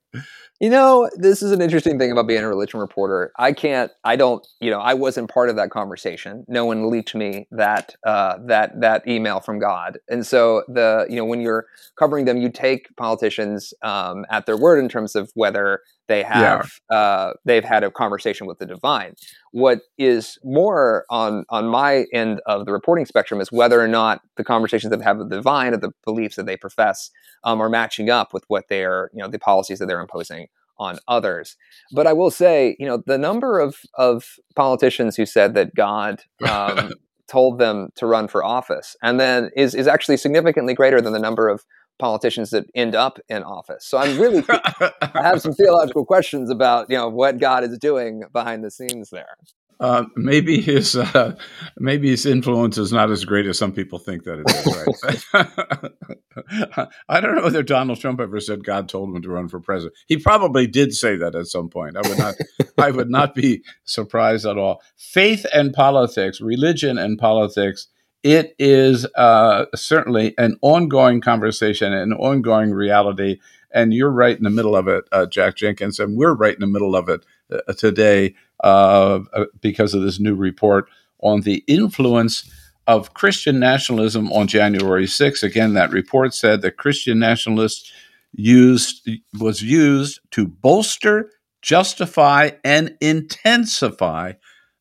You 0.59 0.69
know, 0.69 1.09
this 1.17 1.41
is 1.41 1.51
an 1.51 1.61
interesting 1.61 1.99
thing 1.99 2.11
about 2.11 2.27
being 2.27 2.41
a 2.41 2.47
religion 2.47 2.79
reporter. 2.79 3.33
I 3.37 3.51
can't, 3.51 3.91
I 4.05 4.15
don't, 4.15 4.45
you 4.61 4.71
know, 4.71 4.79
I 4.79 4.93
wasn't 4.93 5.29
part 5.29 5.49
of 5.49 5.57
that 5.57 5.71
conversation. 5.71 6.45
No 6.47 6.65
one 6.65 6.89
leaked 6.89 7.15
me 7.15 7.47
that 7.51 7.95
uh, 8.05 8.37
that 8.45 8.79
that 8.79 9.05
email 9.05 9.41
from 9.41 9.59
God, 9.59 9.97
and 10.09 10.25
so 10.25 10.63
the, 10.69 11.05
you 11.09 11.17
know, 11.17 11.25
when 11.25 11.41
you're 11.41 11.65
covering 11.97 12.23
them, 12.25 12.37
you 12.37 12.49
take 12.49 12.95
politicians 12.95 13.73
um, 13.81 14.25
at 14.29 14.45
their 14.45 14.55
word 14.55 14.79
in 14.79 14.87
terms 14.87 15.15
of 15.15 15.31
whether 15.33 15.81
they 16.07 16.23
have 16.23 16.79
yeah. 16.91 16.97
uh, 16.97 17.33
they've 17.45 17.63
had 17.63 17.83
a 17.83 17.91
conversation 17.91 18.45
with 18.45 18.59
the 18.59 18.65
divine. 18.65 19.15
What 19.51 19.81
is 19.97 20.37
more 20.43 21.05
on 21.09 21.45
on 21.49 21.67
my 21.67 22.05
end 22.13 22.41
of 22.45 22.65
the 22.65 22.71
reporting 22.71 23.05
spectrum 23.05 23.39
is 23.39 23.51
whether 23.51 23.81
or 23.81 23.87
not 23.87 24.21
the 24.35 24.43
conversations 24.43 24.91
that 24.91 25.01
have 25.01 25.17
with 25.17 25.29
the 25.29 25.37
divine 25.37 25.73
or 25.73 25.77
the 25.77 25.91
beliefs 26.03 26.35
that 26.35 26.45
they 26.45 26.57
profess 26.57 27.11
um, 27.43 27.61
are 27.61 27.69
matching 27.69 28.09
up 28.09 28.33
with 28.33 28.43
what 28.47 28.65
they're 28.69 29.09
you 29.13 29.21
know 29.21 29.27
the 29.27 29.39
policies 29.39 29.79
that 29.79 29.87
they're 29.87 30.01
imposing 30.01 30.47
on 30.77 30.99
others. 31.07 31.55
But 31.91 32.07
I 32.07 32.13
will 32.13 32.31
say, 32.31 32.75
you 32.79 32.85
know, 32.85 33.03
the 33.05 33.17
number 33.17 33.59
of 33.59 33.77
of 33.95 34.35
politicians 34.55 35.15
who 35.15 35.25
said 35.25 35.53
that 35.55 35.75
God 35.75 36.21
um, 36.47 36.93
told 37.27 37.59
them 37.59 37.89
to 37.95 38.05
run 38.05 38.27
for 38.27 38.43
office, 38.43 38.95
and 39.01 39.19
then 39.19 39.49
is 39.55 39.75
is 39.75 39.87
actually 39.87 40.17
significantly 40.17 40.73
greater 40.73 41.01
than 41.01 41.13
the 41.13 41.19
number 41.19 41.49
of 41.49 41.63
politicians 41.99 42.49
that 42.49 42.65
end 42.75 42.95
up 42.95 43.19
in 43.29 43.43
office. 43.43 43.85
So 43.85 43.97
I'm 43.97 44.19
really 44.19 44.43
I 44.49 45.21
have 45.21 45.41
some 45.41 45.53
theological 45.53 46.05
questions 46.05 46.49
about 46.49 46.89
you 46.89 46.97
know 46.97 47.09
what 47.09 47.39
God 47.39 47.63
is 47.63 47.77
doing 47.77 48.23
behind 48.31 48.63
the 48.63 48.71
scenes 48.71 49.09
there. 49.09 49.37
Uh, 49.79 50.05
maybe 50.15 50.61
his 50.61 50.95
uh, 50.95 51.35
maybe 51.77 52.09
his 52.09 52.25
influence 52.25 52.77
is 52.77 52.93
not 52.93 53.11
as 53.11 53.25
great 53.25 53.45
as 53.45 53.57
some 53.57 53.71
people 53.71 53.99
think 53.99 54.23
that 54.23 54.39
it 54.39 54.49
is. 54.49 55.25
Right? 55.33 56.89
I 57.09 57.19
don't 57.19 57.35
know 57.35 57.43
whether 57.43 57.63
Donald 57.63 57.99
Trump 57.99 58.19
ever 58.19 58.39
said 58.39 58.63
God 58.63 58.87
told 58.87 59.15
him 59.15 59.21
to 59.21 59.29
run 59.29 59.49
for 59.49 59.59
president. 59.59 59.95
He 60.07 60.17
probably 60.17 60.67
did 60.67 60.93
say 60.93 61.15
that 61.17 61.35
at 61.35 61.47
some 61.47 61.69
point. 61.69 61.97
I 61.97 62.07
would 62.07 62.17
not. 62.17 62.35
I 62.77 62.91
would 62.91 63.09
not 63.09 63.35
be 63.35 63.63
surprised 63.83 64.45
at 64.45 64.57
all. 64.57 64.81
Faith 64.97 65.45
and 65.53 65.73
politics, 65.73 66.41
religion 66.41 66.97
and 66.97 67.17
politics. 67.17 67.87
It 68.23 68.55
is 68.57 69.05
uh, 69.15 69.65
certainly 69.75 70.33
an 70.37 70.57
ongoing 70.61 71.19
conversation, 71.19 71.91
an 71.91 72.13
ongoing 72.13 72.71
reality, 72.71 73.39
and 73.73 73.93
you're 73.93 74.11
right 74.11 74.37
in 74.37 74.45
the 74.45 74.49
middle 74.49 74.77
of 74.77 74.87
it, 74.87 75.03
uh, 75.11 75.25
Jack 75.25 75.57
Jenkins, 75.57 75.99
and 75.99 76.15
we're 76.15 76.33
right 76.33 76.53
in 76.53 76.61
the 76.61 76.67
middle 76.67 76.95
of 76.95 77.09
it 77.09 77.25
today 77.77 78.35
uh, 78.63 79.19
uh, 79.33 79.45
because 79.61 79.93
of 79.93 80.03
this 80.03 80.19
new 80.19 80.35
report 80.35 80.89
on 81.19 81.41
the 81.41 81.63
influence 81.67 82.49
of 82.87 83.13
Christian 83.13 83.59
nationalism 83.59 84.31
on 84.31 84.47
January 84.47 85.05
6th. 85.05 85.43
Again, 85.43 85.73
that 85.73 85.91
report 85.91 86.33
said 86.33 86.61
that 86.61 86.77
Christian 86.77 87.19
nationalists 87.19 87.91
used 88.33 89.09
was 89.39 89.61
used 89.61 90.19
to 90.31 90.47
bolster, 90.47 91.29
justify, 91.61 92.51
and 92.63 92.97
intensify 92.99 94.33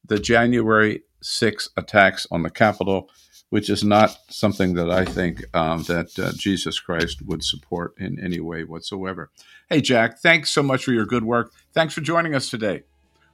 the 0.05 0.19
January 0.19 1.03
6 1.23 1.71
attacks 1.77 2.27
on 2.31 2.43
the 2.43 2.51
Capitol, 2.51 3.09
which 3.51 3.71
is 3.71 3.85
not 3.85 4.17
something 4.29 4.75
that 4.75 4.91
I 4.91 5.05
think 5.05 5.45
um, 5.55 5.83
that 5.85 6.19
uh, 6.19 6.33
Jesus 6.37 6.81
Christ 6.81 7.23
would 7.23 7.45
support 7.45 7.95
in 7.99 8.19
any 8.19 8.41
way 8.41 8.65
whatsoever. 8.65 9.31
Hey, 9.73 9.81
Jack, 9.81 10.19
thanks 10.19 10.51
so 10.51 10.63
much 10.63 10.85
for 10.85 10.93
your 10.93 11.07
good 11.07 11.25
work. 11.25 11.51
Thanks 11.73 11.95
for 11.95 12.03
joining 12.03 12.35
us 12.35 12.51
today. 12.51 12.83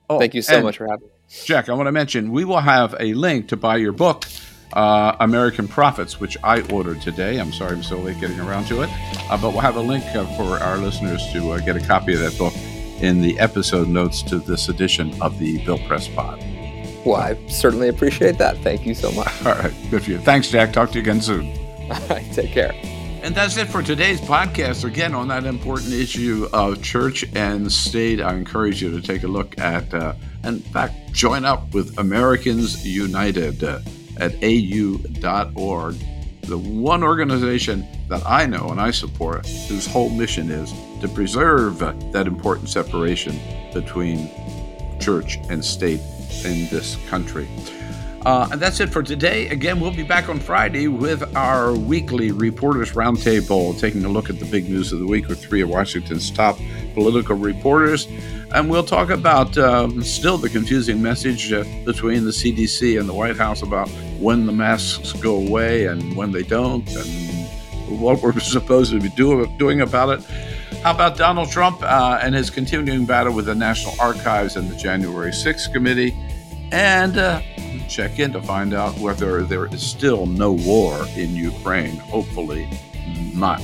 Oh, 0.08 0.20
Thank 0.20 0.34
you 0.34 0.42
so 0.42 0.62
much 0.62 0.76
for 0.76 0.86
having 0.86 1.08
me. 1.08 1.12
Jack, 1.44 1.68
I 1.68 1.72
want 1.72 1.88
to 1.88 1.92
mention 1.92 2.30
we 2.30 2.44
will 2.44 2.60
have 2.60 2.94
a 3.00 3.12
link 3.14 3.48
to 3.48 3.56
buy 3.56 3.74
your 3.74 3.90
book, 3.90 4.24
uh, 4.72 5.16
American 5.18 5.66
Prophets, 5.66 6.20
which 6.20 6.36
I 6.44 6.60
ordered 6.72 7.02
today. 7.02 7.40
I'm 7.40 7.52
sorry 7.52 7.72
I'm 7.72 7.82
so 7.82 7.98
late 7.98 8.20
getting 8.20 8.38
around 8.38 8.66
to 8.66 8.82
it. 8.82 8.90
Uh, 9.28 9.36
but 9.36 9.50
we'll 9.50 9.62
have 9.62 9.74
a 9.74 9.80
link 9.80 10.04
uh, 10.14 10.26
for 10.36 10.60
our 10.62 10.78
listeners 10.78 11.26
to 11.32 11.50
uh, 11.50 11.58
get 11.58 11.74
a 11.74 11.84
copy 11.84 12.14
of 12.14 12.20
that 12.20 12.38
book 12.38 12.54
in 13.02 13.20
the 13.20 13.36
episode 13.40 13.88
notes 13.88 14.22
to 14.22 14.38
this 14.38 14.68
edition 14.68 15.20
of 15.20 15.36
the 15.40 15.58
Bill 15.64 15.78
Press 15.88 16.06
Pod. 16.06 16.38
Well, 17.04 17.16
I 17.16 17.36
certainly 17.48 17.88
appreciate 17.88 18.38
that. 18.38 18.58
Thank 18.58 18.86
you 18.86 18.94
so 18.94 19.10
much. 19.10 19.44
All 19.44 19.56
right. 19.56 19.74
Good 19.90 20.04
for 20.04 20.10
you. 20.12 20.18
Thanks, 20.18 20.52
Jack. 20.52 20.72
Talk 20.72 20.90
to 20.90 20.98
you 20.98 21.02
again 21.02 21.20
soon. 21.20 21.46
All 21.90 21.98
right. 22.08 22.32
Take 22.32 22.52
care. 22.52 22.97
And 23.20 23.34
that's 23.34 23.56
it 23.56 23.66
for 23.66 23.82
today's 23.82 24.20
podcast. 24.20 24.84
Again, 24.84 25.14
on 25.14 25.28
that 25.28 25.44
important 25.44 25.92
issue 25.92 26.48
of 26.52 26.82
church 26.82 27.24
and 27.34 27.70
state, 27.70 28.20
I 28.20 28.34
encourage 28.34 28.80
you 28.80 28.90
to 28.92 29.06
take 29.06 29.24
a 29.24 29.28
look 29.28 29.58
at, 29.58 29.92
uh, 29.92 30.14
in 30.44 30.60
fact, 30.60 31.12
join 31.12 31.44
up 31.44 31.74
with 31.74 31.98
Americans 31.98 32.86
United 32.86 33.64
uh, 33.64 33.80
at 34.18 34.34
au.org, 34.42 35.96
the 36.42 36.58
one 36.58 37.02
organization 37.02 37.86
that 38.08 38.22
I 38.24 38.46
know 38.46 38.68
and 38.70 38.80
I 38.80 38.92
support 38.92 39.46
whose 39.46 39.86
whole 39.86 40.10
mission 40.10 40.50
is 40.50 40.72
to 41.00 41.08
preserve 41.08 41.80
that 41.80 42.26
important 42.26 42.68
separation 42.68 43.38
between 43.74 44.30
church 45.00 45.38
and 45.50 45.62
state 45.64 46.00
in 46.44 46.68
this 46.70 46.96
country. 47.08 47.48
Uh, 48.26 48.48
and 48.50 48.60
that's 48.60 48.80
it 48.80 48.90
for 48.90 49.02
today. 49.02 49.48
Again, 49.48 49.78
we'll 49.78 49.94
be 49.94 50.02
back 50.02 50.28
on 50.28 50.40
Friday 50.40 50.88
with 50.88 51.36
our 51.36 51.74
weekly 51.74 52.32
Reporters 52.32 52.92
Roundtable, 52.92 53.78
taking 53.78 54.04
a 54.04 54.08
look 54.08 54.28
at 54.28 54.40
the 54.40 54.44
big 54.44 54.68
news 54.68 54.92
of 54.92 54.98
the 54.98 55.06
week 55.06 55.28
with 55.28 55.40
three 55.40 55.60
of 55.60 55.68
Washington's 55.68 56.30
top 56.30 56.58
political 56.94 57.36
reporters. 57.36 58.08
And 58.54 58.68
we'll 58.68 58.84
talk 58.84 59.10
about 59.10 59.56
um, 59.58 60.02
still 60.02 60.36
the 60.36 60.48
confusing 60.48 61.00
message 61.00 61.52
uh, 61.52 61.64
between 61.84 62.24
the 62.24 62.30
CDC 62.30 62.98
and 62.98 63.08
the 63.08 63.14
White 63.14 63.36
House 63.36 63.62
about 63.62 63.88
when 64.18 64.46
the 64.46 64.52
masks 64.52 65.12
go 65.12 65.36
away 65.36 65.86
and 65.86 66.16
when 66.16 66.32
they 66.32 66.42
don't, 66.42 66.88
and 66.88 68.00
what 68.00 68.20
we're 68.20 68.38
supposed 68.40 68.90
to 68.92 69.00
be 69.00 69.10
do, 69.10 69.46
doing 69.58 69.80
about 69.80 70.08
it. 70.08 70.24
How 70.82 70.92
about 70.92 71.16
Donald 71.16 71.50
Trump 71.50 71.82
uh, 71.82 72.20
and 72.22 72.34
his 72.34 72.50
continuing 72.50 73.04
battle 73.04 73.32
with 73.32 73.46
the 73.46 73.54
National 73.54 73.94
Archives 74.00 74.56
and 74.56 74.70
the 74.70 74.76
January 74.76 75.30
6th 75.30 75.72
committee? 75.72 76.16
And 76.70 77.18
uh, 77.18 77.40
check 77.88 78.18
in 78.18 78.32
to 78.32 78.42
find 78.42 78.74
out 78.74 78.98
whether 78.98 79.42
there 79.42 79.66
is 79.66 79.82
still 79.82 80.26
no 80.26 80.52
war 80.52 81.06
in 81.16 81.34
Ukraine. 81.34 81.96
Hopefully 81.96 82.68
not. 83.34 83.62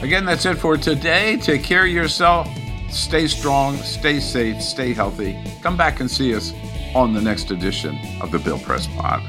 Again, 0.00 0.24
that's 0.24 0.46
it 0.46 0.56
for 0.56 0.76
today. 0.76 1.36
Take 1.36 1.62
care 1.62 1.84
of 1.84 1.90
yourself. 1.90 2.48
Stay 2.90 3.26
strong, 3.26 3.76
stay 3.78 4.20
safe, 4.20 4.62
stay 4.62 4.92
healthy. 4.92 5.42
Come 5.62 5.76
back 5.76 6.00
and 6.00 6.10
see 6.10 6.34
us 6.34 6.52
on 6.94 7.12
the 7.12 7.20
next 7.20 7.50
edition 7.50 7.98
of 8.20 8.30
the 8.30 8.38
Bill 8.38 8.58
Press 8.58 8.86
Pod. 8.86 9.22